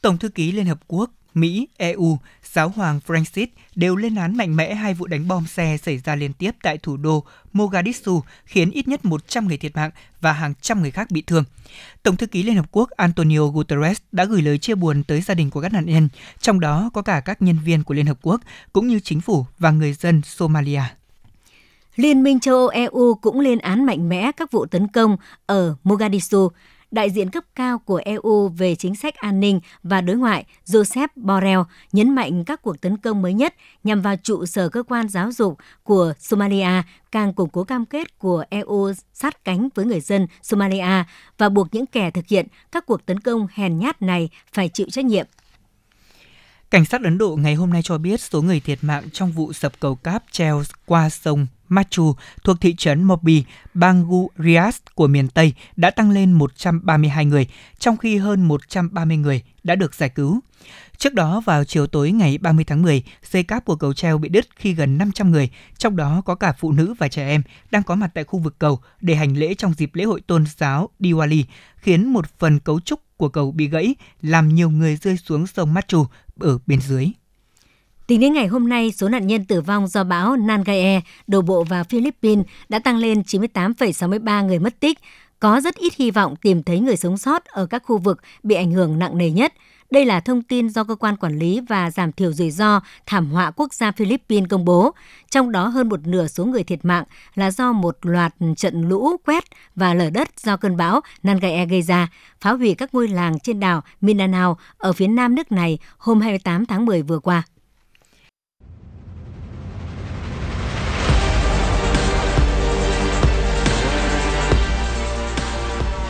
Tổng 0.00 0.18
thư 0.18 0.28
ký 0.28 0.52
Liên 0.52 0.66
Hợp 0.66 0.80
Quốc 0.86 1.10
Mỹ, 1.34 1.68
EU, 1.76 2.18
giáo 2.52 2.68
hoàng 2.68 3.00
Francis 3.06 3.46
đều 3.74 3.96
lên 3.96 4.14
án 4.14 4.36
mạnh 4.36 4.56
mẽ 4.56 4.74
hai 4.74 4.94
vụ 4.94 5.06
đánh 5.06 5.28
bom 5.28 5.46
xe 5.46 5.76
xảy 5.82 5.98
ra 5.98 6.14
liên 6.14 6.32
tiếp 6.32 6.50
tại 6.62 6.78
thủ 6.78 6.96
đô 6.96 7.24
Mogadishu 7.52 8.22
khiến 8.44 8.70
ít 8.70 8.88
nhất 8.88 9.04
100 9.04 9.48
người 9.48 9.56
thiệt 9.56 9.76
mạng 9.76 9.90
và 10.20 10.32
hàng 10.32 10.54
trăm 10.60 10.82
người 10.82 10.90
khác 10.90 11.10
bị 11.10 11.22
thương. 11.26 11.44
Tổng 12.02 12.16
thư 12.16 12.26
ký 12.26 12.42
Liên 12.42 12.56
Hợp 12.56 12.66
Quốc 12.70 12.90
Antonio 12.90 13.46
Guterres 13.46 13.98
đã 14.12 14.24
gửi 14.24 14.42
lời 14.42 14.58
chia 14.58 14.74
buồn 14.74 15.02
tới 15.02 15.20
gia 15.20 15.34
đình 15.34 15.50
của 15.50 15.60
các 15.60 15.72
nạn 15.72 15.86
nhân, 15.86 16.08
trong 16.40 16.60
đó 16.60 16.90
có 16.92 17.02
cả 17.02 17.20
các 17.20 17.42
nhân 17.42 17.58
viên 17.64 17.84
của 17.84 17.94
Liên 17.94 18.06
Hợp 18.06 18.18
Quốc, 18.22 18.40
cũng 18.72 18.88
như 18.88 19.00
chính 19.00 19.20
phủ 19.20 19.46
và 19.58 19.70
người 19.70 19.92
dân 19.92 20.22
Somalia. 20.24 20.82
Liên 21.96 22.22
minh 22.22 22.40
châu 22.40 22.54
Âu 22.54 22.68
EU 22.68 23.14
cũng 23.14 23.40
lên 23.40 23.58
án 23.58 23.86
mạnh 23.86 24.08
mẽ 24.08 24.32
các 24.32 24.52
vụ 24.52 24.66
tấn 24.66 24.88
công 24.88 25.16
ở 25.46 25.76
Mogadishu, 25.84 26.48
đại 26.94 27.10
diện 27.10 27.30
cấp 27.30 27.44
cao 27.54 27.78
của 27.78 28.00
EU 28.04 28.48
về 28.48 28.74
chính 28.74 28.94
sách 28.94 29.14
an 29.14 29.40
ninh 29.40 29.60
và 29.82 30.00
đối 30.00 30.16
ngoại 30.16 30.44
Joseph 30.66 31.08
Borrell 31.16 31.60
nhấn 31.92 32.14
mạnh 32.14 32.44
các 32.44 32.62
cuộc 32.62 32.80
tấn 32.80 32.96
công 32.96 33.22
mới 33.22 33.34
nhất 33.34 33.54
nhằm 33.84 34.02
vào 34.02 34.16
trụ 34.22 34.46
sở 34.46 34.68
cơ 34.68 34.82
quan 34.82 35.08
giáo 35.08 35.32
dục 35.32 35.58
của 35.82 36.12
Somalia, 36.18 36.82
càng 37.12 37.32
củng 37.32 37.50
cố 37.50 37.64
cam 37.64 37.86
kết 37.86 38.18
của 38.18 38.44
EU 38.50 38.92
sát 39.12 39.44
cánh 39.44 39.68
với 39.74 39.84
người 39.86 40.00
dân 40.00 40.26
Somalia 40.42 41.04
và 41.38 41.48
buộc 41.48 41.74
những 41.74 41.86
kẻ 41.86 42.10
thực 42.10 42.26
hiện 42.26 42.46
các 42.72 42.86
cuộc 42.86 43.06
tấn 43.06 43.20
công 43.20 43.46
hèn 43.54 43.78
nhát 43.78 44.02
này 44.02 44.28
phải 44.52 44.68
chịu 44.68 44.86
trách 44.90 45.04
nhiệm. 45.04 45.26
Cảnh 46.70 46.84
sát 46.84 47.02
Ấn 47.02 47.18
Độ 47.18 47.36
ngày 47.36 47.54
hôm 47.54 47.70
nay 47.70 47.82
cho 47.82 47.98
biết 47.98 48.20
số 48.20 48.42
người 48.42 48.60
thiệt 48.60 48.78
mạng 48.82 49.04
trong 49.12 49.32
vụ 49.32 49.52
sập 49.52 49.80
cầu 49.80 49.94
cáp 49.94 50.24
treo 50.30 50.62
qua 50.86 51.10
sông 51.10 51.46
Machu 51.74 52.14
thuộc 52.44 52.60
thị 52.60 52.74
trấn 52.78 53.04
Mobi, 53.04 53.44
bang 53.74 54.04
Gurias 54.04 54.78
của 54.94 55.06
miền 55.06 55.28
Tây 55.28 55.52
đã 55.76 55.90
tăng 55.90 56.10
lên 56.10 56.32
132 56.32 57.24
người, 57.24 57.46
trong 57.78 57.96
khi 57.96 58.16
hơn 58.16 58.48
130 58.48 59.16
người 59.16 59.42
đã 59.64 59.74
được 59.74 59.94
giải 59.94 60.08
cứu. 60.08 60.40
Trước 60.96 61.14
đó 61.14 61.40
vào 61.40 61.64
chiều 61.64 61.86
tối 61.86 62.10
ngày 62.10 62.38
30 62.38 62.64
tháng 62.64 62.82
10, 62.82 63.02
dây 63.30 63.42
cáp 63.42 63.64
của 63.64 63.76
cầu 63.76 63.92
treo 63.92 64.18
bị 64.18 64.28
đứt 64.28 64.46
khi 64.56 64.74
gần 64.74 64.98
500 64.98 65.30
người, 65.30 65.50
trong 65.78 65.96
đó 65.96 66.22
có 66.24 66.34
cả 66.34 66.52
phụ 66.58 66.72
nữ 66.72 66.94
và 66.98 67.08
trẻ 67.08 67.28
em, 67.28 67.42
đang 67.70 67.82
có 67.82 67.94
mặt 67.94 68.10
tại 68.14 68.24
khu 68.24 68.38
vực 68.38 68.58
cầu 68.58 68.80
để 69.00 69.14
hành 69.14 69.36
lễ 69.36 69.54
trong 69.54 69.74
dịp 69.74 69.94
lễ 69.94 70.04
hội 70.04 70.20
tôn 70.20 70.44
giáo 70.56 70.88
Diwali, 71.00 71.42
khiến 71.76 72.12
một 72.12 72.26
phần 72.38 72.60
cấu 72.60 72.80
trúc 72.80 73.00
của 73.16 73.28
cầu 73.28 73.52
bị 73.52 73.68
gãy, 73.68 73.94
làm 74.22 74.54
nhiều 74.54 74.70
người 74.70 74.96
rơi 74.96 75.16
xuống 75.16 75.46
sông 75.46 75.74
Machu 75.74 76.06
ở 76.40 76.58
bên 76.66 76.80
dưới. 76.80 77.06
Tính 78.06 78.20
đến 78.20 78.32
ngày 78.32 78.46
hôm 78.46 78.68
nay, 78.68 78.92
số 78.92 79.08
nạn 79.08 79.26
nhân 79.26 79.44
tử 79.44 79.60
vong 79.60 79.86
do 79.86 80.04
bão 80.04 80.36
Nangae 80.36 81.00
đổ 81.26 81.40
bộ 81.40 81.64
vào 81.64 81.84
Philippines 81.84 82.46
đã 82.68 82.78
tăng 82.78 82.96
lên 82.96 83.20
98,63 83.20 84.46
người 84.46 84.58
mất 84.58 84.80
tích. 84.80 84.98
Có 85.40 85.60
rất 85.60 85.74
ít 85.74 85.94
hy 85.96 86.10
vọng 86.10 86.36
tìm 86.36 86.62
thấy 86.62 86.80
người 86.80 86.96
sống 86.96 87.18
sót 87.18 87.44
ở 87.44 87.66
các 87.66 87.82
khu 87.86 87.98
vực 87.98 88.20
bị 88.42 88.54
ảnh 88.54 88.72
hưởng 88.72 88.98
nặng 88.98 89.18
nề 89.18 89.30
nhất. 89.30 89.52
Đây 89.90 90.04
là 90.04 90.20
thông 90.20 90.42
tin 90.42 90.68
do 90.68 90.84
Cơ 90.84 90.94
quan 90.94 91.16
Quản 91.16 91.38
lý 91.38 91.60
và 91.68 91.90
Giảm 91.90 92.12
thiểu 92.12 92.32
rủi 92.32 92.50
ro 92.50 92.80
thảm 93.06 93.30
họa 93.30 93.50
quốc 93.50 93.74
gia 93.74 93.92
Philippines 93.92 94.48
công 94.48 94.64
bố. 94.64 94.90
Trong 95.30 95.52
đó 95.52 95.66
hơn 95.66 95.88
một 95.88 96.06
nửa 96.06 96.26
số 96.26 96.44
người 96.44 96.64
thiệt 96.64 96.84
mạng 96.84 97.04
là 97.34 97.50
do 97.50 97.72
một 97.72 97.98
loạt 98.02 98.34
trận 98.56 98.88
lũ 98.88 99.16
quét 99.26 99.44
và 99.76 99.94
lở 99.94 100.10
đất 100.10 100.28
do 100.40 100.56
cơn 100.56 100.76
bão 100.76 101.00
Nangae 101.22 101.66
gây 101.66 101.82
ra, 101.82 102.08
phá 102.40 102.52
hủy 102.52 102.74
các 102.74 102.94
ngôi 102.94 103.08
làng 103.08 103.38
trên 103.38 103.60
đảo 103.60 103.82
Mindanao 104.00 104.58
ở 104.78 104.92
phía 104.92 105.06
nam 105.06 105.34
nước 105.34 105.52
này 105.52 105.78
hôm 105.98 106.20
28 106.20 106.66
tháng 106.66 106.86
10 106.86 107.02
vừa 107.02 107.18
qua. 107.18 107.42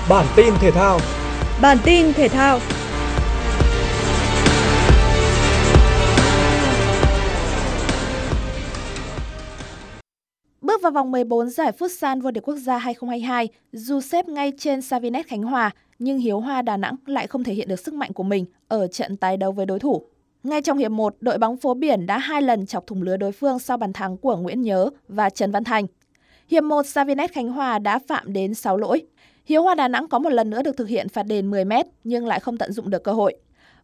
Bản 0.08 0.26
tin 0.36 0.54
thể 0.60 0.70
thao. 0.70 0.98
Bản 1.62 1.78
tin 1.84 2.12
thể 2.12 2.28
thao. 2.28 2.58
Bước 10.60 10.82
vào 10.82 10.92
vòng 10.92 11.10
14 11.10 11.50
giải 11.50 11.72
Futsal 11.78 12.20
vô 12.20 12.30
địch 12.30 12.48
quốc 12.48 12.56
gia 12.56 12.78
2022, 12.78 13.48
dù 13.72 14.00
xếp 14.00 14.28
ngay 14.28 14.52
trên 14.58 14.82
Savinet 14.82 15.26
Khánh 15.26 15.42
Hòa, 15.42 15.70
nhưng 15.98 16.18
Hiếu 16.18 16.40
Hoa 16.40 16.62
Đà 16.62 16.76
Nẵng 16.76 16.96
lại 17.06 17.26
không 17.26 17.44
thể 17.44 17.54
hiện 17.54 17.68
được 17.68 17.80
sức 17.80 17.94
mạnh 17.94 18.12
của 18.12 18.22
mình 18.22 18.44
ở 18.68 18.86
trận 18.86 19.16
tái 19.16 19.36
đấu 19.36 19.52
với 19.52 19.66
đối 19.66 19.78
thủ. 19.78 20.02
Ngay 20.42 20.62
trong 20.62 20.78
hiệp 20.78 20.90
1, 20.90 21.16
đội 21.20 21.38
bóng 21.38 21.56
phố 21.56 21.74
biển 21.74 22.06
đã 22.06 22.18
hai 22.18 22.42
lần 22.42 22.66
chọc 22.66 22.86
thủng 22.86 23.02
lưới 23.02 23.18
đối 23.18 23.32
phương 23.32 23.58
sau 23.58 23.76
bàn 23.76 23.92
thắng 23.92 24.16
của 24.16 24.36
Nguyễn 24.36 24.62
Nhớ 24.62 24.90
và 25.08 25.30
Trần 25.30 25.50
Văn 25.50 25.64
Thành. 25.64 25.86
Hiệp 26.50 26.64
1, 26.64 26.86
Savinet 26.86 27.32
Khánh 27.32 27.48
Hòa 27.48 27.78
đã 27.78 27.98
phạm 28.08 28.32
đến 28.32 28.54
6 28.54 28.76
lỗi. 28.76 29.02
Hiếu 29.44 29.62
Hoa 29.62 29.74
Đà 29.74 29.88
Nẵng 29.88 30.08
có 30.08 30.18
một 30.18 30.30
lần 30.30 30.50
nữa 30.50 30.62
được 30.62 30.76
thực 30.76 30.88
hiện 30.88 31.08
phạt 31.08 31.22
đền 31.22 31.50
10 31.50 31.64
m 31.64 31.72
nhưng 32.04 32.26
lại 32.26 32.40
không 32.40 32.56
tận 32.56 32.72
dụng 32.72 32.90
được 32.90 33.04
cơ 33.04 33.12
hội. 33.12 33.36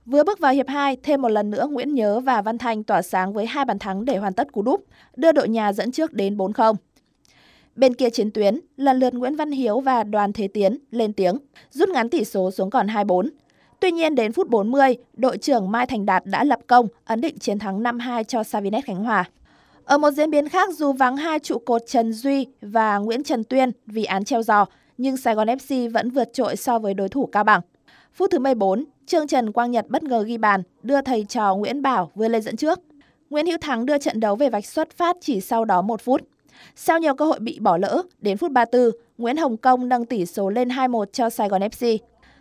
Vừa 0.07 0.25
bước 0.25 0.39
vào 0.39 0.53
hiệp 0.53 0.69
2, 0.69 0.97
thêm 1.03 1.23
một 1.23 1.29
lần 1.29 1.51
nữa 1.51 1.67
Nguyễn 1.71 1.95
Nhớ 1.95 2.21
và 2.21 2.43
Văn 2.43 2.59
Thanh 2.59 2.85
tỏa 2.85 3.03
sáng 3.03 3.33
với 3.33 3.47
hai 3.47 3.65
bàn 3.65 3.79
thắng 3.79 4.05
để 4.05 4.17
hoàn 4.17 4.33
tất 4.33 4.53
cú 4.53 4.63
đúp, 4.63 4.85
đưa 5.17 5.33
đội 5.33 5.49
nhà 5.49 5.73
dẫn 5.73 5.93
trước 5.93 6.13
đến 6.13 6.37
4-0. 6.37 6.75
Bên 7.77 7.95
kia 7.95 8.11
chiến 8.11 8.31
tuyến, 8.31 8.61
lần 8.77 8.99
lượt 8.99 9.15
Nguyễn 9.15 9.37
Văn 9.37 9.51
Hiếu 9.51 9.81
và 9.81 10.03
Đoàn 10.05 10.33
Thế 10.33 10.49
Tiến 10.49 10.79
lên 10.91 11.13
tiếng, 11.13 11.39
rút 11.71 11.89
ngắn 11.89 12.09
tỷ 12.09 12.25
số 12.25 12.51
xuống 12.51 12.71
còn 12.71 12.87
2-4. 12.87 13.29
Tuy 13.81 13.91
nhiên 13.91 14.15
đến 14.15 14.33
phút 14.33 14.49
40, 14.49 14.97
đội 15.15 15.39
trưởng 15.39 15.71
Mai 15.71 15.87
Thành 15.87 16.07
Đạt 16.07 16.27
đã 16.27 16.45
lập 16.45 16.61
công, 16.67 16.87
ấn 17.05 17.21
định 17.21 17.39
chiến 17.39 17.59
thắng 17.59 17.83
5-2 17.83 18.25
cho 18.25 18.43
Savinet 18.43 18.85
Khánh 18.85 19.05
Hòa. 19.05 19.25
Ở 19.85 19.99
một 19.99 20.11
diễn 20.11 20.31
biến 20.31 20.49
khác, 20.49 20.75
dù 20.75 20.93
vắng 20.93 21.17
hai 21.17 21.39
trụ 21.39 21.59
cột 21.59 21.83
Trần 21.87 22.13
Duy 22.13 22.47
và 22.63 22.99
Nguyễn 22.99 23.23
Trần 23.23 23.45
Tuyên 23.45 23.71
vì 23.87 24.05
án 24.05 24.25
treo 24.25 24.43
giò, 24.43 24.67
nhưng 25.01 25.17
Sài 25.17 25.35
Gòn 25.35 25.49
FC 25.49 25.91
vẫn 25.91 26.11
vượt 26.11 26.33
trội 26.33 26.57
so 26.57 26.79
với 26.79 26.95
đối 26.95 27.09
thủ 27.09 27.27
Cao 27.27 27.45
Bằng. 27.45 27.61
Phút 28.15 28.31
thứ 28.31 28.39
14, 28.39 28.85
Trương 29.07 29.27
Trần 29.27 29.53
Quang 29.53 29.71
Nhật 29.71 29.87
bất 29.89 30.03
ngờ 30.03 30.23
ghi 30.23 30.39
bàn, 30.39 30.63
đưa 30.83 31.01
thầy 31.03 31.25
trò 31.29 31.55
Nguyễn 31.55 31.83
Bảo 31.83 32.11
vươn 32.15 32.33
lên 32.33 32.43
dẫn 32.43 32.57
trước. 32.57 32.81
Nguyễn 33.31 33.47
Hữu 33.47 33.59
Thắng 33.61 33.87
đưa 33.87 33.99
trận 33.99 34.21
đấu 34.21 34.37
về 34.37 34.51
vạch 34.51 34.67
xuất 34.67 34.91
phát 34.97 35.17
chỉ 35.21 35.41
sau 35.41 35.65
đó 35.65 35.83
một 35.83 36.01
phút. 36.01 36.21
Sau 36.77 36.99
nhiều 36.99 37.15
cơ 37.15 37.25
hội 37.25 37.39
bị 37.39 37.59
bỏ 37.61 37.77
lỡ, 37.77 38.03
đến 38.19 38.37
phút 38.37 38.53
34, 38.53 38.91
Nguyễn 39.19 39.37
Hồng 39.37 39.57
Công 39.57 39.89
nâng 39.89 40.05
tỷ 40.05 40.27
số 40.27 40.51
lên 40.51 40.69
2-1 40.69 41.05
cho 41.13 41.31
Sài 41.31 41.49
Gòn 41.49 41.63
FC. 41.63 41.99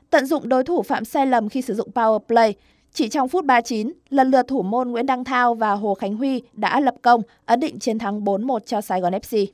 Tận 0.10 0.26
dụng 0.26 0.50
đối 0.50 0.64
thủ 0.64 0.84
phạm 0.84 1.06
sai 1.06 1.28
lầm 1.28 1.50
khi 1.50 1.62
sử 1.62 1.74
dụng 1.74 1.90
power 1.94 2.20
play, 2.20 2.54
chỉ 2.94 3.10
trong 3.10 3.30
phút 3.30 3.46
39, 3.46 3.94
lần 4.10 4.32
lượt 4.32 4.48
thủ 4.48 4.62
môn 4.62 4.90
Nguyễn 4.92 5.06
Đăng 5.06 5.24
Thao 5.24 5.54
và 5.54 5.72
Hồ 5.72 5.94
Khánh 5.94 6.16
Huy 6.16 6.42
đã 6.54 6.80
lập 6.80 6.96
công, 7.02 7.22
ấn 7.46 7.60
định 7.60 7.80
chiến 7.80 8.00
thắng 8.00 8.24
4-1 8.24 8.60
cho 8.60 8.82
Sài 8.82 9.02
Gòn 9.02 9.14
FC. 9.14 9.46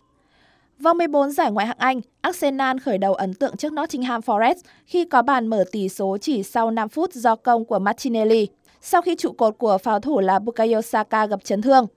Vòng 0.79 0.97
14 0.97 1.31
giải 1.31 1.51
Ngoại 1.51 1.67
hạng 1.67 1.77
Anh, 1.79 2.01
Arsenal 2.21 2.77
khởi 2.77 2.97
đầu 2.97 3.13
ấn 3.13 3.33
tượng 3.33 3.57
trước 3.57 3.73
Nottingham 3.73 4.21
Forest 4.21 4.55
khi 4.85 5.05
có 5.05 5.21
bàn 5.21 5.47
mở 5.47 5.63
tỷ 5.71 5.89
số 5.89 6.17
chỉ 6.21 6.43
sau 6.43 6.71
5 6.71 6.89
phút 6.89 7.13
do 7.13 7.35
công 7.35 7.65
của 7.65 7.79
Martinelli, 7.79 8.47
sau 8.81 9.01
khi 9.01 9.15
trụ 9.15 9.31
cột 9.31 9.57
của 9.57 9.77
pháo 9.77 9.99
thủ 9.99 10.19
là 10.19 10.39
Bukayo 10.39 10.81
Saka 10.81 11.25
gặp 11.25 11.43
chấn 11.43 11.61
thương. 11.61 11.87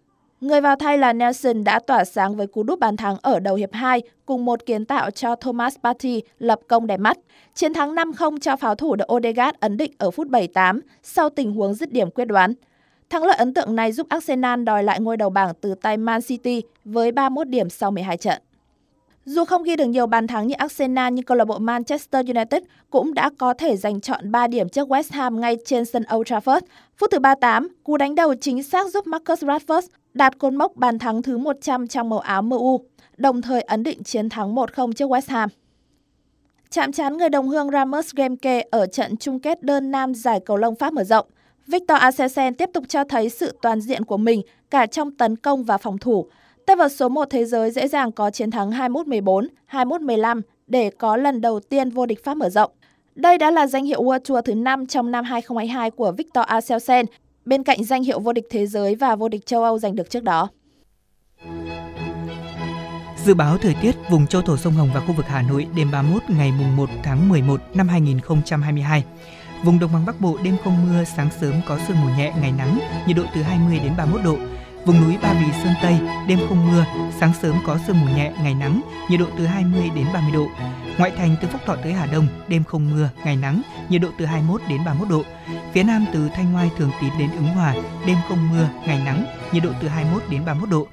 Người 0.41 0.61
vào 0.61 0.77
thay 0.77 0.99
là 0.99 1.13
Nelson 1.13 1.65
đã 1.65 1.79
tỏa 1.79 2.05
sáng 2.05 2.37
với 2.37 2.47
cú 2.47 2.63
đúp 2.63 2.79
bàn 2.79 2.97
thắng 2.97 3.17
ở 3.23 3.41
đầu 3.41 3.55
hiệp 3.55 3.73
2 3.73 4.03
cùng 4.27 4.45
một 4.45 4.67
kiến 4.67 4.85
tạo 4.85 5.11
cho 5.11 5.35
Thomas 5.35 5.77
Partey 5.83 6.23
lập 6.39 6.61
công 6.69 6.87
đẹp 6.87 7.01
mắt. 7.01 7.19
Chiến 7.55 7.75
thắng 7.75 7.95
5-0 7.95 8.39
cho 8.39 8.57
pháo 8.57 8.75
thủ 8.75 8.97
được 8.97 9.13
Odegaard 9.13 9.57
ấn 9.61 9.77
định 9.77 9.93
ở 9.99 10.11
phút 10.11 10.29
78 10.29 10.81
sau 11.03 11.31
tình 11.31 11.53
huống 11.53 11.75
dứt 11.75 11.93
điểm 11.93 12.11
quyết 12.11 12.25
đoán. 12.25 12.55
Thắng 13.11 13.25
lợi 13.25 13.37
ấn 13.37 13.55
tượng 13.55 13.77
này 13.77 13.93
giúp 13.93 14.07
Arsenal 14.11 14.63
đòi 14.63 14.83
lại 14.83 15.01
ngôi 15.01 15.17
đầu 15.17 15.31
bảng 15.31 15.55
từ 15.61 15.75
tay 15.75 15.97
Man 15.97 16.23
City 16.23 16.63
với 16.85 17.13
31 17.13 17.49
điểm 17.49 17.71
sau 17.71 17.91
12 17.91 18.17
trận. 18.17 18.43
Dù 19.29 19.45
không 19.45 19.63
ghi 19.63 19.77
được 19.77 19.85
nhiều 19.85 20.07
bàn 20.07 20.27
thắng 20.27 20.47
như 20.47 20.55
Arsenal 20.55 21.13
nhưng 21.13 21.25
câu 21.25 21.37
lạc 21.37 21.45
bộ 21.45 21.59
Manchester 21.59 22.27
United 22.27 22.63
cũng 22.91 23.15
đã 23.15 23.31
có 23.39 23.55
thể 23.55 23.77
giành 23.77 24.01
chọn 24.01 24.33
3 24.33 24.47
điểm 24.47 24.69
trước 24.69 24.89
West 24.89 25.09
Ham 25.11 25.41
ngay 25.41 25.57
trên 25.65 25.85
sân 25.85 26.05
Old 26.15 26.33
Trafford. 26.33 26.61
Phút 26.97 27.11
thứ 27.11 27.19
38, 27.19 27.69
cú 27.85 27.97
đánh 27.97 28.15
đầu 28.15 28.35
chính 28.41 28.63
xác 28.63 28.89
giúp 28.89 29.07
Marcus 29.07 29.45
Rashford 29.45 29.83
đạt 30.15 30.39
cột 30.39 30.53
mốc 30.53 30.77
bàn 30.77 30.99
thắng 30.99 31.23
thứ 31.23 31.39
100 31.39 31.87
trong 31.89 32.09
màu 32.09 32.19
áo 32.19 32.43
MU, 32.43 32.81
đồng 33.17 33.43
thời 33.43 33.61
ấn 33.63 33.83
định 33.83 34.03
chiến 34.03 34.29
thắng 34.29 34.55
1-0 34.55 34.93
trước 34.93 35.11
West 35.11 35.23
Ham. 35.29 35.49
Chạm 36.71 36.93
trán 36.93 37.17
người 37.17 37.29
đồng 37.29 37.49
hương 37.49 37.71
Ramos 37.71 38.15
Gemke 38.17 38.65
ở 38.71 38.87
trận 38.87 39.17
chung 39.17 39.41
kết 39.41 39.63
đơn 39.63 39.91
nam 39.91 40.15
giải 40.15 40.41
cầu 40.47 40.57
lông 40.57 40.75
Pháp 40.75 40.93
mở 40.93 41.05
rộng. 41.05 41.27
Victor 41.67 41.99
Asensen 41.99 42.55
tiếp 42.55 42.71
tục 42.75 42.85
cho 42.89 43.05
thấy 43.05 43.29
sự 43.29 43.57
toàn 43.63 43.81
diện 43.81 44.05
của 44.05 44.17
mình 44.17 44.43
cả 44.71 44.87
trong 44.87 45.11
tấn 45.11 45.37
công 45.37 45.65
và 45.65 45.79
phòng 45.79 45.99
thủ. 45.99 46.27
Tay 46.69 46.77
vợt 46.77 46.93
số 46.93 47.09
1 47.09 47.25
thế 47.31 47.45
giới 47.45 47.71
dễ 47.71 47.89
dàng 47.89 48.13
có 48.13 48.31
chiến 48.31 48.51
thắng 48.51 48.71
21-14, 48.71 49.47
21-15 49.71 50.41
để 50.67 50.91
có 50.99 51.17
lần 51.17 51.41
đầu 51.41 51.61
tiên 51.61 51.91
vô 51.91 52.07
địch 52.07 52.25
Pháp 52.25 52.37
mở 52.37 52.51
rộng. 52.51 52.71
Đây 53.15 53.39
đã 53.39 53.51
là 53.51 53.67
danh 53.67 53.85
hiệu 53.85 54.03
World 54.03 54.19
Tour 54.29 54.45
thứ 54.45 54.55
5 54.55 54.87
trong 54.87 55.11
năm 55.11 55.25
2022 55.25 55.91
của 55.91 56.13
Victor 56.13 56.45
Axelsen, 56.45 57.07
bên 57.45 57.63
cạnh 57.63 57.85
danh 57.85 58.03
hiệu 58.03 58.21
vô 58.21 58.33
địch 58.33 58.47
thế 58.51 58.67
giới 58.67 58.95
và 58.95 59.17
vô 59.17 59.29
địch 59.29 59.47
châu 59.47 59.63
Âu 59.65 59.79
giành 59.79 59.97
được 59.97 60.11
trước 60.11 60.23
đó. 60.23 60.49
Dự 63.25 63.35
báo 63.35 63.59
thời 63.59 63.75
tiết 63.83 63.95
vùng 64.11 64.27
châu 64.27 64.43
thổ 64.43 64.57
sông 64.57 64.73
Hồng 64.73 64.91
và 64.95 65.01
khu 65.01 65.13
vực 65.13 65.27
Hà 65.27 65.43
Nội 65.43 65.67
đêm 65.77 65.91
31 65.93 66.23
ngày 66.29 66.53
mùng 66.59 66.77
1 66.77 66.91
tháng 67.03 67.29
11 67.29 67.61
năm 67.75 67.89
2022. 67.89 69.05
Vùng 69.65 69.79
đồng 69.79 69.93
bằng 69.93 70.07
Bắc 70.07 70.21
Bộ 70.21 70.37
đêm 70.45 70.57
không 70.65 70.77
mưa, 70.89 71.05
sáng 71.05 71.29
sớm 71.41 71.55
có 71.69 71.79
sương 71.89 71.97
mù 72.01 72.09
nhẹ, 72.19 72.33
ngày 72.41 72.53
nắng, 72.59 72.79
nhiệt 73.07 73.17
độ 73.17 73.23
từ 73.35 73.43
20 73.43 73.81
đến 73.85 73.93
31 73.99 74.25
độ. 74.25 74.58
Vùng 74.87 75.05
núi 75.05 75.17
Ba 75.23 75.33
Vì 75.33 75.53
Sơn 75.63 75.75
Tây 75.83 75.99
đêm 76.29 76.39
không 76.49 76.73
mưa, 76.73 76.85
sáng 77.21 77.33
sớm 77.43 77.57
có 77.67 77.79
sương 77.87 78.01
mù 78.01 78.07
nhẹ, 78.17 78.33
ngày 78.43 78.55
nắng, 78.55 78.81
nhiệt 79.11 79.21
độ 79.21 79.27
từ 79.39 79.47
20 79.47 79.91
đến 79.95 80.07
30 80.15 80.31
độ. 80.33 80.47
Ngoại 80.99 81.13
thành 81.17 81.37
từ 81.43 81.49
Phúc 81.49 81.61
Thọ 81.67 81.77
tới 81.77 81.93
Hà 81.93 82.07
Đông 82.07 82.27
đêm 82.49 82.65
không 82.65 82.91
mưa, 82.91 83.11
ngày 83.25 83.37
nắng, 83.37 83.63
nhiệt 83.89 84.01
độ 84.01 84.09
từ 84.19 84.25
21 84.25 84.61
đến 84.69 84.81
31 84.85 85.09
độ. 85.09 85.25
Phía 85.73 85.83
Nam 85.83 86.07
từ 86.13 86.29
Thanh 86.35 86.53
Ngoai 86.53 86.71
Thường 86.77 86.91
Tín 87.01 87.11
đến 87.19 87.31
Ứng 87.31 87.47
Hòa 87.47 87.75
đêm 88.07 88.17
không 88.29 88.51
mưa, 88.51 88.69
ngày 88.87 89.01
nắng, 89.05 89.25
nhiệt 89.53 89.63
độ 89.63 89.71
từ 89.83 89.89
21 89.89 90.23
đến 90.31 90.45
31 90.45 90.69
độ. 90.71 90.87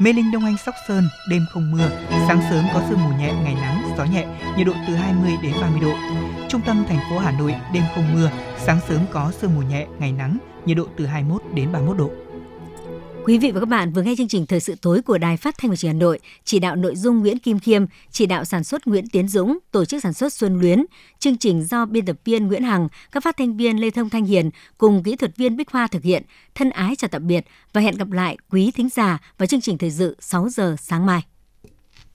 Mê 0.00 0.12
Linh 0.12 0.32
Đông 0.32 0.44
Anh 0.44 0.56
Sóc 0.66 0.74
Sơn 0.88 1.04
đêm 1.30 1.46
không 1.52 1.72
mưa, 1.72 1.90
sáng 2.28 2.42
sớm 2.50 2.64
có 2.74 2.82
sương 2.88 3.04
mù 3.04 3.16
nhẹ, 3.18 3.32
ngày 3.44 3.54
nắng, 3.54 3.94
gió 3.98 4.04
nhẹ, 4.04 4.26
nhiệt 4.56 4.66
độ 4.66 4.72
từ 4.88 4.94
20 4.94 5.32
đến 5.42 5.52
30 5.60 5.80
độ. 5.80 5.92
Trung 6.48 6.60
tâm 6.60 6.84
thành 6.88 6.98
phố 7.10 7.18
Hà 7.18 7.30
Nội 7.30 7.54
đêm 7.72 7.82
không 7.94 8.14
mưa, 8.14 8.30
sáng 8.58 8.80
sớm 8.88 9.00
có 9.12 9.32
sương 9.40 9.54
mù 9.54 9.62
nhẹ, 9.62 9.86
ngày 9.98 10.12
nắng, 10.12 10.38
nhiệt 10.66 10.76
độ 10.76 10.84
từ 10.96 11.06
21 11.06 11.42
đến 11.54 11.72
31 11.72 11.96
độ. 11.96 12.10
Quý 13.24 13.38
vị 13.38 13.50
và 13.50 13.60
các 13.60 13.68
bạn 13.68 13.92
vừa 13.92 14.02
nghe 14.02 14.14
chương 14.18 14.28
trình 14.28 14.46
Thời 14.46 14.60
sự 14.60 14.74
tối 14.82 15.02
của 15.02 15.18
Đài 15.18 15.36
Phát 15.36 15.54
thanh 15.58 15.70
và 15.70 15.76
Truyền 15.76 15.92
hình 15.92 16.00
Hà 16.00 16.04
Nội, 16.04 16.18
chỉ 16.44 16.58
đạo 16.58 16.76
nội 16.76 16.96
dung 16.96 17.18
Nguyễn 17.18 17.38
Kim 17.38 17.58
Khiêm, 17.58 17.84
chỉ 18.10 18.26
đạo 18.26 18.44
sản 18.44 18.64
xuất 18.64 18.86
Nguyễn 18.86 19.08
Tiến 19.08 19.28
Dũng, 19.28 19.58
tổ 19.70 19.84
chức 19.84 20.02
sản 20.02 20.12
xuất 20.12 20.32
Xuân 20.32 20.60
Luyến. 20.60 20.84
Chương 21.18 21.36
trình 21.36 21.64
do 21.64 21.84
biên 21.84 22.06
tập 22.06 22.16
viên 22.24 22.46
Nguyễn 22.46 22.62
Hằng, 22.62 22.88
các 23.12 23.22
phát 23.22 23.36
thanh 23.36 23.56
viên 23.56 23.80
Lê 23.80 23.90
Thông 23.90 24.10
Thanh 24.10 24.24
Hiền 24.24 24.50
cùng 24.78 25.02
kỹ 25.02 25.16
thuật 25.16 25.36
viên 25.36 25.56
Bích 25.56 25.70
Hoa 25.70 25.86
thực 25.86 26.02
hiện. 26.02 26.22
Thân 26.54 26.70
ái 26.70 26.96
chào 26.96 27.08
tạm 27.08 27.26
biệt 27.26 27.46
và 27.72 27.80
hẹn 27.80 27.96
gặp 27.96 28.10
lại 28.10 28.36
quý 28.50 28.70
thính 28.70 28.88
giả 28.88 29.18
vào 29.38 29.46
chương 29.46 29.60
trình 29.60 29.78
Thời 29.78 29.90
sự 29.90 30.16
6 30.20 30.48
giờ 30.48 30.76
sáng 30.78 31.06
mai. 31.06 31.22